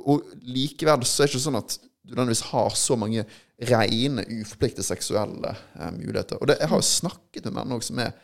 og 0.05 0.33
likevel 0.47 1.07
så 1.07 1.25
er 1.25 1.29
det 1.29 1.35
ikke 1.35 1.47
sånn 1.47 1.61
at 1.61 1.79
du 1.79 2.15
nødvendigvis 2.15 2.49
har 2.51 2.73
så 2.79 2.97
mange 2.97 3.25
rene, 3.69 4.25
uforpliktede 4.41 4.87
seksuelle 4.87 5.53
eh, 5.53 5.91
muligheter. 5.97 6.41
Og 6.41 6.49
det, 6.51 6.59
jeg 6.63 6.71
har 6.71 6.81
jo 6.81 6.89
snakket 6.89 7.49
med 7.49 7.59
menn 7.59 7.77
også 7.77 7.93
som 7.93 8.03
er 8.05 8.17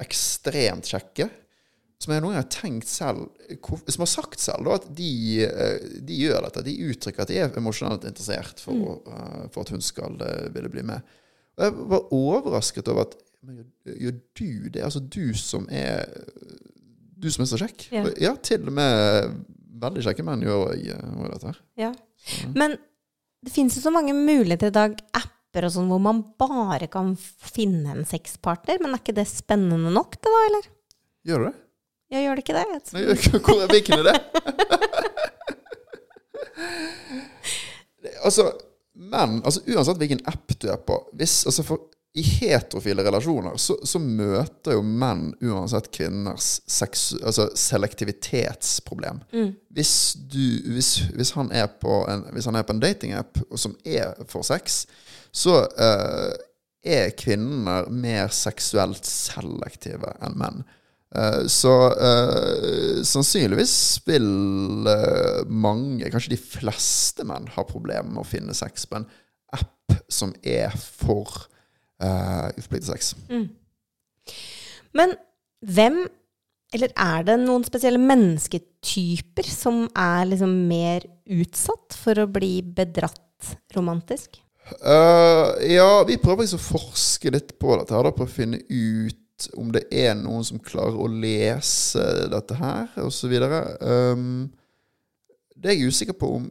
ekstremt 0.00 0.88
kjekke. 0.90 1.28
Som 2.00 2.14
jeg 2.14 2.22
noen 2.24 2.32
gang 2.32 2.40
har 2.40 2.52
tenkt 2.52 2.88
selv 2.88 3.26
Som 3.60 4.06
har 4.06 4.08
sagt 4.08 4.40
selv 4.40 4.64
da, 4.64 4.78
at 4.80 4.86
de, 4.96 5.10
eh, 5.44 5.88
de 6.00 6.20
gjør 6.22 6.46
dette. 6.46 6.64
De 6.64 6.76
uttrykker 6.88 7.26
at 7.26 7.32
de 7.32 7.40
er 7.42 7.58
emosjonelt 7.60 8.06
interessert 8.08 8.62
for, 8.62 8.74
å, 8.74 8.94
eh, 9.04 9.42
for 9.52 9.66
at 9.66 9.74
hun 9.74 9.84
skal 9.84 10.16
eh, 10.24 10.46
ville 10.54 10.72
bli 10.72 10.86
med. 10.88 11.04
Og 11.58 11.66
jeg 11.66 11.76
var 11.92 12.14
overrasket 12.16 12.88
over 12.92 13.08
at 13.08 13.18
men 13.40 13.62
gjør, 13.84 14.18
du 14.36 14.68
det? 14.68 14.82
Altså 14.84 15.00
du 15.00 15.32
som 15.38 15.64
er 15.72 16.04
Du 17.20 17.30
som 17.32 17.44
er 17.44 17.48
så 17.48 17.60
kjekk? 17.60 17.86
Ja. 17.92 18.04
Ja, 18.20 18.34
til 18.36 18.66
og 18.68 18.74
med 18.76 19.34
veldig 19.80 20.04
kjekke 20.04 20.24
menn 20.24 20.44
gjør 20.44 20.72
eh, 20.76 21.26
dette. 21.34 21.54
Ja. 21.80 21.92
Men 22.56 22.76
det 23.44 23.52
finnes 23.52 23.76
jo 23.76 23.84
så 23.84 23.92
mange 23.92 24.12
muligheter 24.16 24.68
i 24.68 24.76
dag, 24.76 24.96
apper 25.16 25.66
og 25.66 25.72
sånn, 25.74 25.88
hvor 25.92 26.00
man 26.04 26.20
bare 26.40 26.88
kan 26.92 27.14
finne 27.16 27.94
en 27.94 28.08
sexpartner. 28.08 28.80
Men 28.80 28.92
er 28.94 29.02
ikke 29.02 29.16
det 29.16 29.28
spennende 29.28 29.92
nok, 29.92 30.16
det 30.20 30.32
da, 30.32 30.42
eller? 30.48 30.70
Gjør 31.28 31.44
du 31.44 31.48
det? 31.50 31.58
Ja, 32.10 32.18
gjør 32.24 32.38
det 32.40 32.42
ikke 32.44 32.56
det? 32.58 32.64
Nei, 32.94 33.04
hvor, 33.46 33.62
er 33.62 33.70
det? 33.70 34.16
Det- 38.02 38.18
altså, 38.26 38.50
men 38.94 39.40
altså, 39.44 39.62
uansett 39.70 40.00
hvilken 40.00 40.20
app 40.28 40.52
du 40.60 40.68
er 40.72 40.80
på 40.84 40.96
hvis, 41.16 41.44
altså 41.46 41.64
for, 41.64 41.86
I 42.18 42.24
heterofile 42.26 43.04
relasjoner 43.06 43.54
så, 43.62 43.76
så 43.86 44.00
møter 44.02 44.74
jo 44.74 44.82
menn 44.82 45.28
uansett 45.46 45.86
kvinners 45.94 46.56
sex, 46.66 47.12
altså 47.22 47.46
selektivitetsproblem. 47.54 49.20
Hvis, 49.70 49.92
du, 50.18 50.42
hvis, 50.74 50.90
hvis, 51.14 51.30
han 51.38 51.52
er 51.54 51.68
på 51.80 52.00
en, 52.10 52.26
en 52.34 52.82
datingapp 52.82 53.38
som 53.54 53.76
er 53.86 54.18
for 54.26 54.42
sex, 54.42 54.82
så 55.30 55.60
eh, 55.78 56.34
er 56.82 57.14
kvinner 57.14 57.86
mer 57.94 58.34
seksuelt 58.34 59.06
selektive 59.06 60.10
enn 60.18 60.34
menn. 60.42 60.64
Eh, 61.16 61.46
Så 61.50 61.72
uh, 61.90 63.00
sannsynligvis 63.02 63.74
vil 64.06 64.28
eh, 64.86 65.40
mange, 65.50 66.06
kanskje 66.12 66.36
de 66.36 66.38
fleste 66.38 67.26
menn, 67.26 67.48
ha 67.56 67.64
problemer 67.66 68.06
med 68.06 68.22
å 68.22 68.28
finne 68.28 68.54
sex 68.54 68.86
på 68.86 69.00
en 69.00 69.08
app 69.56 69.96
som 70.06 70.30
er 70.46 70.70
for 70.78 71.48
uh, 72.02 72.46
uforpliktet 72.54 72.92
sex. 72.92 73.10
Men 74.94 75.16
hvem, 75.66 76.04
eller 76.74 76.94
er 76.94 77.26
det 77.26 77.36
noen 77.42 77.66
spesielle 77.66 77.98
mennesketyper 77.98 79.50
som 79.50 79.88
er 79.98 80.30
liksom 80.30 80.54
mer 80.70 81.08
utsatt 81.26 81.98
for 81.98 82.22
å 82.22 82.30
bli 82.30 82.60
bedratt 82.62 83.56
romantisk? 83.74 84.38
Uh, 84.78 85.58
ja, 85.66 86.04
vi 86.06 86.20
prøver 86.22 86.46
liksom 86.46 86.62
å 86.62 86.68
forske 86.78 87.34
litt 87.34 87.56
på 87.58 87.74
dette 87.80 87.96
her, 87.96 88.06
da, 88.06 88.14
på 88.14 88.28
å 88.28 88.30
finne 88.30 88.62
ut 88.62 89.19
om 89.56 89.70
det 89.72 89.84
er 89.92 90.14
noen 90.18 90.44
som 90.44 90.58
klarer 90.62 90.98
å 91.00 91.06
lese 91.10 92.02
dette 92.32 92.54
her, 92.60 92.88
osv. 93.04 93.32
Um, 93.80 94.50
det 95.56 95.70
er 95.72 95.76
jeg 95.78 95.88
usikker 95.92 96.16
på 96.20 96.34
om 96.38 96.50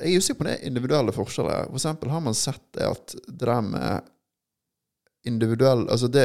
Jeg 0.00 0.14
er 0.14 0.18
usikker 0.22 0.38
på 0.38 0.44
om 0.46 0.48
det 0.48 0.54
er 0.58 0.66
individuelle 0.70 1.12
forskjeller. 1.12 1.66
For 1.68 1.76
eksempel 1.76 2.10
har 2.14 2.22
man 2.24 2.34
sett 2.38 2.62
det 2.72 2.86
at 2.88 3.14
det 3.28 3.38
der 3.44 3.60
med 3.66 4.08
individuell 5.28 5.82
Altså 5.92 6.08
det 6.08 6.22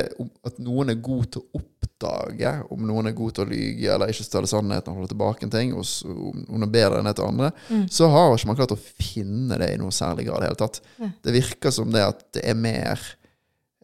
at 0.48 0.60
noen 0.64 0.94
er 0.94 1.02
god 1.04 1.26
til 1.36 1.42
å 1.44 1.60
oppdage 1.60 2.54
om 2.72 2.86
noen 2.88 3.10
er 3.10 3.16
god 3.18 3.36
til 3.36 3.44
å 3.46 3.50
lyge 3.52 3.90
eller 3.92 4.12
ikke 4.12 4.24
stelle 4.24 4.48
sannheten 4.48 4.92
og 4.94 5.02
holde 5.02 5.12
tilbake 5.12 5.44
en 5.44 5.52
ting, 5.52 5.74
og 5.76 5.84
så- 5.88 6.08
om 6.12 6.46
noen 6.48 6.64
er 6.64 6.72
bedre 6.72 7.00
enn 7.00 7.08
et 7.12 7.20
andre, 7.20 7.52
så 7.92 8.08
har 8.12 8.34
ikke 8.36 8.48
man 8.48 8.56
klart 8.56 8.72
å 8.76 8.80
finne 8.80 9.58
det 9.60 9.70
i 9.74 9.78
noen 9.78 9.92
særlig 9.96 10.26
grad 10.28 10.38
i 10.38 10.40
det 10.42 10.50
hele 10.50 10.62
tatt. 10.64 10.82
Det 11.24 11.34
virker 11.36 11.72
som 11.72 11.92
det 11.92 12.04
at 12.04 12.24
det 12.34 12.44
er 12.46 12.54
mer 12.56 13.00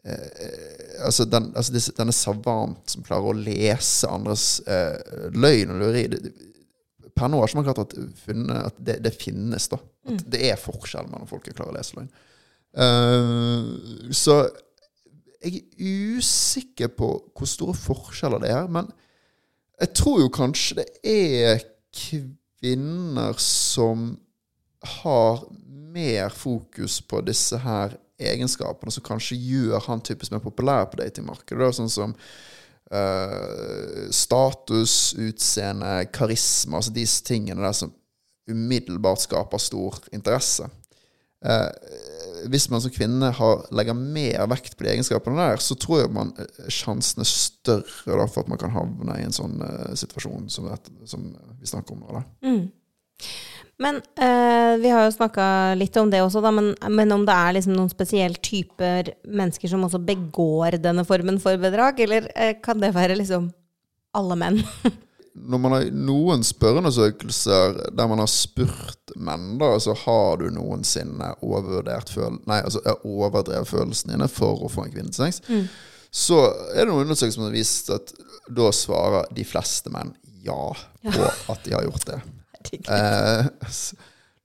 eh, 0.04 1.04
altså, 1.06 1.26
den, 1.28 1.50
altså 1.56 1.74
disse, 1.74 1.94
denne 1.96 2.14
savant 2.16 2.90
som 2.90 3.04
klarer 3.06 3.30
å 3.30 3.38
lese 3.38 4.10
andres 4.10 4.46
eh, 4.66 5.30
løgn 5.34 5.74
og 5.74 5.84
lureri 5.84 6.08
Per 7.12 7.28
nå 7.28 7.42
har 7.42 7.50
ikke 7.50 7.58
man 7.58 7.66
klart 7.66 7.82
at, 7.82 7.94
funnet 8.22 8.68
at 8.70 8.76
det, 8.80 8.94
det 9.04 9.10
finnes, 9.12 9.66
da. 9.68 9.76
At 10.08 10.22
det 10.32 10.46
er 10.48 10.56
forskjell 10.56 11.10
mellom 11.10 11.28
folk 11.28 11.44
som 11.44 11.56
klarer 11.58 11.74
å 11.74 11.76
lese 11.76 11.98
løgn. 11.98 12.08
Eh, 12.72 14.12
så 14.16 14.38
jeg 15.42 15.60
er 15.60 16.16
usikker 16.16 16.92
på 16.96 17.10
hvor 17.36 17.50
store 17.50 17.76
forskjeller 17.76 18.40
det 18.44 18.52
er, 18.54 18.70
men 18.72 18.88
jeg 19.82 19.92
tror 19.98 20.22
jo 20.22 20.32
kanskje 20.32 20.78
det 20.80 20.88
er 21.12 21.64
kvinner 21.92 23.36
som 23.42 24.12
har 25.02 25.42
mer 25.92 26.32
fokus 26.32 27.00
på 27.04 27.20
disse 27.26 27.58
her 27.64 27.96
egenskapene, 28.30 28.92
som 28.94 29.04
kanskje 29.06 29.38
gjør 29.38 29.86
han 29.88 30.04
typisk 30.04 30.34
mer 30.34 30.42
populær 30.44 30.88
på 30.90 31.00
datingmarkedet. 31.00 31.72
Sånn 31.78 31.92
som 31.92 32.14
uh, 32.92 34.08
status, 34.14 35.14
utseende, 35.18 35.96
karisma, 36.14 36.80
altså 36.80 36.94
disse 36.94 37.24
tingene 37.26 37.64
der 37.64 37.76
som 37.76 37.92
umiddelbart 38.50 39.22
skaper 39.24 39.62
stor 39.62 40.00
interesse. 40.12 40.68
Uh, 41.42 41.68
hvis 42.50 42.68
man 42.70 42.82
som 42.82 42.90
kvinne 42.94 43.30
har, 43.34 43.64
legger 43.74 43.98
mer 43.98 44.46
vekt 44.50 44.76
på 44.76 44.86
de 44.86 44.92
egenskapene 44.94 45.38
der, 45.38 45.62
så 45.62 45.76
tror 45.78 46.02
jeg 46.02 46.12
man 46.14 46.32
eh, 46.42 46.68
sjansen 46.70 47.22
er 47.22 47.28
større 47.30 48.18
da, 48.18 48.26
for 48.26 48.42
at 48.42 48.50
man 48.50 48.58
kan 48.58 48.74
havne 48.74 49.18
i 49.18 49.26
en 49.26 49.34
sånn 49.34 49.60
uh, 49.62 49.92
situasjon 49.98 50.48
som, 50.50 50.66
dette, 50.70 50.94
som 51.10 51.28
vi 51.60 51.70
snakker 51.70 51.94
om 51.94 52.02
nå. 52.02 52.18
Da. 52.18 52.22
Men 53.82 53.96
eh, 53.96 54.78
vi 54.78 54.90
har 54.92 55.06
jo 55.06 55.14
snakka 55.16 55.44
litt 55.74 55.96
om 55.98 56.10
det 56.10 56.20
også, 56.22 56.42
da, 56.44 56.52
men, 56.54 56.72
men 56.92 57.14
om 57.14 57.24
det 57.26 57.34
er 57.34 57.56
liksom 57.56 57.74
noen 57.74 57.90
spesielle 57.90 58.38
typer 58.38 59.10
mennesker 59.26 59.70
som 59.72 59.82
også 59.86 59.98
begår 60.06 60.78
denne 60.82 61.02
formen 61.08 61.40
for 61.42 61.58
bedrag, 61.58 61.98
eller 62.04 62.28
eh, 62.36 62.54
kan 62.62 62.82
det 62.82 62.92
være 62.94 63.18
liksom 63.18 63.50
alle 64.14 64.36
menn? 64.38 64.60
Når 65.32 65.60
man 65.64 65.74
har 65.74 65.86
noen 65.96 66.42
spørreundersøkelser 66.44 67.78
der 67.96 68.10
man 68.10 68.20
har 68.20 68.28
spurt 68.30 69.14
menn, 69.16 69.56
da, 69.58 69.72
så 69.80 69.96
har 70.04 70.42
du 70.42 70.50
noensinne 70.52 71.32
overvurdert 71.40 72.12
føl 72.12 72.36
nei, 72.44 72.60
altså, 72.60 72.82
overdrevet 73.00 73.70
følelsene 73.70 74.14
dine 74.14 74.28
for 74.30 74.60
å 74.60 74.70
få 74.70 74.84
en 74.84 74.92
kvinne 74.92 75.10
til 75.10 75.24
sex, 75.24 75.40
så 76.12 76.42
er 76.74 76.84
det 76.84 76.90
noen 76.90 77.06
undersøkelser 77.06 77.38
som 77.38 77.48
har 77.48 77.56
vist 77.56 77.88
at 77.96 78.12
da 78.52 78.68
svarer 78.76 79.32
de 79.32 79.48
fleste 79.48 79.90
menn 79.94 80.12
ja 80.44 80.60
på 81.08 81.32
at 81.54 81.64
de 81.64 81.74
har 81.78 81.88
gjort 81.88 82.06
det. 82.12 82.20
Eh, 82.70 83.46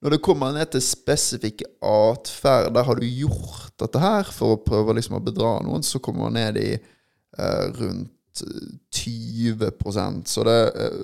når 0.03 0.13
det 0.13 0.21
kommer 0.23 0.53
ned 0.53 0.69
til 0.73 0.83
spesifikke 0.85 1.65
atferd, 1.81 2.69
der 2.75 2.85
har 2.85 2.99
du 2.99 3.07
gjort 3.07 3.73
dette 3.81 4.01
her 4.01 4.29
for 4.29 4.55
å 4.55 4.61
prøve 4.61 4.97
liksom 4.97 5.17
å 5.17 5.23
bedra 5.25 5.57
noen, 5.65 5.85
så 5.85 6.01
kommer 6.03 6.27
man 6.27 6.37
ned 6.37 6.59
i 6.61 6.69
eh, 6.77 7.65
rundt 7.79 8.43
eh, 8.45 8.69
20% 8.93 10.29
Så 10.29 10.45
det 10.45 10.57
eh, 10.69 10.99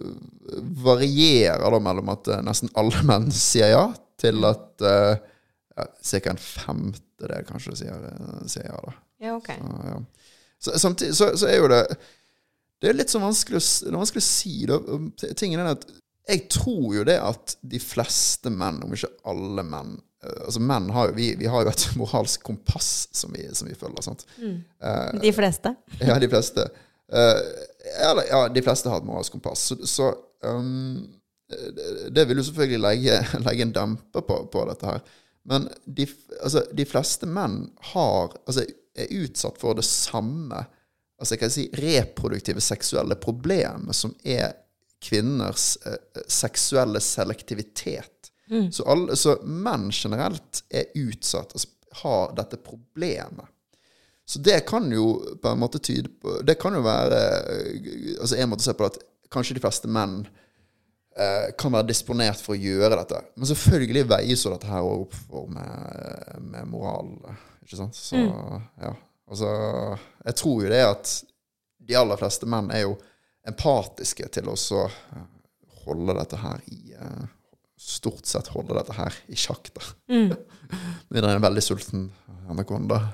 varierer 0.86 1.66
da 1.74 1.82
mellom 1.82 2.14
at 2.14 2.30
eh, 2.30 2.44
nesten 2.46 2.72
alle 2.78 3.02
menn 3.10 3.32
sier 3.34 3.74
ja, 3.74 3.88
til 4.22 4.46
at 4.48 4.86
uh, 4.86 5.16
ja, 5.74 5.88
ca. 5.90 6.20
en 6.32 6.40
femtedel 6.40 7.48
kanskje 7.48 7.76
sier, 7.82 8.06
eh, 8.12 8.44
sier 8.52 8.70
ja. 8.70 8.78
da. 8.86 8.94
Ja, 9.24 9.34
ok. 9.40 9.50
Så, 9.58 9.80
ja. 9.90 9.98
Så, 10.64 10.78
samtidig 10.80 11.16
så, 11.18 11.32
så 11.40 11.50
er 11.50 11.58
jo 11.60 11.68
det 11.72 11.82
Det 12.80 12.92
er 12.92 12.98
litt 12.98 13.12
sånn 13.12 13.24
vanskelig 13.24 13.60
å, 13.60 13.66
vanskelig 13.96 14.22
å 14.22 14.28
si. 14.28 14.54
Da. 14.68 14.78
Tingen 15.40 15.62
er 15.64 15.74
at 15.74 15.86
jeg 16.30 16.46
tror 16.52 16.96
jo 16.96 17.04
det 17.08 17.18
at 17.20 17.56
de 17.62 17.80
fleste 17.84 18.52
menn, 18.54 18.78
om 18.86 18.94
ikke 18.96 19.10
alle 19.28 19.64
menn 19.68 19.96
eh, 20.24 20.38
Altså 20.46 20.62
menn 20.64 20.90
har 20.96 21.10
jo, 21.10 21.16
vi, 21.18 21.32
vi 21.40 21.50
har 21.52 21.66
jo 21.66 21.72
et 21.74 21.86
moralsk 22.00 22.44
kompass 22.48 22.92
som 23.12 23.34
vi, 23.36 23.48
som 23.56 23.68
vi 23.68 23.76
følger. 23.76 24.06
sant? 24.06 24.26
De 25.22 25.34
fleste? 25.36 25.74
Ja, 26.08 26.20
de 26.20 26.30
fleste. 26.32 26.68
Eh, 27.12 27.42
eller, 28.10 28.24
ja, 28.30 28.46
de 28.50 28.64
fleste 28.64 28.90
har 28.90 29.02
et 29.04 29.10
moralsk 29.10 29.36
kompass. 29.36 29.66
Så, 29.72 29.80
så 29.88 30.14
um, 30.48 31.10
det- 31.50 32.14
det 32.16 32.24
vil 32.30 32.40
jo 32.40 32.44
selvfølgelig 32.48 32.80
legge, 32.86 33.18
legge 33.48 33.68
en 33.68 33.76
demper 33.76 34.24
på, 34.26 34.40
på 34.54 34.64
dette 34.72 34.88
her. 34.88 35.04
Men 35.46 35.68
de, 35.86 36.08
altså, 36.40 36.64
de 36.72 36.86
fleste 36.88 37.28
menn 37.28 37.66
har 37.92 38.32
Altså 38.48 38.64
er 38.96 39.10
utsatt 39.26 39.58
for 39.60 39.74
det 39.76 39.84
samme 39.84 40.60
altså 41.20 41.34
jeg 41.34 41.40
kan 41.42 41.52
si 41.54 41.64
reproduktive 41.82 42.62
seksuelle 42.62 43.16
problemet 43.20 43.96
som 43.98 44.12
er 44.24 44.52
kvinners 45.04 45.74
eh, 45.86 46.24
seksuelle 46.32 47.02
selektivitet. 47.04 48.10
Så, 48.72 48.84
alle, 48.92 49.16
så 49.18 49.38
menn 49.44 49.88
generelt 49.90 50.60
er 50.70 50.92
utsatt, 51.00 51.56
altså 51.56 51.70
har 52.04 52.36
dette 52.38 52.60
problemet. 52.62 53.46
Så 54.26 54.40
det 54.40 54.60
kan 54.68 54.92
jo 54.92 55.38
på 55.42 55.50
en 55.50 55.60
måte 55.60 55.80
tyde 55.84 56.10
på 56.22 56.38
Det 56.48 56.56
kan 56.56 56.74
jo 56.78 56.80
være 56.86 57.18
eh, 57.52 57.90
Altså 58.22 58.38
en 58.40 58.54
måte 58.54 58.64
å 58.64 58.68
se 58.70 58.74
på 58.78 58.86
det 58.86 58.94
at 58.94 59.02
kanskje 59.34 59.58
de 59.58 59.64
fleste 59.64 59.90
menn 59.92 60.22
eh, 61.18 61.50
kan 61.60 61.74
være 61.74 61.90
disponert 61.90 62.40
for 62.40 62.56
å 62.56 62.62
gjøre 62.62 63.00
dette. 63.02 63.20
Men 63.36 63.50
selvfølgelig 63.50 64.06
veies 64.12 64.46
jo 64.46 64.54
dette 64.54 64.70
her 64.70 64.86
opp 64.86 65.16
for 65.26 65.50
med, 65.52 66.38
med 66.54 66.70
moral. 66.70 67.10
Ikke 67.66 67.80
sant? 67.82 67.98
Så 67.98 68.22
ja. 68.22 68.94
Altså 69.28 69.50
Jeg 70.28 70.38
tror 70.40 70.64
jo 70.64 70.72
det 70.72 70.84
at 70.86 71.14
de 71.84 71.98
aller 72.00 72.20
fleste 72.22 72.48
menn 72.48 72.70
er 72.72 72.86
jo 72.86 72.94
empatiske 73.48 74.28
til 74.34 74.50
å 74.52 74.58
så 74.60 74.86
eh, 74.88 75.24
holde 75.86 76.16
dette 76.20 76.40
her 76.44 76.62
i 76.72 76.98
eh, 76.98 77.24
Stort 77.84 78.30
sett 78.30 78.48
holde 78.54 78.78
dette 78.78 78.94
her 78.96 79.16
i 79.28 79.36
sjakk, 79.36 79.68
da. 79.76 79.82
Mm. 80.08 80.30
det 81.12 81.20
er 81.20 81.26
en 81.34 81.44
veldig 81.44 81.64
sulten 81.66 82.08
anakonda. 82.50 83.02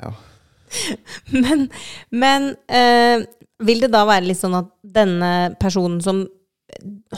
Ja. 0.00 0.14
Men, 1.28 1.66
men 2.08 2.46
eh, 2.72 3.26
vil 3.60 3.82
det 3.84 3.90
da 3.92 4.06
være 4.08 4.30
litt 4.30 4.38
sånn 4.40 4.56
at 4.56 4.70
denne 4.80 5.50
personen 5.60 5.98
som 6.00 6.22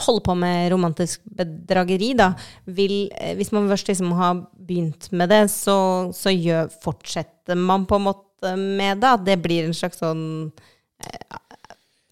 holder 0.03 0.23
på 0.25 0.35
med 0.35 0.71
romantisk 0.73 1.21
bedrageri, 1.37 2.11
da, 2.17 2.33
vil 2.65 3.07
eh, 3.15 3.35
Hvis 3.37 3.53
man 3.55 3.69
først 3.71 3.87
liksom 3.87 4.11
har 4.17 4.43
begynt 4.57 5.11
med 5.11 5.31
det, 5.31 5.45
så, 5.53 6.11
så 6.11 6.33
gjør, 6.33 6.71
fortsetter 6.83 7.55
man 7.55 7.87
på 7.87 7.99
en 7.99 8.07
måte 8.09 8.55
med 8.57 8.99
det? 8.99 9.13
At 9.13 9.25
det 9.27 9.39
blir 9.43 9.67
en 9.67 9.77
slags 9.77 10.01
sånn 10.03 10.25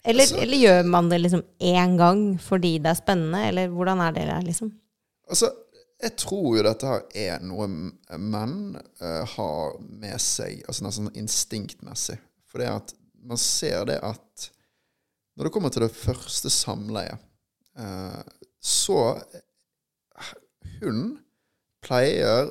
eller, 0.04 0.22
Altså- 0.22 0.38
eller 0.42 0.58
gjør 0.58 0.86
man 0.90 1.08
det 1.10 1.18
liksom 1.22 1.42
én 1.60 1.96
gang 1.98 2.22
fordi 2.40 2.78
det 2.78 2.90
er 2.90 2.98
spennende, 2.98 3.42
eller 3.48 3.68
hvordan 3.68 4.00
er 4.00 4.12
det 4.16 4.26
der, 4.26 4.42
liksom? 4.42 4.72
Altså, 5.28 5.52
jeg 6.02 6.16
tror 6.18 6.56
jo 6.56 6.64
dette 6.66 6.86
her 6.86 7.02
er 7.14 7.44
noe 7.46 7.68
menn 7.70 8.56
uh, 9.02 9.22
har 9.36 9.76
med 9.80 10.18
seg, 10.20 10.64
altså 10.66 10.84
nesten 10.88 11.12
instinktmessig. 11.14 12.18
For 12.50 12.58
det 12.58 12.72
at 12.72 12.94
man 13.22 13.38
ser 13.38 13.86
det 13.86 14.00
at 14.02 14.48
når 15.36 15.46
det 15.46 15.52
kommer 15.54 15.70
til 15.72 15.86
det 15.86 15.94
første 15.94 16.50
samleiet, 16.50 17.22
uh, 17.78 18.22
så 18.60 18.98
Hun 20.82 21.18
pleier 21.82 22.50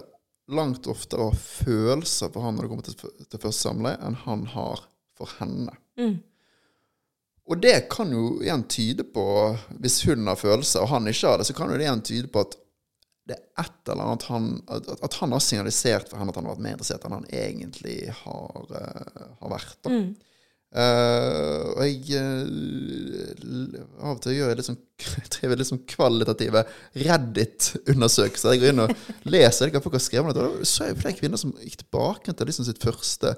langt 0.52 0.88
oftere 0.88 1.24
å 1.26 1.32
ha 1.32 1.38
følelser 1.40 2.32
for 2.32 2.44
han 2.44 2.56
når 2.56 2.66
det 2.66 2.72
kommer 2.72 2.88
til, 2.88 2.96
til 3.28 3.40
første 3.40 3.68
samleie, 3.68 4.00
enn 4.04 4.16
han 4.26 4.46
har 4.54 4.84
for 5.20 5.32
henne. 5.40 5.76
Og 7.52 7.60
det 7.60 7.76
kan 7.92 8.12
jo 8.16 8.38
igjen 8.40 8.64
tyde 8.72 9.04
på, 9.12 9.26
hvis 9.84 10.02
hun 10.08 10.30
har 10.30 10.40
følelser, 10.40 10.86
og 10.86 10.94
han 10.94 11.10
ikke 11.12 11.28
har 11.28 11.42
det, 11.42 11.50
så 11.50 11.56
kan 11.58 11.72
jo 11.72 11.80
det 11.80 11.88
igjen 11.88 12.04
tyde 12.08 12.32
på 12.32 12.46
at 12.46 12.58
det 13.28 13.36
er 13.38 13.66
et 13.66 13.92
eller 13.92 14.08
annet 14.08 14.24
han 14.32 14.46
At, 14.72 14.88
at 15.06 15.16
han 15.22 15.32
har 15.36 15.44
signalisert 15.44 16.10
for 16.10 16.18
henne 16.18 16.34
at 16.34 16.40
han 16.40 16.48
har 16.48 16.56
vært 16.56 16.64
mer 16.66 16.74
interessert 16.74 17.04
enn 17.06 17.14
han 17.20 17.28
egentlig 17.30 17.98
har, 18.24 18.72
uh, 18.72 19.26
har 19.44 19.52
vært. 19.52 19.78
Da. 19.86 20.00
Eh, 20.72 21.64
og 21.76 21.82
jeg 21.84 22.16
uh, 22.16 23.74
Av 24.00 24.14
og 24.14 24.22
til 24.24 24.38
gjør 24.38 24.54
jeg 24.54 24.60
litt 24.62 24.70
sånn 24.70 24.80
driver 25.36 25.60
litt 25.60 25.68
sånn 25.68 25.84
kvalitative 25.92 26.64
Reddit-undersøkelser. 27.04 28.56
Jeg 28.56 28.64
går 28.64 28.72
inn 28.72 28.86
og 28.86 29.28
leser 29.28 29.74
hva 29.74 29.84
folk 29.84 29.98
har 30.00 30.06
skrevet. 30.06 30.40
Og 30.40 30.64
så 30.64 30.88
er 30.88 30.96
det 30.96 31.04
flere 31.04 31.20
kvinner 31.20 31.42
som 31.42 31.52
gikk 31.60 31.82
tilbake 31.84 32.32
til 32.32 32.52
liksom 32.52 32.68
sitt 32.70 32.82
første 32.84 33.36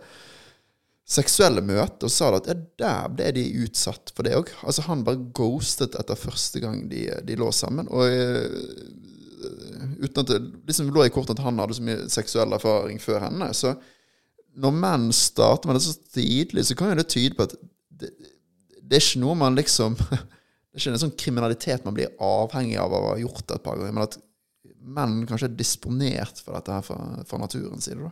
seksuelle 1.03 1.61
møte 1.65 2.07
og 2.07 2.11
sa 2.13 2.29
at 2.37 2.47
ja, 2.47 2.55
der 2.79 3.09
ble 3.11 3.31
de 3.35 3.43
utsatt 3.65 4.13
for 4.15 4.25
det 4.27 4.37
òg. 4.37 4.51
Altså, 4.63 4.85
han 4.87 5.03
bare 5.05 5.21
ghostet 5.35 5.97
etter 5.99 6.19
første 6.19 6.61
gang 6.63 6.85
de, 6.91 7.05
de 7.27 7.37
lå 7.39 7.49
sammen. 7.55 7.89
Og 7.91 8.07
uh, 8.07 9.97
uten 9.99 10.23
at 10.23 10.31
det 10.31 10.39
liksom 10.69 10.93
lå 10.95 11.07
i 11.07 11.13
kortet 11.13 11.35
at 11.35 11.43
han 11.43 11.59
hadde 11.59 11.75
så 11.77 11.83
mye 11.83 12.07
seksuell 12.11 12.55
erfaring 12.55 13.01
før 13.03 13.27
henne. 13.27 13.51
Så 13.57 13.75
når 14.63 14.77
menn 14.79 15.09
starter 15.15 15.69
med 15.69 15.79
det 15.79 15.85
så 15.87 15.97
tidlig, 16.15 16.67
så 16.69 16.77
kan 16.79 16.93
jo 16.93 17.01
det 17.01 17.09
tyde 17.11 17.35
på 17.37 17.49
at 17.49 17.57
det, 18.03 18.13
det 18.79 18.99
er 18.99 19.03
ikke 19.03 19.23
noe 19.25 19.35
man 19.39 19.59
liksom 19.59 19.97
Det 20.73 20.79
er 20.79 20.87
ikke 20.87 20.91
en 20.95 21.01
sånn 21.03 21.17
kriminalitet 21.21 21.83
man 21.85 21.93
blir 21.93 22.15
avhengig 22.25 22.79
av 22.81 22.95
å 22.97 23.01
ha 23.11 23.17
gjort 23.21 23.43
det 23.45 23.59
et 23.59 23.61
par 23.61 23.75
ganger, 23.77 23.93
men 23.93 24.07
at 24.07 24.15
menn 24.81 25.19
kanskje 25.29 25.45
er 25.51 25.59
disponert 25.59 26.39
for 26.41 26.57
dette 26.57 26.73
her 26.73 26.81
fra, 26.87 26.95
fra 27.29 27.37
naturens 27.37 27.85
side. 27.85 28.01
da. 28.01 28.09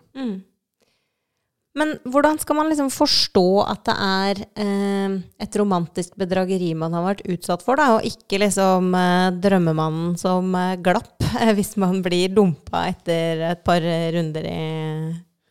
Men 1.79 1.93
hvordan 2.03 2.35
skal 2.41 2.57
man 2.57 2.67
liksom 2.67 2.89
forstå 2.91 3.45
at 3.63 3.85
det 3.87 3.93
er 4.03 4.41
eh, 4.59 5.13
et 5.39 5.55
romantisk 5.55 6.17
bedrageri 6.19 6.73
man 6.75 6.91
har 6.97 7.05
vært 7.05 7.23
utsatt 7.31 7.63
for, 7.63 7.79
da, 7.79 7.93
og 7.95 8.07
ikke 8.07 8.41
liksom 8.43 8.89
eh, 8.99 9.27
drømmemannen 9.39 10.17
som 10.19 10.51
eh, 10.59 10.75
glapp 10.83 11.23
hvis 11.57 11.77
man 11.79 12.01
blir 12.03 12.33
dumpa 12.35 12.89
etter 12.91 13.45
et 13.53 13.63
par 13.63 13.79
runder 14.17 14.49
i 14.51 14.61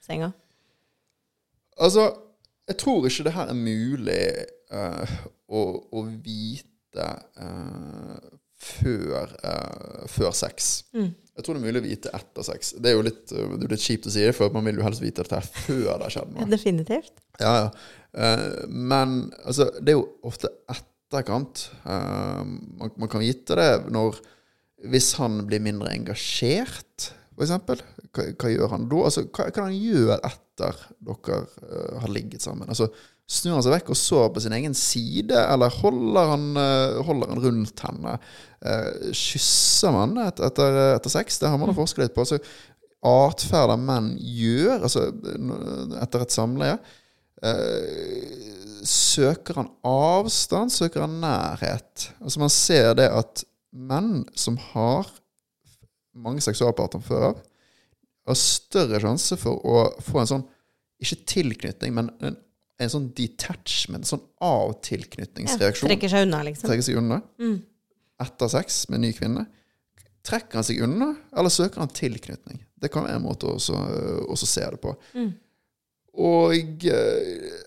senga? 0.04 0.28
Altså, 1.80 2.10
jeg 2.68 2.76
tror 2.84 3.08
ikke 3.08 3.24
det 3.24 3.32
her 3.38 3.54
er 3.54 3.56
mulig 3.56 4.20
eh, 4.76 5.16
å, 5.48 5.64
å 5.88 6.04
vite 6.20 7.08
eh, 7.40 8.28
før, 8.60 9.32
eh, 9.40 10.04
før 10.12 10.36
sex. 10.36 10.68
Jeg 11.40 11.46
tror 11.46 11.56
det 11.56 11.62
er 11.62 11.70
mulig 11.70 11.80
å 11.80 11.86
vite 11.86 12.10
etter 12.18 12.44
sex. 12.44 12.74
Det 12.76 12.90
er 12.90 12.98
jo 12.98 13.04
litt, 13.06 13.22
eh, 13.32 13.52
det 13.56 13.64
er 13.64 13.72
litt 13.72 13.84
kjipt 13.86 14.08
å 14.10 14.12
si 14.12 14.26
det, 14.26 14.34
for 14.36 14.52
man 14.52 14.66
vil 14.68 14.76
jo 14.76 14.84
helst 14.84 15.00
vite 15.00 15.24
dette 15.24 15.38
her 15.38 15.46
før 15.64 15.86
det 15.86 16.04
har 16.04 16.12
skjedd 16.12 16.34
noe. 16.34 16.48
Definitivt. 16.56 17.14
Ja, 17.40 17.52
ja. 17.56 17.70
Eh, 18.12 18.66
men 18.68 19.14
altså, 19.40 19.70
det 19.80 19.94
er 19.94 19.96
jo 19.96 20.04
ofte 20.28 20.50
etterkant. 20.68 21.70
Eh, 21.80 22.42
man, 22.44 22.92
man 23.00 23.12
kan 23.12 23.24
vite 23.24 23.56
det 23.56 23.70
når 23.88 24.20
Hvis 24.90 25.10
han 25.20 25.42
blir 25.44 25.60
mindre 25.60 25.90
engasjert, 25.92 27.10
f.eks. 27.40 27.86
Hva, 28.10 28.26
hva 28.34 28.50
gjør 28.52 28.74
han 28.74 28.88
da? 28.90 29.00
Altså, 29.08 29.24
hva, 29.28 29.48
kan 29.54 29.68
han 29.68 29.78
gjøre 29.78 30.18
etter 30.26 30.84
dere 31.06 31.40
uh, 31.40 31.96
har 32.02 32.12
ligget 32.12 32.44
sammen? 32.44 32.68
Altså, 32.68 32.90
Snur 33.30 33.54
han 33.54 33.62
seg 33.62 33.76
vekk 33.76 33.92
og 33.94 33.98
sår 33.98 34.24
på 34.34 34.40
sin 34.42 34.54
egen 34.56 34.72
side, 34.74 35.38
eller 35.38 35.70
holder 35.70 36.32
han, 36.32 36.46
uh, 36.58 36.96
holder 37.06 37.30
han 37.30 37.42
rundt 37.44 37.82
henne? 37.86 38.16
Uh, 38.58 39.12
kysser 39.14 39.94
man 39.94 40.16
et, 40.24 40.42
etter, 40.48 40.78
etter 40.96 41.14
sex? 41.14 41.38
Det 41.38 41.52
har 41.52 41.60
man 41.60 41.70
forsket 41.76 42.08
litt 42.08 42.16
på. 42.16 42.26
Altså, 42.26 42.40
Atferder 43.06 43.78
menn 43.80 44.10
gjør 44.18 44.82
altså, 44.84 45.06
etter 46.02 46.24
et 46.26 46.34
samleie. 46.34 46.74
Søker 48.84 49.56
han 49.56 49.70
avstand, 49.88 50.74
søker 50.74 51.06
han 51.06 51.14
nærhet? 51.22 52.10
Altså 52.20 52.42
Man 52.42 52.52
ser 52.52 52.90
det 52.98 53.06
at 53.08 53.46
menn 53.72 54.26
som 54.36 54.58
har 54.74 55.08
mange 56.14 56.42
seksualpartnere 56.44 57.02
før 57.06 57.26
av, 57.30 57.40
har 58.30 58.38
større 58.38 59.00
sjanse 59.02 59.36
for 59.40 59.60
å 59.66 59.84
få 60.04 60.20
en 60.22 60.30
sånn, 60.30 60.44
ikke 61.00 61.20
tilknytning, 61.32 61.94
men 61.96 62.10
en, 62.20 62.36
en 62.80 62.92
sånn 62.92 63.08
detachment, 63.16 64.06
sånn 64.08 64.20
Ja, 64.40 64.50
avtilknytningsreaksjon. 64.70 65.88
trekker 65.88 66.08
seg 66.12 66.26
unna, 66.26 66.42
liksom. 66.46 66.68
Trekker 66.68 66.82
seg 66.86 66.98
unna 67.00 67.22
Mm. 67.40 67.62
etter 68.20 68.48
sex 68.52 68.88
med 68.88 68.96
en 69.00 69.02
ny 69.08 69.12
kvinne. 69.16 69.46
Trekker 70.22 70.54
han 70.60 70.64
seg 70.64 70.82
unna, 70.84 71.14
eller 71.32 71.48
søker 71.52 71.80
han 71.80 71.88
tilknytning? 71.88 72.60
Det 72.80 72.90
kan 72.92 73.04
være 73.06 73.16
en 73.16 73.24
måte 73.24 73.48
å 73.48 74.36
se 74.36 74.60
det 74.70 74.80
på. 74.80 74.94
Mm. 75.14 75.30
Og 76.20 76.84
eh, 76.84 77.62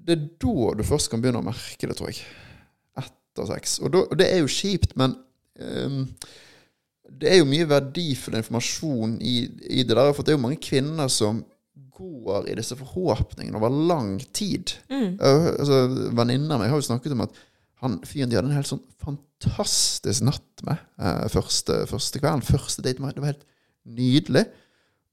det 0.00 0.14
er 0.16 0.22
da 0.42 0.74
du 0.78 0.84
først 0.86 1.10
kan 1.10 1.20
begynne 1.22 1.40
å 1.42 1.46
merke 1.46 1.88
det, 1.88 1.96
tror 1.98 2.10
jeg. 2.12 2.22
Etter 2.98 3.46
sex. 3.50 3.78
Og, 3.82 3.90
da, 3.94 4.04
og 4.06 4.16
det 4.20 4.28
er 4.32 4.40
jo 4.42 4.50
kjipt, 4.50 4.94
men 5.00 5.14
ehm, 5.58 6.04
det 7.20 7.30
er 7.30 7.40
jo 7.40 7.48
mye 7.48 7.68
verdifull 7.68 8.38
informasjon 8.38 9.18
i, 9.20 9.36
i 9.80 9.84
det 9.84 9.96
der. 9.96 10.12
For 10.16 10.24
det 10.24 10.32
er 10.32 10.38
jo 10.38 10.44
mange 10.46 10.60
kvinner 10.62 11.10
som 11.12 11.42
går 12.00 12.48
i 12.48 12.56
disse 12.56 12.76
forhåpningene 12.78 13.58
over 13.58 13.74
lang 13.90 14.14
tid. 14.36 14.72
Mm. 14.92 15.18
Altså, 15.20 15.82
Venninner 16.16 16.56
av 16.56 16.62
meg 16.62 16.72
har 16.72 16.80
jo 16.80 16.88
snakket 16.88 17.16
om 17.16 17.26
at 17.26 17.40
han 17.80 18.00
fyren 18.04 18.30
de 18.30 18.36
hadde 18.36 18.50
en 18.50 18.58
helt 18.58 18.68
sånn 18.68 18.82
fantastisk 19.00 20.24
natt 20.28 20.64
med 20.66 20.80
eh, 21.00 21.28
første, 21.32 21.82
første 21.88 22.20
kvelden. 22.20 22.44
Første 22.44 22.84
date 22.84 23.00
med 23.00 23.16
Det 23.16 23.24
var 23.24 23.32
helt 23.32 23.46
nydelig. 23.88 24.44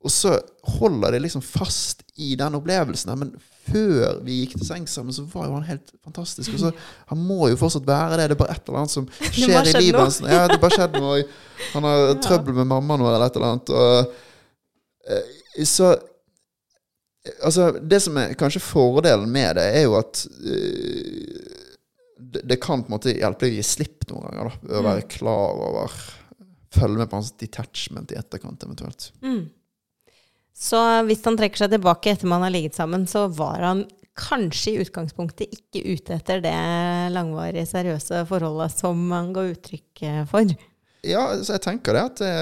Og 0.04 0.14
så 0.14 0.36
holder 0.78 1.16
de 1.16 1.22
liksom 1.24 1.44
fast 1.44 2.04
i 2.20 2.36
den 2.40 2.58
opplevelsen. 2.60 3.14
Men 3.20 3.34
før 3.68 4.20
vi 4.26 4.42
gikk 4.42 4.58
til 4.58 4.68
sengs 4.68 4.96
sammen, 4.98 5.16
så 5.16 5.26
var 5.32 5.48
jo 5.48 5.56
han 5.58 5.68
helt 5.68 5.94
fantastisk. 6.06 6.56
Og 6.56 6.62
så 6.62 6.72
Han 7.12 7.22
må 7.24 7.50
jo 7.52 7.60
fortsatt 7.60 7.88
være 7.88 8.20
det. 8.20 8.30
Det 8.32 8.38
er 8.38 8.42
bare 8.42 8.56
et 8.56 8.70
eller 8.70 8.82
annet 8.84 8.96
som 8.96 9.08
skjer 9.38 9.72
i 9.72 9.82
livet 9.82 10.02
hans. 10.02 10.20
Ja, 10.24 10.46
det 10.50 10.60
bare 10.64 10.78
skjedd 10.78 11.00
noe. 11.02 11.24
Han 11.76 11.88
har 11.88 12.14
trøbbel 12.26 12.58
med 12.62 12.70
mamma 12.74 13.00
nå, 13.00 13.10
eller 13.10 13.28
et 13.28 13.40
eller 13.40 13.56
annet. 13.56 13.74
Og, 13.74 14.20
eh, 15.14 15.66
så 15.66 15.96
Altså, 17.44 17.74
det 17.84 17.98
som 18.00 18.16
er 18.22 18.38
kanskje 18.40 18.62
fordelen 18.64 19.28
med 19.28 19.58
det, 19.58 19.66
er 19.76 19.82
jo 19.84 19.98
at 20.00 20.22
uh, 20.48 21.58
det, 22.24 22.44
det 22.48 22.56
kan 22.64 22.80
på 22.80 22.88
en 22.88 22.94
måte 22.94 23.12
hjelpe 23.12 23.44
deg 23.44 23.58
å 23.58 23.58
gi 23.58 23.66
slipp 23.68 24.06
noen 24.08 24.30
ganger. 24.30 24.48
da, 24.48 24.78
å 24.80 24.84
være 24.86 25.10
klar 25.12 25.60
over 25.66 25.98
Følge 26.78 27.00
med 27.00 27.10
på 27.10 27.16
hans 27.16 27.34
detachment 27.40 28.12
i 28.12 28.18
etterkant, 28.20 28.64
eventuelt. 28.64 29.10
Mm. 29.24 29.46
Så 30.58 30.80
hvis 31.06 31.22
han 31.28 31.38
trekker 31.38 31.62
seg 31.62 31.76
tilbake 31.76 32.16
etter 32.16 32.30
man 32.30 32.42
har 32.42 32.54
ligget 32.54 32.78
sammen, 32.78 33.06
så 33.10 33.28
var 33.30 33.62
han 33.62 33.86
kanskje 34.18 34.74
i 34.74 34.82
utgangspunktet 34.82 35.54
ikke 35.54 35.84
ute 35.94 36.16
etter 36.18 36.42
det 36.42 36.56
langvarige, 37.14 37.68
seriøse 37.70 38.24
forholdet 38.30 38.74
som 38.74 39.04
han 39.14 39.30
ga 39.36 39.46
uttrykk 39.52 40.02
eh, 40.08 40.24
for. 40.30 40.56
Ja, 41.06 41.30
så 41.44 41.56
jeg 41.56 41.64
tenker 41.68 41.94
det 41.94 42.04
at 42.08 42.24
det, 42.24 42.34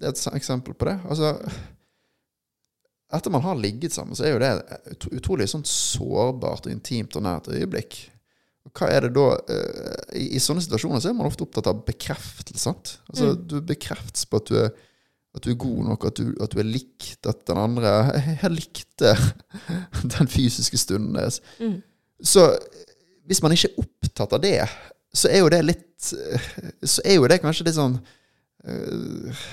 det 0.00 0.08
er 0.08 0.14
et 0.14 0.26
eksempel 0.40 0.76
på 0.76 0.88
det. 0.88 0.96
Altså 1.04 1.36
Etter 3.14 3.30
man 3.30 3.44
har 3.44 3.54
ligget 3.60 3.92
sammen, 3.94 4.16
så 4.16 4.24
er 4.26 4.32
jo 4.32 4.40
det 4.42 4.48
et 4.88 5.04
utrolig 5.20 5.46
sånn 5.52 5.62
sårbart 5.68 6.64
og 6.66 6.72
intimt 6.72 7.14
og 7.14 7.22
nært 7.22 7.52
øyeblikk. 7.52 8.00
Hva 8.74 8.88
er 8.90 9.04
det 9.04 9.12
da 9.14 9.26
eh, 9.52 10.24
i, 10.24 10.40
sånne 10.42 10.64
situasjoner 10.64 11.02
så 11.04 11.12
er 11.12 11.18
man 11.18 11.28
ofte 11.28 11.44
opptatt 11.44 11.68
av 11.70 11.84
bekreftelse. 11.86 12.62
sant? 12.64 12.96
Altså, 13.12 13.34
Du 13.36 13.60
bekreftes 13.62 14.24
på 14.26 14.40
at 14.40 14.50
du 14.50 14.56
er, 14.64 14.72
at 15.34 15.42
du 15.42 15.50
er 15.50 15.58
god 15.58 15.82
nok, 15.88 16.06
at 16.08 16.18
du, 16.20 16.30
at 16.42 16.52
du 16.54 16.60
er 16.62 16.68
likt, 16.68 17.26
at 17.26 17.42
den 17.48 17.58
andre 17.58 17.92
Jeg 18.42 18.52
likte 18.54 19.14
den 20.16 20.30
fysiske 20.30 20.78
stunden 20.78 21.16
deres. 21.18 21.40
Mm. 21.58 21.80
Så 22.22 22.52
hvis 23.26 23.42
man 23.42 23.54
ikke 23.54 23.72
er 23.72 23.82
opptatt 23.82 24.36
av 24.36 24.42
det, 24.44 24.58
så 25.14 25.30
er 25.30 25.42
jo 25.42 25.50
det 25.52 25.62
litt 25.64 26.04
Så 26.04 27.02
er 27.06 27.16
jo 27.16 27.28
det 27.30 27.40
kanskje 27.42 27.64
litt 27.64 27.78
sånn 27.78 27.96
uh, 28.68 29.44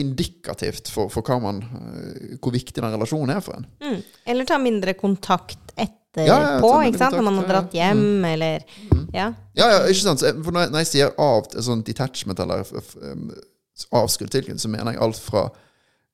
indikativt 0.00 0.90
for, 0.90 1.06
for 1.12 1.42
man, 1.42 1.60
uh, 1.62 2.32
hvor 2.42 2.54
viktig 2.54 2.82
den 2.82 2.96
relasjonen 2.96 3.36
er 3.36 3.44
for 3.44 3.60
en. 3.60 3.68
Mm. 3.84 4.00
Eller 4.32 4.48
ta 4.48 4.58
mindre 4.58 4.96
kontakt 4.98 5.70
etterpå, 5.76 6.26
Ja, 6.26 6.40
ja, 6.58 6.80
ikke 6.88 6.98
sant? 6.98 7.16
når 7.16 7.26
man 7.28 7.38
har 7.40 7.50
dratt 7.52 7.76
hjem, 7.78 8.24
eller 8.32 8.66
Ja. 9.14 9.28
Ja, 9.54 9.70
ja, 9.70 9.80
ikke 9.86 10.02
sant? 10.02 10.26
For 10.26 10.50
når 10.50 10.66
jeg, 10.66 10.74
når 10.74 10.82
jeg 10.82 10.90
sier 10.90 11.14
av, 11.22 11.46
sånn 11.62 11.86
detachment 11.86 12.42
eller 12.42 12.66
um, 13.90 14.08
tilknytning, 14.08 14.60
så 14.60 14.70
mener 14.70 14.94
jeg 14.94 15.02
alt 15.02 15.20
fra 15.20 15.48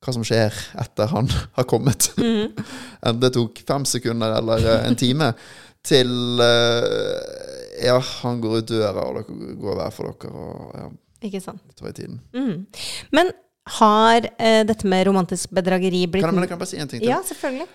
hva 0.00 0.14
som 0.16 0.24
skjer 0.24 0.54
etter 0.80 1.10
han 1.12 1.28
har 1.58 1.66
kommet. 1.68 2.12
Enten 2.16 3.20
det 3.20 3.34
tok 3.36 3.60
fem 3.68 3.84
sekunder 3.88 4.38
eller 4.38 4.64
eh, 4.64 4.86
en 4.88 4.96
time, 4.98 5.32
til 5.84 6.40
eh, 6.44 7.84
ja, 7.86 7.98
han 8.22 8.40
går 8.40 8.60
ut 8.60 8.72
døra, 8.72 9.04
og 9.04 9.20
dere 9.20 9.54
går 9.60 9.78
hver 9.78 9.94
for 9.94 10.10
dere, 10.12 10.32
og 10.32 10.74
ja, 10.76 10.88
Ikke 11.28 11.40
sant. 11.44 11.62
tar 11.76 11.92
i 11.92 11.96
tiden. 11.96 12.18
Mm. 12.36 12.66
Men 13.16 13.32
har 13.70 14.24
uh, 14.24 14.62
dette 14.66 14.88
med 14.88 15.04
romantisk 15.06 15.52
bedrageri 15.54 16.06
blitt 16.10 16.24
Kan 16.24 16.32
jeg, 16.32 16.38
men 16.40 16.46
jeg 16.46 16.50
kan 16.50 16.60
bare 16.60 16.70
si 16.72 16.80
en 16.80 16.90
ting 16.90 17.02
til? 17.02 17.10
Ja, 17.12 17.20
selvfølgelig. 17.24 17.68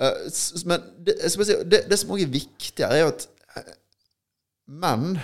Uh, 0.00 0.66
men 0.70 0.86
det, 1.06 1.16
si, 1.30 1.56
det, 1.70 1.84
det 1.90 1.98
som 2.00 2.14
også 2.14 2.26
er 2.26 2.32
viktig, 2.32 2.86
er 2.86 3.02
jo 3.02 3.10
at 3.10 3.26
menn 4.70 5.18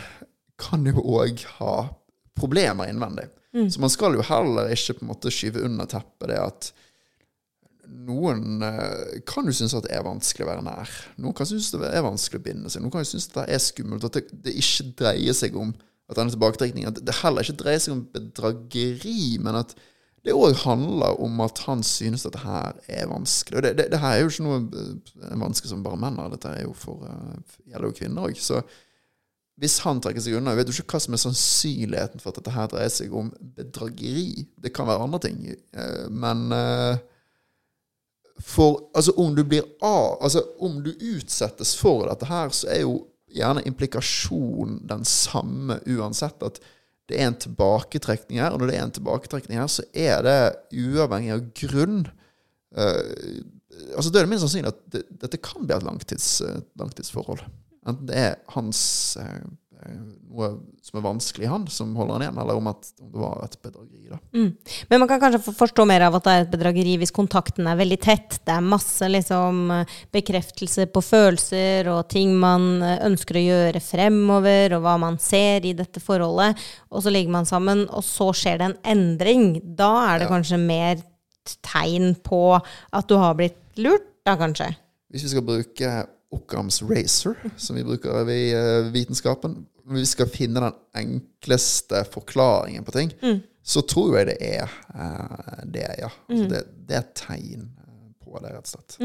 kan 0.61 0.85
jo 0.87 1.01
òg 1.01 1.41
ha 1.57 1.75
problemer 2.37 2.91
innvendig. 2.91 3.31
Så 3.51 3.83
man 3.83 3.91
skal 3.91 4.15
jo 4.15 4.23
heller 4.23 4.71
ikke 4.71 4.99
på 4.99 5.05
en 5.05 5.11
måte 5.11 5.33
skyve 5.35 5.65
under 5.67 5.89
teppet 5.91 6.31
det 6.31 6.39
at 6.39 6.71
noen 7.91 8.63
eh, 8.63 9.21
kan 9.27 9.49
jo 9.49 9.55
synes 9.55 9.75
at 9.75 9.87
det 9.87 9.95
er 9.97 10.07
vanskelig 10.07 10.47
å 10.47 10.51
være 10.51 10.65
nær. 10.67 10.91
Noen 11.19 11.35
kan 11.37 11.49
synes 11.49 11.73
det 11.75 11.91
er 11.91 12.05
vanskelig 12.07 12.41
å 12.41 12.45
binde 12.45 12.71
seg. 12.71 12.85
Noen 12.85 12.95
kan 12.95 13.03
jo 13.03 13.11
synes 13.11 13.31
det 13.35 13.47
er 13.51 13.63
skummelt. 13.63 14.07
At 14.07 14.19
det, 14.19 14.43
det 14.47 14.55
ikke 14.61 14.91
dreier 15.01 15.37
seg 15.37 15.57
om 15.59 15.73
at 16.11 16.19
denne 16.19 16.35
tilbaketrekningen 16.35 16.91
At 16.91 17.01
det 17.07 17.17
heller 17.21 17.47
ikke 17.47 17.61
dreier 17.65 17.83
seg 17.83 17.97
om 17.97 18.05
bedrageri, 18.15 19.39
men 19.43 19.61
at 19.63 19.75
det 20.27 20.35
òg 20.37 20.59
handler 20.67 21.17
om 21.25 21.39
at 21.41 21.63
han 21.65 21.83
synes 21.87 22.27
at 22.29 22.35
det 22.37 22.43
her 22.45 22.77
er 22.93 23.09
vanskelig. 23.09 23.57
Og 23.57 23.65
det, 23.65 23.73
det, 23.79 23.87
det 23.95 24.01
her 24.03 24.19
er 24.19 24.23
jo 24.23 24.33
ikke 24.33 24.47
noe 24.47 25.37
vanskelig 25.41 25.73
som 25.73 25.85
bare 25.85 26.01
menn 26.03 26.19
har. 26.21 26.29
Dette 26.35 26.53
er 26.53 26.67
jo 26.67 26.75
for, 26.77 27.07
eh, 27.09 27.59
gjelder 27.73 27.89
jo 27.89 27.97
kvinner 27.97 28.29
òg. 28.29 28.43
Hvis 29.61 29.77
han 29.85 30.01
trekker 30.01 30.25
seg 30.25 30.39
unna 30.39 30.55
vet 30.57 30.71
jo 30.71 30.81
ikke 30.81 30.97
hva 30.97 31.03
som 31.05 31.15
er 31.15 31.21
sannsynligheten 31.21 32.23
for 32.23 32.33
at 32.33 32.41
dette 32.41 32.55
her 32.55 32.69
dreier 32.73 32.93
seg 32.93 33.13
om 33.17 33.29
bedrageri. 33.59 34.47
Det 34.57 34.73
kan 34.73 34.89
være 34.89 35.05
andre 35.05 35.21
ting. 35.27 35.43
eh, 35.53 36.07
Men 36.09 36.47
eh, 36.57 37.03
for 38.41 38.87
altså 38.97 39.13
om 39.21 39.35
du 39.37 39.43
blir 39.45 39.69
Altså 39.85 40.43
om 40.65 40.81
du 40.83 40.95
utsettes 41.13 41.75
for 41.77 42.09
dette 42.09 42.29
her, 42.31 42.49
så 42.57 42.71
er 42.73 42.83
jo 42.87 42.97
gjerne 43.31 43.67
implikasjonen 43.69 44.81
den 44.89 45.05
samme 45.05 45.77
uansett. 45.87 46.41
At 46.43 46.61
det 47.11 47.21
er 47.21 47.29
en 47.29 47.41
tilbaketrekning 47.45 48.41
her, 48.41 48.55
og 48.55 48.63
når 48.63 48.71
det 48.71 48.77
er 48.79 48.85
en 48.87 48.97
tilbaketrekning 48.97 49.61
her, 49.61 49.69
så 49.69 49.85
er 49.93 50.25
det 50.25 50.41
uavhengig 50.73 51.35
av 51.37 51.47
grunn. 51.63 52.05
Uh, 52.71 53.43
altså 53.97 54.11
Da 54.11 54.21
er 54.21 54.25
det 54.25 54.33
minst 54.33 54.47
sannsynlig 54.47 54.73
at 54.73 54.85
det, 54.95 55.05
dette 55.21 55.43
kan 55.43 55.67
bli 55.67 55.77
et 55.77 55.87
langtids, 55.87 56.39
langtidsforhold. 56.81 57.45
Enten 57.89 58.07
det 58.11 58.17
er 58.21 58.35
hans 58.53 58.81
eh, 59.17 59.41
eh, 59.87 60.01
noe 60.29 60.51
som 60.85 60.99
er 60.99 61.05
vanskelig 61.07 61.47
i 61.47 61.51
han, 61.51 61.63
som 61.73 61.95
holder 61.97 62.13
han 62.19 62.23
igjen, 62.27 62.39
eller 62.43 62.59
om, 62.61 62.67
at, 62.69 62.89
om 63.01 63.09
det 63.15 63.21
var 63.23 63.41
et 63.47 63.55
bedrageri. 63.63 64.11
da. 64.11 64.19
Men 64.91 65.01
man 65.01 65.09
kan 65.09 65.21
kanskje 65.23 65.55
forstå 65.57 65.87
mer 65.89 66.05
av 66.09 66.19
at 66.19 66.27
det 66.27 66.35
er 66.35 66.45
et 66.45 66.53
bedrageri 66.53 66.97
hvis 67.01 67.15
kontakten 67.17 67.69
er 67.71 67.79
veldig 67.81 67.99
tett. 68.05 68.37
Det 68.45 68.53
er 68.53 68.67
masse 68.67 69.09
liksom 69.09 69.71
bekreftelse 70.13 70.87
på 70.93 71.03
følelser 71.05 71.89
og 71.93 72.09
ting 72.13 72.35
man 72.43 72.83
eh, 72.85 72.99
ønsker 73.09 73.41
å 73.41 73.45
gjøre 73.47 73.81
fremover, 73.85 74.77
og 74.77 74.85
hva 74.85 74.97
man 75.01 75.17
ser 75.23 75.65
i 75.71 75.73
dette 75.79 76.03
forholdet. 76.05 76.61
Og 76.93 77.05
så 77.07 77.15
ligger 77.15 77.33
man 77.39 77.49
sammen, 77.49 77.87
og 77.89 78.05
så 78.05 78.29
skjer 78.37 78.61
det 78.61 78.69
en 78.71 78.79
endring. 78.97 79.49
Da 79.65 79.93
er 80.11 80.19
det 80.21 80.29
Ja. 80.29 80.35
kanskje 80.37 80.61
mer 80.61 81.01
tegn 81.65 82.13
på 82.23 82.61
at 82.61 83.09
du 83.09 83.17
har 83.17 83.35
blitt 83.39 83.57
lurt, 83.81 84.05
da 84.27 84.37
kanskje. 84.37 84.75
Hvis 85.11 85.25
vi 85.25 85.31
skal 85.33 85.43
bruke 85.47 85.93
Occams 86.31 86.83
razor, 86.87 87.39
som 87.59 87.77
vi 87.77 87.85
bruker 87.85 88.29
i 88.31 88.53
eh, 88.55 88.91
vitenskapen 88.95 89.65
Hvis 89.91 90.05
vi 90.05 90.11
skal 90.13 90.31
finne 90.31 90.63
den 90.63 90.77
enkleste 91.03 92.05
forklaringen 92.13 92.87
på 92.87 92.95
ting, 92.95 93.11
så 93.63 93.83
tror 93.83 94.21
jeg 94.21 94.31
det 94.31 94.39
er 94.47 94.71
eh, 94.95 95.65
det, 95.65 95.87
ja. 95.99 96.11
Mm. 96.31 96.47
det, 96.53 96.65
det 96.87 96.97
er 96.97 97.05
et 97.05 97.15
tegn 97.19 97.65
eh, 97.67 98.13
på 98.23 98.39
det, 98.39 98.55
rett 98.55 98.69
og 98.69 98.75
slett. 98.75 98.99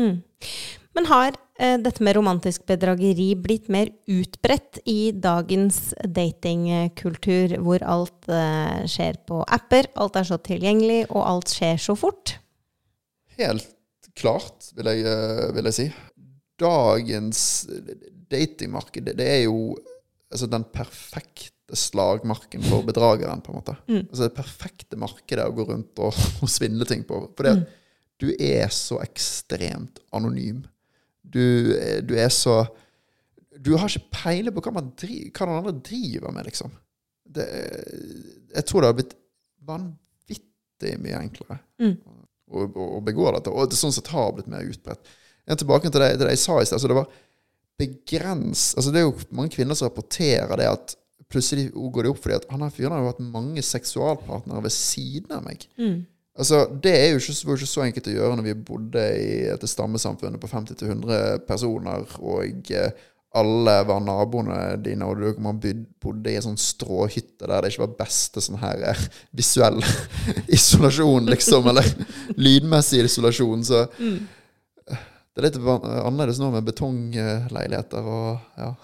Men 0.96 1.10
har 1.10 1.36
eh, 1.60 1.76
dette 1.82 2.04
med 2.06 2.16
romantisk 2.16 2.64
bedrageri 2.70 3.34
blitt 3.36 3.68
mer 3.74 3.92
utbredt 4.08 4.80
i 4.88 5.12
dagens 5.12 5.92
datingkultur, 6.00 7.58
hvor 7.66 7.84
alt 7.84 8.30
eh, 8.32 8.86
skjer 8.90 9.20
på 9.28 9.42
apper, 9.44 9.90
alt 10.00 10.22
er 10.22 10.30
så 10.30 10.40
tilgjengelig, 10.40 11.04
og 11.10 11.26
alt 11.26 11.52
skjer 11.58 11.82
så 11.82 11.98
fort? 12.00 12.38
Helt 13.36 13.68
klart, 14.16 14.70
vil 14.78 14.88
jeg, 14.94 15.18
vil 15.58 15.68
jeg 15.68 15.76
si. 15.76 15.90
Dagens 16.62 17.40
datingmarked, 18.32 19.04
det, 19.06 19.18
det 19.20 19.28
er 19.28 19.42
jo 19.46 19.76
altså 20.32 20.48
den 20.52 20.64
perfekte 20.74 21.76
slagmarken 21.76 22.64
for 22.68 22.86
bedrageren, 22.86 23.42
på 23.42 23.52
en 23.52 23.58
måte. 23.60 23.76
Altså 23.90 24.28
det 24.28 24.36
perfekte 24.38 25.00
markedet 25.02 25.48
å 25.50 25.56
gå 25.56 25.66
rundt 25.70 26.00
og, 26.04 26.16
og 26.44 26.52
svindle 26.52 26.88
ting 26.90 27.04
på. 27.08 27.20
For 27.38 27.50
mm. 27.50 27.66
du 28.22 28.30
er 28.36 28.70
så 28.74 29.00
ekstremt 29.04 30.00
anonym. 30.16 30.64
Du, 31.26 31.42
er- 31.80 32.04
du 32.06 32.14
er 32.22 32.30
så 32.30 32.60
Du 33.56 33.72
har 33.80 33.90
ikke 33.90 34.12
peile 34.12 34.52
på 34.54 34.62
hva, 34.62 34.74
man 34.76 34.92
driver, 35.00 35.32
hva 35.32 35.46
den 35.48 35.58
andre 35.58 35.76
driver 35.88 36.34
med, 36.36 36.46
liksom. 36.52 36.74
Det, 37.36 37.46
jeg 38.54 38.66
tror 38.68 38.84
det 38.84 38.90
har 38.92 38.98
blitt 39.00 39.16
vanvittig 39.66 40.92
mye 41.02 41.22
enklere 41.24 41.58
å, 42.52 42.66
å, 42.68 42.86
å 42.98 43.00
begå 43.04 43.26
dette. 43.34 43.50
Og 43.50 43.72
det 43.72 43.80
sånn 43.80 43.96
sett 43.96 44.12
har 44.14 44.34
blitt 44.36 44.52
mer 44.52 44.68
utbredt. 44.68 45.08
Igjen 45.46 45.62
tilbake 45.62 45.92
til 45.92 46.02
det, 46.02 46.12
til 46.18 46.26
det 46.26 46.36
jeg 46.36 46.44
sa 46.44 46.60
i 46.60 46.66
sted. 46.68 46.80
Altså 46.80 46.92
det 46.92 46.98
var 46.98 47.10
begrens... 47.80 48.68
Altså 48.78 48.92
det 48.94 49.02
er 49.02 49.08
jo 49.08 49.16
mange 49.36 49.54
kvinner 49.56 49.78
som 49.78 49.90
rapporterer 49.90 50.56
det 50.60 50.70
at 50.72 50.96
plutselig 51.32 51.72
går 51.74 52.06
det 52.06 52.12
opp 52.12 52.20
fordi 52.22 52.36
at 52.38 52.46
han 52.52 52.62
her 52.62 52.74
fyren 52.74 52.94
har 52.94 53.02
jo 53.02 53.10
hatt 53.14 53.24
mange 53.24 53.64
seksualpartnere 53.66 54.66
ved 54.66 54.74
siden 54.74 55.34
av 55.36 55.46
meg. 55.48 55.66
Altså, 56.36 56.66
Det 56.84 56.92
er 56.92 57.12
jo 57.14 57.22
ikke, 57.22 57.48
var 57.48 57.60
ikke 57.60 57.72
så 57.72 57.84
enkelt 57.86 58.08
å 58.12 58.16
gjøre 58.16 58.38
når 58.38 58.48
vi 58.50 58.54
bodde 58.68 59.04
i 59.24 59.34
dette 59.48 59.70
stammesamfunnet 59.72 60.42
på 60.42 60.50
50-100 60.52 61.46
personer, 61.48 62.04
og 62.20 62.72
eh, 62.76 63.06
alle 63.36 63.76
var 63.88 64.04
naboene 64.04 64.58
dine, 64.84 65.08
og 65.08 65.20
du 65.20 65.42
man 65.44 65.60
bodde 65.60 66.32
i 66.32 66.36
en 66.36 66.46
sånn 66.46 66.60
stråhytte 66.60 67.48
der 67.48 67.64
det 67.64 67.72
ikke 67.72 67.86
var 67.86 67.98
beste 68.04 68.44
sånn 68.44 68.60
her 68.62 68.84
eh, 68.92 69.04
visuell 69.36 69.82
isolasjon, 70.58 71.28
liksom, 71.32 71.68
eller 71.72 71.88
lydmessig 72.36 73.06
isolasjon. 73.08 73.64
Så 73.68 73.86
eh, 73.88 74.20
det 75.36 75.42
er 75.42 75.50
litt 75.50 75.60
annerledes 75.60 76.40
nå 76.40 76.48
med 76.54 76.64
betongleiligheter 76.68 78.08
og 78.08 78.60
ja, 78.60 78.72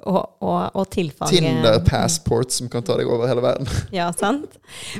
Og, 0.00 0.22
og, 0.40 0.60
og 0.80 0.86
tilfanget 0.88 1.42
Tinder-passport 1.44 2.54
som 2.54 2.70
kan 2.72 2.80
ta 2.80 2.94
deg 2.96 3.08
over 3.10 3.28
hele 3.28 3.42
verden. 3.44 3.68
Ja, 3.98 4.06
sant. 4.16 4.54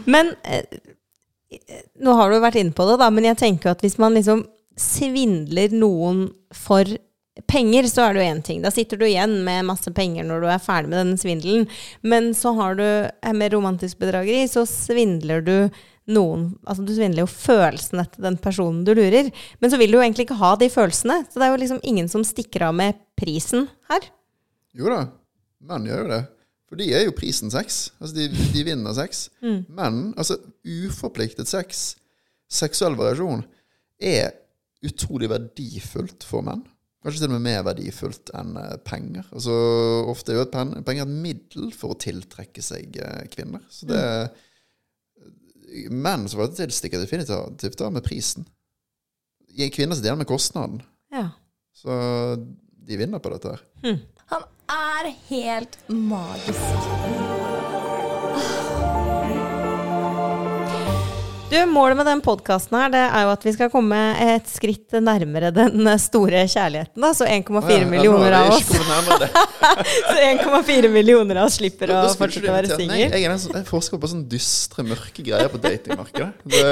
Men 0.05 0.35
eh, 0.45 0.67
nå 2.05 2.17
har 2.19 2.29
du 2.29 2.37
vært 2.43 2.59
inne 2.61 2.77
på 2.77 2.85
det, 2.85 2.99
da, 3.01 3.09
men 3.09 3.25
jeg 3.25 3.39
tenker 3.41 3.73
at 3.73 3.81
hvis 3.81 3.97
man 3.97 4.13
liksom 4.19 4.45
svindler 4.77 5.73
noen 5.73 6.27
for 6.53 6.85
penger, 7.49 7.89
så 7.89 8.05
er 8.05 8.13
det 8.13 8.21
jo 8.21 8.33
én 8.35 8.43
ting. 8.45 8.61
Da 8.61 8.73
sitter 8.75 9.01
du 9.01 9.07
igjen 9.07 9.39
med 9.47 9.69
masse 9.71 9.89
penger 9.97 10.27
når 10.29 10.45
du 10.45 10.51
er 10.53 10.63
ferdig 10.63 10.93
med 10.93 11.01
denne 11.01 11.21
svindelen. 11.21 11.65
Men 12.05 12.35
så 12.37 12.53
har 12.59 12.77
du 12.77 12.85
eh, 12.85 13.33
med 13.33 13.55
romantisk 13.57 14.03
bedrageri, 14.03 14.45
så 14.53 14.67
svindler 14.69 15.45
du 15.47 15.57
noen 16.13 16.47
Altså 16.65 16.85
du 16.87 16.93
svindler 16.95 17.25
jo 17.25 17.31
følelsene 17.31 18.05
til 18.13 18.27
den 18.27 18.39
personen 18.43 18.83
du 18.87 18.93
lurer. 18.97 19.31
Men 19.63 19.73
så 19.73 19.79
vil 19.81 19.93
du 19.93 19.99
jo 19.99 20.03
egentlig 20.05 20.29
ikke 20.29 20.41
ha 20.41 20.55
de 20.61 20.71
følelsene. 20.73 21.23
Så 21.31 21.41
det 21.41 21.47
er 21.47 21.55
jo 21.55 21.63
liksom 21.63 21.81
ingen 21.87 22.11
som 22.13 22.27
stikker 22.27 22.69
av 22.69 22.77
med 22.77 22.99
prisen 23.19 23.69
her. 23.91 24.11
Jo 24.77 24.91
da, 24.93 25.01
menn 25.67 25.89
gjør 25.89 26.05
jo 26.05 26.11
det. 26.15 26.21
For 26.71 26.79
de 26.79 26.91
er 26.95 27.07
jo 27.07 27.15
prisen 27.19 27.51
sex. 27.51 27.89
Altså, 27.99 28.15
de, 28.21 28.29
de 28.55 28.67
vinner 28.67 28.95
sex. 28.95 29.27
Men 29.81 30.03
altså, 30.15 30.39
uforpliktet 30.63 31.51
sex, 31.51 31.95
seksuell 32.51 32.99
variasjon, 32.99 33.43
er 34.01 34.37
utrolig 34.87 35.29
verdifullt 35.33 36.25
for 36.25 36.47
menn. 36.47 36.63
Kanskje 37.01 37.23
til 37.23 37.31
og 37.31 37.39
med 37.39 37.47
mer 37.49 37.63
verdifullt 37.65 38.31
enn 38.37 38.57
eh, 38.61 38.77
penger. 38.85 39.25
Altså, 39.33 39.55
ofte 40.13 40.35
er 40.35 40.43
jo 40.43 40.49
penger 40.85 41.07
et 41.07 41.13
middel 41.25 41.71
for 41.73 41.95
å 41.95 42.01
tiltrekke 42.01 42.63
seg 42.65 42.99
eh, 43.01 43.23
kvinner. 43.33 43.63
Så 43.73 43.89
det 43.89 44.03
Menn 45.91 46.29
som 46.29 46.41
var 46.41 46.51
det 46.51 46.59
tilstikket 46.59 47.05
definitivt 47.05 47.79
da 47.79 47.91
med 47.91 48.05
prisen. 48.07 48.47
I 49.51 49.65
en 49.67 49.75
kvinne 49.75 49.95
sitter 49.95 50.11
deler 50.11 50.23
med 50.23 50.31
kostnaden. 50.31 50.83
Ja. 51.15 51.29
Så 51.75 51.91
de 52.87 52.99
vinner 52.99 53.23
på 53.23 53.33
dette 53.35 53.55
her. 53.55 54.01
Han 54.35 54.49
er 54.71 55.13
helt 55.31 55.79
magisk. 55.89 57.50
Du, 61.51 61.67
Målet 61.67 61.97
med 61.97 62.07
den 62.07 62.21
podkasten 62.23 62.77
her, 62.79 62.91
det 62.93 63.01
er 63.03 63.25
jo 63.27 63.31
at 63.33 63.43
vi 63.43 63.53
skal 63.57 63.71
komme 63.73 63.97
et 64.23 64.47
skritt 64.47 64.95
nærmere 65.03 65.49
den 65.51 65.89
store 65.99 66.45
kjærligheten. 66.47 67.03
Da. 67.03 67.11
Så 67.17 67.27
1,4 67.27 67.89
millioner 67.91 68.37
av 68.39 68.53
oss 68.55 68.69
Så 70.13 70.15
1,4 70.15 70.91
millioner 70.95 71.41
av 71.43 71.49
oss 71.49 71.57
slipper 71.59 71.91
å 71.91 72.05
fortsette 72.15 72.47
å 72.47 72.55
være 72.55 72.71
singel. 72.77 73.03
Jeg 73.03 73.25
jeg, 73.25 73.41
jeg 73.51 73.67
forsker 73.67 73.99
på 73.99 74.13
sånne 74.13 74.31
dystre, 74.31 74.85
mørke 74.87 75.25
greier 75.27 75.51
på 75.51 75.59
datingmarkedet. 75.65 76.31
Det 76.55 76.63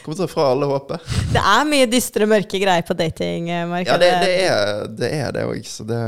kommer 0.00 0.22
til 0.22 0.24
å 0.24 0.30
fra 0.32 0.48
alle 0.54 0.70
håpet. 0.72 1.12
Det 1.36 1.44
er 1.52 1.68
mye 1.74 1.90
dystre, 1.92 2.30
mørke 2.32 2.62
greier 2.64 2.88
på 2.88 2.96
datingmarkedet. 3.02 3.92
Ja, 3.92 4.00
det, 4.00 4.14
det 4.24 4.40
er 4.48 4.96
det 5.02 5.12
er 5.18 5.36
det 5.36 5.44
òg, 5.50 5.60
så 5.68 5.84
det 5.84 6.00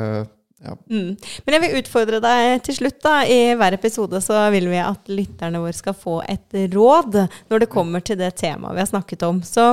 ja. 0.64 0.74
Mm. 0.90 1.10
Men 1.44 1.56
jeg 1.56 1.62
vil 1.64 1.78
utfordre 1.80 2.20
deg 2.24 2.62
til 2.66 2.78
slutt. 2.78 2.98
da 3.04 3.14
I 3.28 3.38
hver 3.58 3.76
episode 3.76 4.20
så 4.24 4.46
vil 4.54 4.68
vi 4.72 4.80
at 4.80 5.12
lytterne 5.12 5.60
våre 5.62 5.76
skal 5.76 5.96
få 5.98 6.20
et 6.28 6.58
råd 6.74 7.20
når 7.52 7.64
det 7.64 7.70
kommer 7.72 8.04
til 8.04 8.18
det 8.20 8.32
temaet 8.40 8.76
vi 8.76 8.84
har 8.84 8.90
snakket 8.90 9.26
om. 9.28 9.42
Så 9.44 9.68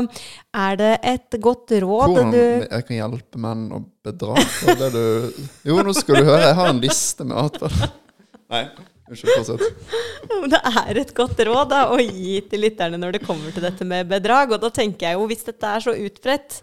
er 0.52 0.78
det 0.82 0.94
et 1.14 1.40
godt 1.42 1.72
råd 1.72 2.12
Hvordan 2.12 2.36
du 2.36 2.42
jeg 2.42 2.88
kan 2.88 2.98
hjelpe 2.98 3.42
menn 3.42 3.66
å 3.74 3.82
bedra? 4.04 4.38
Jo, 5.68 5.82
nå 5.82 5.94
skal 5.96 6.22
du 6.22 6.30
høre. 6.30 6.46
Jeg 6.50 6.58
har 6.58 6.72
en 6.72 6.82
liste 6.84 7.28
med 7.28 7.38
atferd. 7.40 7.98
Nei, 8.52 8.66
unnskyld. 9.08 9.32
Fortsett. 9.38 9.66
Det 10.52 10.60
er 10.60 10.98
et 11.02 11.12
godt 11.16 11.40
råd 11.46 11.72
da, 11.72 11.82
å 11.94 11.98
gi 12.02 12.40
til 12.50 12.64
lytterne 12.66 13.00
når 13.00 13.18
det 13.18 13.24
kommer 13.26 13.54
til 13.54 13.64
dette 13.66 13.86
med 13.88 14.10
bedrag. 14.10 14.54
Og 14.56 14.62
da 14.64 14.72
tenker 14.74 15.10
jeg 15.10 15.20
jo, 15.20 15.26
hvis 15.30 15.46
dette 15.48 15.74
er 15.76 15.84
så 15.84 15.96
utbredt 15.96 16.62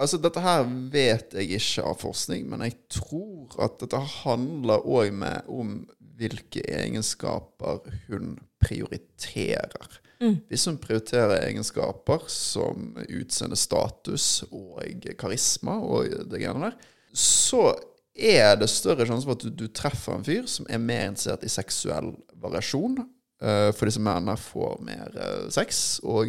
Altså, 0.00 0.16
dette 0.22 0.40
her 0.40 0.62
vet 0.92 1.34
jeg 1.36 1.58
ikke 1.58 1.86
av 1.90 1.98
forskning, 2.00 2.46
men 2.48 2.64
jeg 2.64 2.76
tror 2.92 3.56
at 3.60 3.80
dette 3.82 4.00
handler 4.22 4.86
òg 4.88 5.18
om 5.52 5.74
hvilke 6.20 6.62
egenskaper 6.64 7.82
hun 8.08 8.38
prioriterer. 8.60 10.00
Hvis 10.20 10.66
hun 10.68 10.76
prioriterer 10.80 11.46
egenskaper 11.46 12.26
som 12.28 12.90
utseende 13.08 13.56
status 13.56 14.42
og 14.50 14.82
karisma 15.20 15.78
og 15.80 16.10
det 16.28 16.42
greiene 16.42 16.68
der, 16.68 16.90
så 17.16 17.70
er 18.12 18.58
det 18.60 18.68
større 18.68 19.06
sjanse 19.08 19.24
for 19.24 19.38
at 19.38 19.46
du, 19.46 19.52
du 19.64 19.72
treffer 19.72 20.18
en 20.18 20.26
fyr 20.26 20.44
som 20.50 20.68
er 20.68 20.82
mer 20.82 21.06
interessert 21.08 21.46
i 21.46 21.52
seksuell 21.52 22.12
variasjon 22.40 23.00
Uh, 23.40 23.70
for 23.72 23.88
disse 23.88 24.00
mennene 24.04 24.36
får 24.36 24.80
mer 24.84 25.14
uh, 25.16 25.46
sex, 25.48 25.96
og 26.04 26.28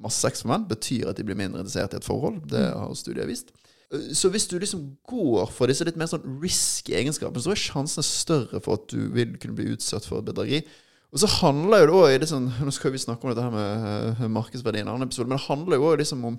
masse 0.00 0.46
menn 0.48 0.66
betyr 0.68 1.10
at 1.10 1.18
de 1.18 1.24
blir 1.26 1.38
mindre 1.38 1.60
interessert 1.62 1.94
i 1.94 2.00
et 2.00 2.06
forhold. 2.06 2.42
Det 2.50 2.62
har 2.72 2.94
studier 2.98 3.28
vist. 3.28 3.52
Eh, 3.92 4.12
Så 4.16 4.30
hvis 4.30 4.48
du 4.48 4.58
liksom 4.58 4.96
går 5.08 5.50
for 5.52 5.66
disse 5.70 5.84
litt 5.84 5.96
mer 6.00 6.10
sånn 6.10 6.38
risky 6.42 6.94
egenskapene, 6.98 7.42
så 7.42 7.52
er 7.52 7.60
sjansene 7.60 8.04
større 8.06 8.60
for 8.60 8.78
at 8.78 8.88
du 8.88 9.10
vil 9.14 9.36
kunne 9.38 9.56
bli 9.58 9.72
utsatt 9.74 10.06
for 10.08 10.22
bedrageri. 10.22 10.64
Og 11.10 11.18
så 11.18 11.26
handler 11.40 11.88
jo 11.88 12.04
det 12.06 12.20
det 12.22 12.28
sånn 12.30 12.46
Nå 12.64 12.70
skal 12.70 12.92
vi 12.94 13.02
snakke 13.02 13.24
om 13.26 13.32
dette 13.32 13.42
her 13.42 13.50
med 13.50 14.30
markedsverdien 14.30 14.36
markedsverdi 14.36 14.78
i 14.78 14.84
en 14.86 14.92
annen 14.92 15.08
episode, 15.08 15.28
men 15.28 15.38
det 15.38 15.48
handler 15.48 15.76
jo 15.76 15.88
også 15.88 16.02
liksom 16.04 16.24
om 16.24 16.38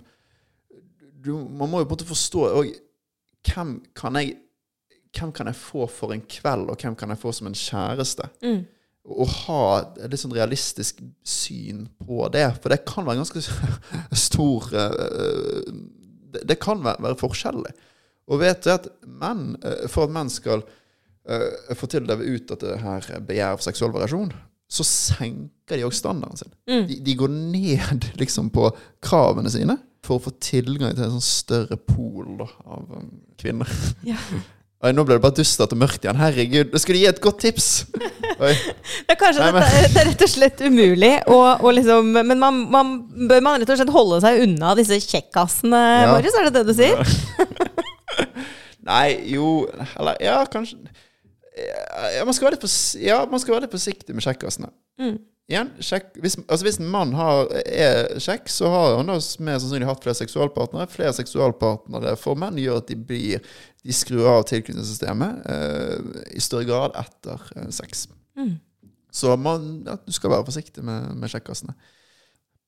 du, 1.22 1.34
Man 1.38 1.70
må 1.70 1.82
jo 1.82 1.86
på 1.86 1.92
en 1.92 1.98
måte 1.98 2.08
forstå 2.10 2.46
òg 2.62 2.72
hvem 3.52 3.76
kan 3.98 4.16
jeg 4.22 4.38
hvem 5.12 5.32
kan 5.36 5.50
jeg 5.50 5.58
få 5.60 5.88
for 5.92 6.14
en 6.16 6.22
kveld, 6.24 6.70
og 6.72 6.78
hvem 6.80 6.96
kan 6.96 7.10
jeg 7.12 7.20
få 7.20 7.34
som 7.36 7.50
en 7.50 7.58
kjæreste? 7.58 8.30
Å 9.02 9.26
ha 9.26 9.62
et 9.82 10.12
litt 10.12 10.22
sånn 10.22 10.36
realistisk 10.36 11.00
syn 11.26 11.88
på 12.06 12.28
det. 12.34 12.46
For 12.62 12.74
det 12.74 12.84
kan 12.86 13.08
være 13.08 13.24
ganske 13.24 13.42
stor 14.28 14.68
eh, 14.78 15.72
det, 16.32 16.46
det 16.48 16.60
kan 16.62 16.84
være, 16.84 17.02
være 17.08 17.20
forskjellig. 17.20 17.74
Og 18.32 18.40
vet 18.44 18.64
du 18.64 18.72
at 18.74 18.88
menn, 19.06 19.56
eh, 19.66 19.88
for 19.92 20.08
at 20.08 20.16
menn 20.16 20.32
skal 20.32 20.64
uh, 20.64 21.76
få 21.78 21.90
tildele 21.92 22.38
ut 22.38 22.48
dette 22.54 22.78
her 22.84 23.10
begjær 23.28 23.58
for 23.58 23.68
seksuell 23.68 23.94
variasjon, 23.96 24.32
så 24.72 24.86
senker 24.88 25.80
de 25.80 25.88
også 25.88 26.06
standarden 26.06 26.40
sin. 26.40 26.54
De, 26.88 27.00
de 27.04 27.16
går 27.20 27.34
ned 27.34 28.08
liksom 28.22 28.52
på 28.56 28.70
kravene 29.04 29.52
sine 29.52 29.78
for 30.06 30.18
å 30.18 30.26
få 30.30 30.34
tilgang 30.42 30.96
til 30.96 31.06
en 31.06 31.18
sånn 31.18 31.28
større 31.28 31.78
pol 31.78 32.38
da, 32.40 32.48
av 32.66 32.88
um, 32.96 33.12
kvinner. 33.42 33.70
Oi, 34.82 34.90
nå 34.98 35.04
ble 35.06 35.14
det 35.20 35.22
bare 35.22 35.36
dustete 35.38 35.76
og 35.76 35.82
mørkt 35.84 36.02
igjen. 36.08 36.18
Herregud, 36.18 36.72
da 36.74 36.80
skulle 36.82 36.98
du 36.98 37.04
gi 37.04 37.10
et 37.12 37.20
godt 37.22 37.38
tips! 37.44 37.68
Oi. 38.42 38.54
er 39.12 39.18
kanskje 39.20 39.44
Nei, 39.44 39.52
men- 39.54 39.68
det 39.94 40.00
er 40.02 40.08
rett 40.10 40.24
og 40.26 40.32
slett 40.32 40.64
umulig, 40.66 41.12
og, 41.30 41.62
og 41.62 41.76
liksom, 41.78 42.10
men 42.18 42.40
man, 42.42 42.58
man 42.74 42.90
bør 43.30 43.44
man 43.46 43.60
rett 43.62 43.70
og 43.70 43.78
slett 43.78 43.94
holde 43.94 44.18
seg 44.24 44.42
unna 44.48 44.72
disse 44.80 44.98
kjekkasene, 45.06 45.82
Ja. 46.02 46.08
Marius? 46.16 46.40
Er 46.42 46.50
det 46.50 46.56
det 46.58 46.66
du 46.72 46.74
sier? 46.80 46.98
Nei, 48.92 49.08
jo 49.30 49.68
Eller 50.00 50.18
ja, 50.26 50.40
kanskje 50.50 50.80
ja, 52.16 52.24
man 52.26 52.34
skal 52.34 52.48
være 52.48 52.56
litt, 52.56 52.64
på, 52.64 52.70
ja, 53.04 53.18
man 53.30 53.42
skal 53.44 53.54
være 53.54 53.66
litt 53.68 53.74
forsiktig 53.76 54.16
med 54.16 54.24
kjekkasene. 54.26 54.70
Igjen, 55.52 55.72
sjekk, 55.84 56.14
hvis, 56.24 56.38
altså 56.46 56.64
hvis 56.64 56.78
en 56.80 56.92
mann 56.94 57.12
har, 57.18 57.50
er 57.68 58.14
kjekk, 58.24 58.48
så 58.52 58.70
har 58.72 58.94
han 58.96 59.10
da 59.12 59.18
mer 59.44 59.60
sannsynlig 59.60 59.90
hatt 59.90 60.06
flere 60.06 60.16
seksualpartnere. 60.22 60.88
Flere 60.92 61.12
seksualpartnere 61.18 62.14
for 62.20 62.40
menn 62.40 62.60
gjør 62.62 62.80
at 62.80 62.92
de 62.92 62.96
blir 62.96 63.44
De 63.82 63.96
skrur 63.98 64.28
av 64.30 64.44
tilknytningssystemet 64.46 65.48
eh, 65.50 66.20
i 66.38 66.42
større 66.44 66.68
grad 66.70 66.98
etter 67.02 67.42
sex. 67.74 68.06
sex. 68.38 68.52
Så 69.12 69.34
man, 69.42 69.82
ja, 69.88 69.98
du 69.98 70.14
skal 70.14 70.32
være 70.36 70.46
forsiktig 70.48 70.84
med, 70.86 71.16
med 71.18 71.34
kjekkasene. 71.34 71.74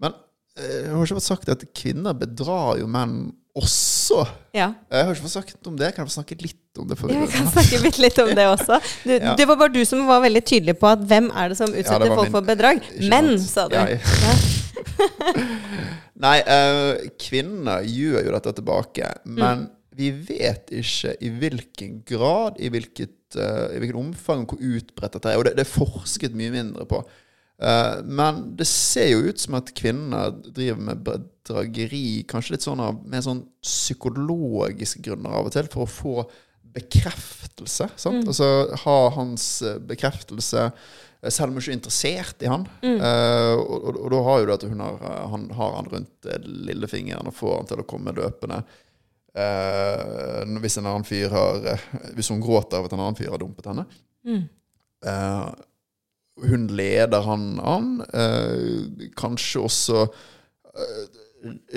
Men 0.01 0.15
eh, 0.57 0.79
jeg 0.87 0.89
har 0.89 1.05
ikke 1.05 1.19
fått 1.19 1.27
sagt 1.29 1.51
at 1.53 1.67
kvinner 1.77 2.17
bedrar 2.17 2.81
jo 2.81 2.89
menn 2.89 3.29
også. 3.55 4.23
Ja. 4.57 4.71
Jeg 4.89 5.05
har 5.05 5.13
ikke 5.13 5.25
fått 5.27 5.35
sagt 5.35 5.67
om 5.69 5.75
det. 5.77 5.91
Kan 5.95 6.03
jeg 6.05 6.09
få 6.11 6.15
snakke 6.19 6.37
litt 6.41 6.79
om 6.81 6.87
det? 6.89 6.97
Jeg 7.13 7.29
kan 7.35 7.51
snakke 7.53 7.79
litt, 7.83 7.99
litt 8.01 8.19
om 8.23 8.31
det 8.37 8.47
også. 8.49 8.79
Du, 9.05 9.11
Ja. 9.27 9.35
Det 9.37 9.45
var 9.49 9.59
bare 9.61 9.73
du 9.75 9.83
som 9.85 10.01
var 10.09 10.23
veldig 10.25 10.41
tydelig 10.49 10.75
på 10.81 10.89
at 10.89 11.03
hvem 11.09 11.29
er 11.37 11.53
det 11.53 11.59
som 11.59 11.69
utsetter 11.69 12.07
ja, 12.09 12.15
folk 12.17 12.29
min- 12.29 12.35
for 12.37 12.47
bedrag? 12.49 12.81
Men, 12.99 13.09
Menn, 13.33 13.39
sa 13.45 13.67
du. 13.69 13.77
Ja. 13.77 13.85
Nei, 16.23 16.37
uh, 16.45 17.07
kvinner 17.21 17.83
gjør 17.87 18.25
jo 18.27 18.33
dette 18.37 18.53
tilbake, 18.59 19.09
Mm. 19.25 19.39
men 19.39 19.63
vi 19.93 20.09
vet 20.11 20.71
ikke 20.73 21.13
i 21.21 21.29
hvilken 21.29 21.99
grad, 22.09 22.57
i 22.57 22.69
hvilket, 22.73 23.13
uh, 23.37 23.69
i 23.75 23.81
hvilket 23.81 23.99
omfang, 23.99 24.45
hvor 24.49 24.57
utbredt 24.61 25.13
dette 25.19 25.29
er. 25.33 25.37
Og 25.37 25.45
det, 25.45 25.55
det 25.59 25.65
er 25.67 25.69
forsket 25.73 26.33
mye 26.37 26.53
mindre 26.53 26.85
på. 26.89 27.03
Eh, 27.61 27.97
men 28.03 28.41
det 28.57 28.67
ser 28.67 29.11
jo 29.11 29.27
ut 29.29 29.39
som 29.39 29.59
at 29.59 29.71
kvinner 29.77 30.33
driver 30.45 30.81
med 30.89 31.03
bedrageri 31.05 32.23
kanskje 32.29 32.55
litt 32.55 32.65
sånn 32.65 32.81
av 32.83 33.03
med 33.05 33.25
sånn 33.25 33.43
psykologiske 33.63 35.03
grunner 35.05 35.37
av 35.37 35.49
og 35.49 35.55
til, 35.55 35.69
for 35.71 35.85
å 35.85 35.93
få 35.93 36.15
bekreftelse. 36.73 37.91
Sant? 37.95 38.25
Altså 38.25 38.47
ha 38.85 38.99
hans 39.19 39.47
eh, 39.61 39.77
bekreftelse 39.91 40.65
eh, 40.65 41.29
selv 41.29 41.51
om 41.51 41.59
hun 41.59 41.61
ikke 41.61 41.75
er 41.75 41.77
interessert 41.77 42.45
i 42.45 42.49
han. 42.49 42.65
Eh, 42.81 43.51
og, 43.59 43.75
og, 43.77 43.99
og 44.05 44.15
da 44.15 44.23
har 44.29 44.39
jo 44.39 44.47
det 44.49 44.57
at 44.57 44.65
hun 44.71 44.81
har, 44.83 45.03
han 45.35 45.45
har 45.59 45.77
han 45.77 45.91
rundt 45.93 46.31
lillefingeren 46.71 47.29
og 47.29 47.37
får 47.37 47.59
han 47.59 47.69
til 47.69 47.83
å 47.83 47.87
komme 47.93 48.15
løpende. 48.17 48.63
Uh, 49.33 50.43
hvis 50.61 50.75
en 50.77 50.85
annen 50.85 51.07
fyr 51.07 51.31
har 51.33 51.79
Hvis 52.13 52.27
hun 52.29 52.37
gråter 52.37 52.77
av 52.77 52.85
at 52.85 52.91
en 52.93 52.99
annen 53.01 53.15
fyr 53.17 53.31
har 53.33 53.41
dumpet 53.41 53.65
henne. 53.65 53.87
Eh, 55.03 55.47
hun 56.41 56.67
leder 56.73 57.21
han 57.27 57.59
an. 57.61 57.89
eh, 58.13 59.09
kanskje 59.19 59.61
også 59.67 60.05
eh, 60.07 61.19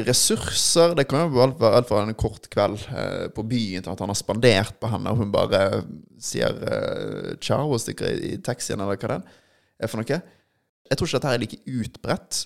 ressurser. 0.07 0.94
Det 0.96 1.07
kan 1.11 1.26
jo 1.26 1.34
være 1.36 1.72
alt 1.76 1.88
fra 1.90 2.02
en 2.07 2.14
kort 2.18 2.48
kveld 2.52 2.78
eh, 2.88 3.26
på 3.34 3.44
byen 3.46 3.84
til 3.84 3.92
at 3.92 4.02
han 4.02 4.12
har 4.12 4.18
spandert 4.18 4.78
på 4.80 4.90
henne, 4.92 5.12
og 5.12 5.20
hun 5.20 5.32
bare 5.34 5.82
sier 6.22 6.57
eh, 6.66 7.32
ciao 7.42 7.68
og 7.74 7.82
stikker 7.82 8.09
i, 8.14 8.34
i 8.34 8.42
taxien, 8.42 8.80
eller 8.80 8.96
hva 9.00 9.18
det 9.18 9.20
er 9.84 9.90
for 9.92 10.00
noe. 10.00 10.20
Jeg 10.86 10.96
tror 10.98 11.09
ikke 11.09 11.18
dette 11.18 11.34
er 11.34 11.42
like 11.42 11.59
utbredt. 11.66 12.44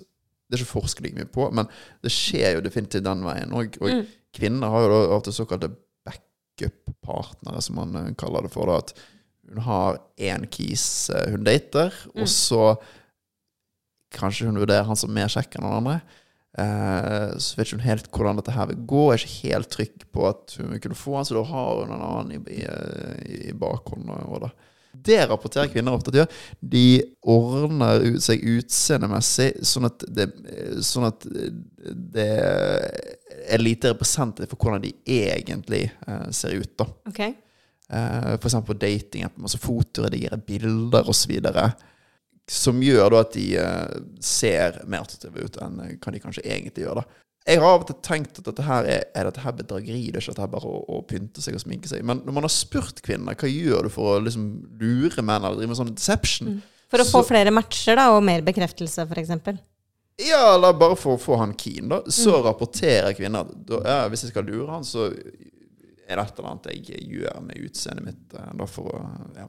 Det 0.50 0.56
er 0.56 0.64
ikke 0.64 0.72
forsket 0.80 1.04
like 1.04 1.18
mye 1.20 1.30
på, 1.30 1.46
men 1.54 1.68
det 2.02 2.10
skjer 2.10 2.56
jo 2.56 2.64
definitivt 2.64 3.06
den 3.06 3.22
veien 3.22 3.52
òg. 3.54 3.76
Og 3.84 4.00
kvinner 4.34 4.72
har 4.72 4.86
jo 4.86 4.90
da 4.90 5.18
og 5.20 5.28
såkalte 5.36 5.70
backup-partnere, 6.08 7.62
som 7.62 7.78
man 7.78 7.96
eh, 8.00 8.12
kaller 8.18 8.46
det 8.48 8.52
for. 8.54 8.66
da, 8.66 8.80
At 8.82 8.94
hun 9.50 9.62
har 9.66 10.00
én 10.20 10.46
kis 10.52 11.10
eh, 11.10 11.32
hun 11.34 11.44
dater, 11.46 11.94
og 12.14 12.28
så 12.30 12.64
kanskje 14.14 14.48
hun 14.48 14.58
vurderer 14.62 14.86
han 14.86 14.98
som 14.98 15.12
mer 15.14 15.30
kjekk 15.30 15.56
enn 15.58 15.66
den 15.66 15.76
andre. 15.80 16.00
Eh, 16.58 17.36
så 17.38 17.56
vet 17.56 17.68
ikke 17.68 17.78
hun 17.78 17.86
helt 17.86 18.10
hvordan 18.14 18.40
dette 18.40 18.54
her 18.54 18.70
vil 18.70 18.80
gå. 18.90 19.04
Er 19.10 19.22
ikke 19.22 19.50
helt 19.50 19.70
trygg 19.74 20.08
på 20.14 20.26
at 20.30 20.56
hun 20.58 20.74
kunne 20.82 20.98
få 20.98 21.18
han, 21.18 21.26
så 21.26 21.38
da 21.38 21.44
har 21.50 21.82
hun 21.82 21.94
en 21.94 22.08
annen 22.08 22.34
i, 22.38 22.58
i, 22.60 22.64
i, 22.64 23.40
i 23.50 23.56
bakhånd. 23.58 24.10
Og 24.26 24.44
da. 24.46 24.52
Det 24.90 25.20
rapporterer 25.30 25.70
kvinner 25.70 25.94
ofte 25.94 26.10
at 26.10 26.16
de 26.16 26.22
gjør. 26.22 26.40
De 26.72 26.86
ordner 27.34 28.06
seg 28.22 28.42
utseendemessig 28.56 29.52
sånn 29.66 29.86
at 29.86 30.02
det, 30.10 30.26
sånn 30.86 31.06
at 31.10 31.26
det 32.16 32.32
er 32.40 33.62
lite 33.62 33.94
representativt 33.94 34.50
for 34.50 34.62
hvordan 34.62 34.82
de 34.84 34.94
egentlig 35.06 35.86
eh, 35.90 36.26
ser 36.34 36.58
ut. 36.58 36.74
da. 36.78 36.90
Ok. 37.10 37.22
Eh, 37.90 38.36
for 38.38 38.46
eksempel 38.46 38.74
på 38.74 38.80
dating, 38.80 39.26
masse 39.34 39.58
fotoredigere 39.58 40.38
bilder 40.46 41.08
osv. 41.10 41.32
Som 42.50 42.82
gjør 42.82 43.10
da 43.10 43.22
at 43.24 43.32
de 43.34 43.46
eh, 43.58 43.96
ser 44.22 44.78
mer 44.86 45.02
attraktive 45.02 45.46
ut 45.46 45.58
enn 45.62 45.80
eh, 45.82 45.96
hva 45.98 46.14
de 46.14 46.22
kanskje 46.22 46.44
egentlig 46.46 46.86
gjør. 46.86 47.02
da. 47.02 47.24
Jeg 47.48 47.62
har 47.62 47.72
av 47.72 47.82
og 47.82 47.88
til 47.88 47.98
tenkt 48.04 48.38
at 48.38 48.46
dette 48.46 48.66
her 48.66 48.86
er, 48.86 49.06
er 49.16 49.26
dette 49.26 49.42
her 49.42 49.56
bedrageri, 49.56 50.04
det 50.10 50.20
er 50.20 50.22
ikke 50.22 50.34
dette 50.36 50.44
her 50.44 50.52
bare 50.52 50.70
å, 50.70 50.82
å 50.92 51.00
pynte 51.08 51.42
seg 51.42 51.56
og 51.56 51.64
sminke 51.64 51.90
seg. 51.90 52.04
Men 52.06 52.22
når 52.26 52.36
man 52.36 52.46
har 52.46 52.54
spurt 52.54 53.00
kvinner 53.02 53.38
hva 53.38 53.50
gjør 53.50 53.88
du 53.88 53.94
for 53.94 54.12
å 54.12 54.22
liksom 54.22 54.46
lure 54.78 55.24
menn 55.24 55.42
eller 55.42 55.58
drive 55.58 55.72
med 55.72 55.80
sånn 55.80 55.94
deception 55.96 56.60
For 56.92 57.02
å 57.02 57.08
få 57.08 57.24
flere 57.26 57.54
matcher 57.54 57.98
da, 57.98 58.10
og 58.14 58.22
mer 58.26 58.44
bekreftelse, 58.46 59.08
f.eks. 59.08 59.58
Ja, 60.20 60.42
eller 60.52 60.76
bare 60.76 60.98
for 61.00 61.16
å 61.16 61.22
få 61.22 61.40
han 61.40 61.56
keen, 61.58 61.88
da. 61.90 62.02
Så 62.12 62.42
rapporterer 62.44 63.16
kvinner 63.16 63.48
at 63.48 63.72
ja, 63.88 64.02
hvis 64.12 64.26
jeg 64.26 64.34
skal 64.34 64.46
lure 64.46 64.68
han, 64.74 64.84
så 64.84 65.08
er 66.10 66.18
det 66.18 66.24
et 66.26 66.40
eller 66.40 66.50
annet 66.50 66.72
jeg 66.74 67.04
gjør 67.14 67.44
med 67.46 67.62
utseendet 67.68 68.06
mitt. 68.10 68.34
eh, 68.34 68.50
Da 68.58 68.66
for 68.66 68.90
å, 68.90 69.04
ja. 69.38 69.46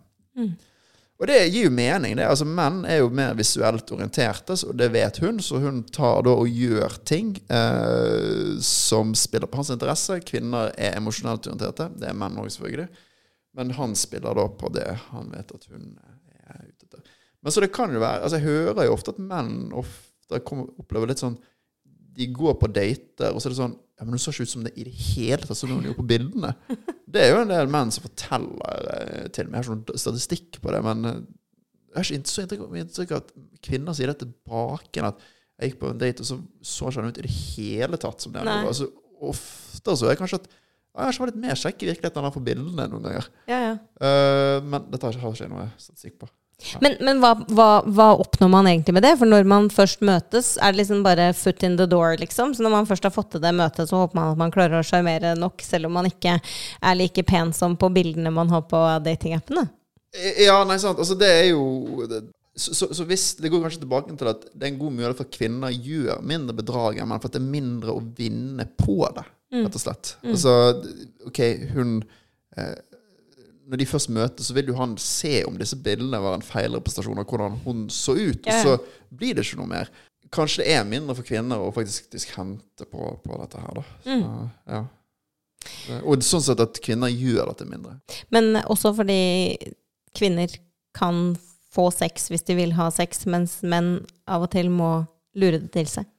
Og 1.21 1.27
det 1.29 1.35
gir 1.53 1.67
jo 1.67 1.71
mening. 1.73 2.15
det, 2.17 2.25
altså 2.25 2.47
Menn 2.49 2.79
er 2.89 2.97
jo 3.03 3.09
mer 3.13 3.35
visuelt 3.37 3.91
orienterte, 3.93 4.55
og 4.65 4.73
det 4.79 4.87
vet 4.93 5.19
hun. 5.21 5.37
Så 5.45 5.59
hun 5.61 5.83
tar 5.93 6.23
da 6.25 6.33
og 6.33 6.49
gjør 6.49 6.95
ting 7.05 7.35
eh, 7.45 8.55
som 8.65 9.13
spiller 9.13 9.45
på 9.51 9.59
hans 9.61 9.69
interesse. 9.69 10.17
Kvinner 10.25 10.71
er 10.77 10.97
emosjonelt 10.97 11.45
orienterte. 11.45 11.91
Det 12.01 12.09
er 12.09 12.17
menn 12.17 12.39
òg, 12.41 12.49
selvfølgelig. 12.55 12.87
Men 13.59 13.73
han 13.77 13.93
spiller 13.99 14.33
da 14.39 14.47
på 14.49 14.71
det 14.73 14.87
han 15.11 15.29
vet 15.35 15.53
at 15.53 15.67
hun 15.69 15.91
er 16.01 16.65
ute 16.65 16.87
etter. 16.87 17.05
Men 17.43 17.53
så 17.53 17.61
det 17.61 17.71
kan 17.75 17.93
jo 17.93 18.01
være 18.01 18.21
altså 18.23 18.37
Jeg 18.39 18.45
hører 18.47 18.85
jo 18.87 18.93
ofte 18.95 19.13
at 19.13 19.21
menn 19.21 19.71
ofte 19.77 20.39
kommer, 20.45 20.69
opplever 20.79 21.09
litt 21.09 21.21
sånn 21.21 21.35
De 22.15 22.27
går 22.31 22.53
på 22.61 22.69
dater, 22.71 23.33
og 23.33 23.41
så 23.41 23.49
er 23.49 23.53
det 23.53 23.59
sånn 23.61 23.77
Ja, 24.01 24.05
men 24.07 24.15
det 24.17 24.21
så 24.23 24.31
ikke 24.33 24.47
ut 24.47 24.49
som 24.55 24.63
det 24.65 24.71
i 24.81 24.83
det 24.87 24.93
hele 24.97 25.45
tatt 25.45 25.59
som 25.59 25.69
noen 25.69 25.83
gjorde 25.85 25.99
på 26.01 26.07
bildene. 26.09 26.55
Det 27.05 27.21
er 27.21 27.35
jo 27.35 27.41
en 27.43 27.51
del 27.53 27.67
menn 27.69 27.91
som 27.93 28.01
forteller 28.01 28.87
eh, 28.95 29.27
til 29.35 29.45
meg. 29.51 29.59
Jeg 29.61 29.67
har 29.67 29.67
ikke 29.67 29.91
noen 29.93 30.01
statistikk 30.01 30.57
på 30.63 30.71
det, 30.73 30.79
men 30.87 31.05
eh, 31.05 31.19
jeg 31.91 31.99
har 31.99 32.07
ikke 32.17 32.31
så 32.33 32.45
inntrykk 32.47 32.63
inntrykk 32.81 33.13
at 33.19 33.29
kvinner 33.67 33.93
sier 33.97 34.09
det 34.09 34.17
tilbake. 34.23 35.03
At 35.05 35.21
jeg 35.61 35.69
gikk 35.73 35.79
på 35.83 35.91
en 35.93 36.01
date, 36.01 36.25
og 36.25 36.29
så 36.31 36.39
så 36.65 36.89
ikke 36.89 37.03
han 37.03 37.11
ut 37.13 37.21
i 37.21 37.27
det 37.27 37.35
hele 37.35 37.99
tatt 38.01 38.25
som 38.25 38.33
det 38.33 38.41
han 38.41 38.49
gjorde. 38.55 38.73
Altså, 38.73 38.89
ofte 39.31 39.95
så 40.01 40.07
er 40.09 40.15
det 40.15 40.21
kanskje 40.23 40.41
at 40.41 40.49
ja, 40.51 41.05
jeg 41.11 41.21
var 41.21 41.29
litt 41.29 41.43
mer 41.45 41.55
kjekk 41.61 41.83
i 41.85 41.91
virkeligheten 41.91 42.25
enn 42.25 42.33
på 42.35 42.41
bildene 42.49 42.87
noen 42.91 43.05
ganger. 43.05 43.27
Ja, 43.47 43.59
ja. 43.69 43.75
Uh, 44.01 44.57
men 44.65 44.89
dette 44.91 45.07
har 45.07 45.13
ikke- 45.15 45.29
ikke 45.37 45.51
noe 45.53 45.69
statistikk 45.79 46.17
på. 46.19 46.27
Men, 46.83 46.97
men 47.01 47.21
hva, 47.23 47.33
hva, 47.49 47.69
hva 47.87 48.07
oppnår 48.21 48.51
man 48.53 48.69
egentlig 48.69 48.95
med 48.97 49.05
det? 49.05 49.13
For 49.19 49.29
når 49.29 49.47
man 49.49 49.69
først 49.73 50.03
møtes, 50.05 50.53
er 50.61 50.73
det 50.73 50.83
liksom 50.83 51.03
bare 51.05 51.31
foot 51.37 51.63
in 51.67 51.77
the 51.79 51.87
door, 51.89 52.15
liksom? 52.21 52.55
Så 52.55 52.65
når 52.65 52.75
man 52.75 52.89
først 52.89 53.07
har 53.07 53.15
fått 53.15 53.33
til 53.35 53.43
det 53.43 53.53
møtet, 53.57 53.89
så 53.89 54.03
håper 54.03 54.19
man 54.19 54.33
at 54.33 54.41
man 54.41 54.53
klarer 54.53 54.79
å 54.79 54.85
sjarmere 54.85 55.33
nok, 55.39 55.63
selv 55.65 55.89
om 55.89 55.97
man 55.99 56.09
ikke 56.09 56.37
er 56.37 56.99
like 56.99 57.25
pen 57.27 57.53
som 57.55 57.77
på 57.79 57.91
bildene 57.93 58.33
man 58.33 58.51
har 58.53 58.65
på 58.69 58.83
datingappene? 59.05 59.67
Ja, 60.43 60.61
nei, 60.67 60.77
sant. 60.81 60.99
Altså, 60.99 61.15
det 61.19 61.31
er 61.31 61.49
jo 61.53 62.05
det, 62.11 62.25
så, 62.55 62.73
så, 62.75 62.89
så 62.93 63.05
hvis 63.07 63.35
Det 63.39 63.49
går 63.49 63.61
kanskje 63.63 63.79
tilbake 63.85 64.15
til 64.19 64.27
at 64.27 64.43
det 64.51 64.65
er 64.65 64.73
en 64.73 64.79
god 64.81 64.91
mulighet 64.97 65.19
for 65.21 65.29
at 65.29 65.35
kvinner 65.37 65.71
gjør 65.71 66.23
mindre 66.27 66.55
bedrag, 66.57 66.99
men 66.99 67.19
for 67.19 67.31
at 67.31 67.37
det 67.37 67.41
er 67.41 67.53
mindre 67.53 67.95
å 67.95 68.03
vinne 68.17 68.67
på 68.79 68.97
det, 69.15 69.23
rett 69.55 69.77
og 69.77 69.83
slett. 69.83 70.15
Altså, 70.27 70.55
OK, 71.29 71.39
hun 71.75 72.01
eh, 72.59 72.75
Når 73.71 73.79
de 73.79 73.87
først 73.87 74.09
møtes, 74.11 74.49
så 74.49 74.55
vil 74.57 74.67
jo 74.67 74.75
han 74.75 74.97
se 74.99 75.45
om 75.47 75.55
disse 75.59 75.77
bildene 75.79 76.19
var 76.19 76.35
en 76.35 76.43
feilrepresentasjon 76.43 77.21
av 77.21 77.27
hvordan 77.29 77.59
hun 77.63 77.85
så 77.93 78.17
ut, 78.19 78.41
og 78.43 78.65
så 78.65 78.73
blir 79.15 79.37
det 79.37 79.45
ikke 79.45 79.61
noe 79.61 79.71
mer. 79.71 79.91
Kanskje 80.31 80.63
det 80.63 80.73
er 80.75 80.87
mindre 80.87 81.15
for 81.15 81.27
kvinner 81.27 81.59
å 81.63 81.71
faktisk, 81.75 82.33
hente 82.35 82.87
på, 82.87 83.13
på 83.23 83.39
dette 83.39 83.61
her, 83.63 83.79
da. 83.79 83.85
Så, 84.03 84.17
ja. 84.75 84.81
Og 86.01 86.23
sånn 86.25 86.43
sett 86.43 86.63
at 86.63 86.81
kvinner 86.83 87.11
gjør 87.11 87.53
dette 87.53 87.67
mindre. 87.69 87.95
Men 88.33 88.59
også 88.61 88.91
fordi 88.97 89.21
kvinner 90.17 90.51
kan 90.97 91.37
få 91.71 91.87
sex 91.95 92.27
hvis 92.31 92.43
de 92.47 92.57
vil 92.59 92.75
ha 92.75 92.89
sex, 92.91 93.23
mens 93.29 93.59
menn 93.63 94.01
av 94.27 94.47
og 94.47 94.51
til 94.55 94.71
må 94.73 94.93
lure 95.39 95.61
det 95.61 95.71
til 95.77 95.87
seg. 95.87 96.09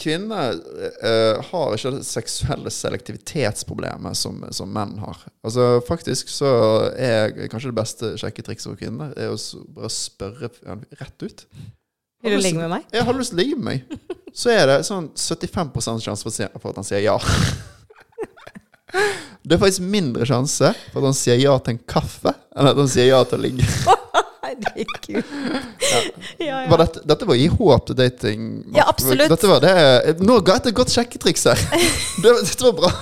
Kvinner 0.00 0.56
uh, 0.58 1.38
har 1.52 1.76
ikke 1.76 1.92
det 1.94 2.06
seksuelle 2.08 2.70
selektivitetsproblemet 2.74 4.18
som, 4.18 4.40
som 4.50 4.72
menn 4.74 4.96
har. 4.98 5.20
Altså 5.46 5.78
Faktisk 5.86 6.32
så 6.34 6.50
er 6.98 7.30
kanskje 7.52 7.70
det 7.70 7.78
beste 7.78 8.10
sjekketrikset 8.18 8.72
for 8.72 8.80
kvinner 8.80 9.14
er 9.14 9.30
å 9.30 9.38
bare 9.76 9.92
spørre 9.94 10.50
rett 10.98 11.22
ut. 11.22 11.46
Vil 12.24 12.34
du 12.34 12.40
ligge 12.40 12.58
med 12.58 12.72
meg? 12.72 12.86
Jeg 12.90 13.06
har 13.06 13.18
lyst 13.18 13.34
til 13.34 13.38
å 13.38 13.42
ligge 13.42 13.60
med 13.60 13.66
meg. 13.70 13.80
Så 14.34 14.50
er 14.50 14.66
det 14.66 14.80
sånn 14.88 15.12
75 15.14 16.00
sjanse 16.02 16.26
for, 16.26 16.70
at 16.72 16.78
han 16.80 16.86
sier 16.86 17.04
ja. 17.04 17.14
Det 19.44 19.54
er 19.54 19.60
faktisk 19.60 19.84
mindre 19.86 20.26
sjanse 20.26 20.72
for 20.88 21.02
at 21.02 21.10
han 21.10 21.18
sier 21.18 21.38
ja 21.38 21.52
til 21.60 21.76
en 21.76 21.84
kaffe, 21.86 22.32
enn 22.56 22.70
at 22.70 22.80
han 22.80 22.90
sier 22.90 23.12
ja 23.12 23.20
til 23.28 23.38
å 23.38 23.44
ligge. 23.44 23.68
Herregud. 24.54 25.24
Ja, 25.80 26.00
ja. 26.46 26.60
ja. 26.64 26.78
dette, 26.80 27.02
dette 27.08 27.28
var 27.28 27.38
i 27.38 27.46
håp 27.50 27.88
til 27.88 27.98
dating? 27.98 28.48
Ja, 28.74 28.86
absolutt. 28.90 29.28
Dette 29.32 29.50
var 29.50 29.62
det, 29.64 29.74
nå 30.22 30.38
ga 30.44 30.58
jeg 30.58 30.70
et 30.70 30.78
godt 30.78 30.94
sjekketriks 30.94 31.48
her. 31.50 31.64
Dette 32.24 32.64
var 32.64 32.76
bra. 32.78 32.92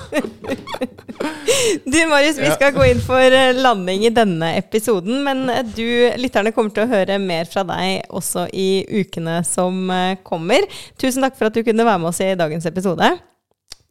Du 1.85 1.97
Marius, 2.09 2.39
vi 2.41 2.49
skal 2.55 2.73
gå 2.75 2.85
inn 2.89 3.01
for 3.03 3.35
eh, 3.37 3.53
landing 3.55 4.07
i 4.07 4.11
denne 4.13 4.53
episoden, 4.57 5.21
men 5.25 5.45
eh, 5.51 5.63
du, 5.75 5.85
lytterne, 6.19 6.51
kommer 6.55 6.73
til 6.73 6.85
å 6.85 6.91
høre 6.91 7.19
mer 7.21 7.47
fra 7.49 7.63
deg 7.67 8.09
også 8.13 8.47
i 8.51 8.83
ukene 9.03 9.39
som 9.47 9.85
eh, 9.93 10.17
kommer. 10.25 10.67
Tusen 10.99 11.23
takk 11.23 11.37
for 11.39 11.49
at 11.49 11.55
du 11.55 11.63
kunne 11.65 11.87
være 11.87 12.01
med 12.01 12.11
oss 12.11 12.21
i 12.25 12.33
dagens 12.39 12.67
episode. 12.69 13.13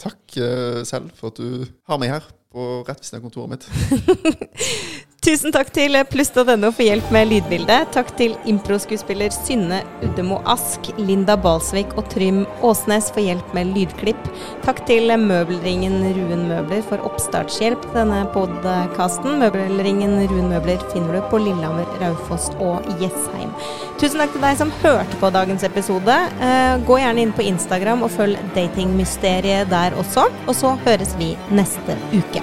Takk 0.02 0.38
eh, 0.42 0.82
selv 0.88 1.12
for 1.16 1.32
at 1.32 1.40
du 1.40 1.64
har 1.88 2.00
meg 2.02 2.12
her 2.16 2.26
på 2.52 2.82
rett 2.86 3.00
ved 3.00 3.06
siden 3.06 3.22
av 3.22 3.28
kontoret 3.28 3.54
mitt. 3.54 3.64
Tusen 5.22 5.52
takk 5.54 5.68
til 5.70 5.94
pluss.no 6.10 6.72
for 6.74 6.82
hjelp 6.82 7.10
med 7.14 7.28
lydbildet. 7.30 7.92
Takk 7.94 8.08
til 8.18 8.32
improskuespiller 8.50 9.30
Synne 9.30 9.76
Uddemo 10.02 10.40
Ask, 10.50 10.88
Linda 10.98 11.36
Balsvik 11.38 11.92
og 11.94 12.08
Trym 12.10 12.40
Åsnes 12.66 13.12
for 13.14 13.22
hjelp 13.22 13.52
med 13.54 13.70
lydklipp. 13.70 14.18
Takk 14.66 14.80
til 14.88 15.12
møbelringen 15.22 16.00
Ruen 16.16 16.42
Møbler 16.48 16.82
for 16.88 17.06
oppstartshjelp 17.06 17.84
til 17.84 18.00
denne 18.00 18.24
podkasten. 18.34 19.38
Møbelringen 19.44 20.16
Ruen 20.26 20.50
Møbler 20.50 20.82
finner 20.90 21.20
du 21.20 21.28
på 21.30 21.38
Lillehammer, 21.44 21.86
Raufoss 22.02 22.50
og 22.58 22.90
Jessheim. 22.98 23.54
Tusen 24.02 24.24
takk 24.24 24.34
til 24.34 24.42
deg 24.42 24.58
som 24.58 24.74
hørte 24.82 25.20
på 25.22 25.30
dagens 25.38 25.62
episode. 25.68 26.16
Eh, 26.42 26.82
Gå 26.88 26.98
gjerne 26.98 27.28
inn 27.28 27.36
på 27.36 27.46
Instagram 27.46 28.02
og 28.02 28.10
følg 28.16 28.42
Datingmysteriet 28.58 29.70
der 29.70 29.94
også. 30.02 30.26
Og 30.48 30.58
så 30.58 30.74
høres 30.82 31.14
vi 31.22 31.36
neste 31.54 31.94
uke. 32.10 32.42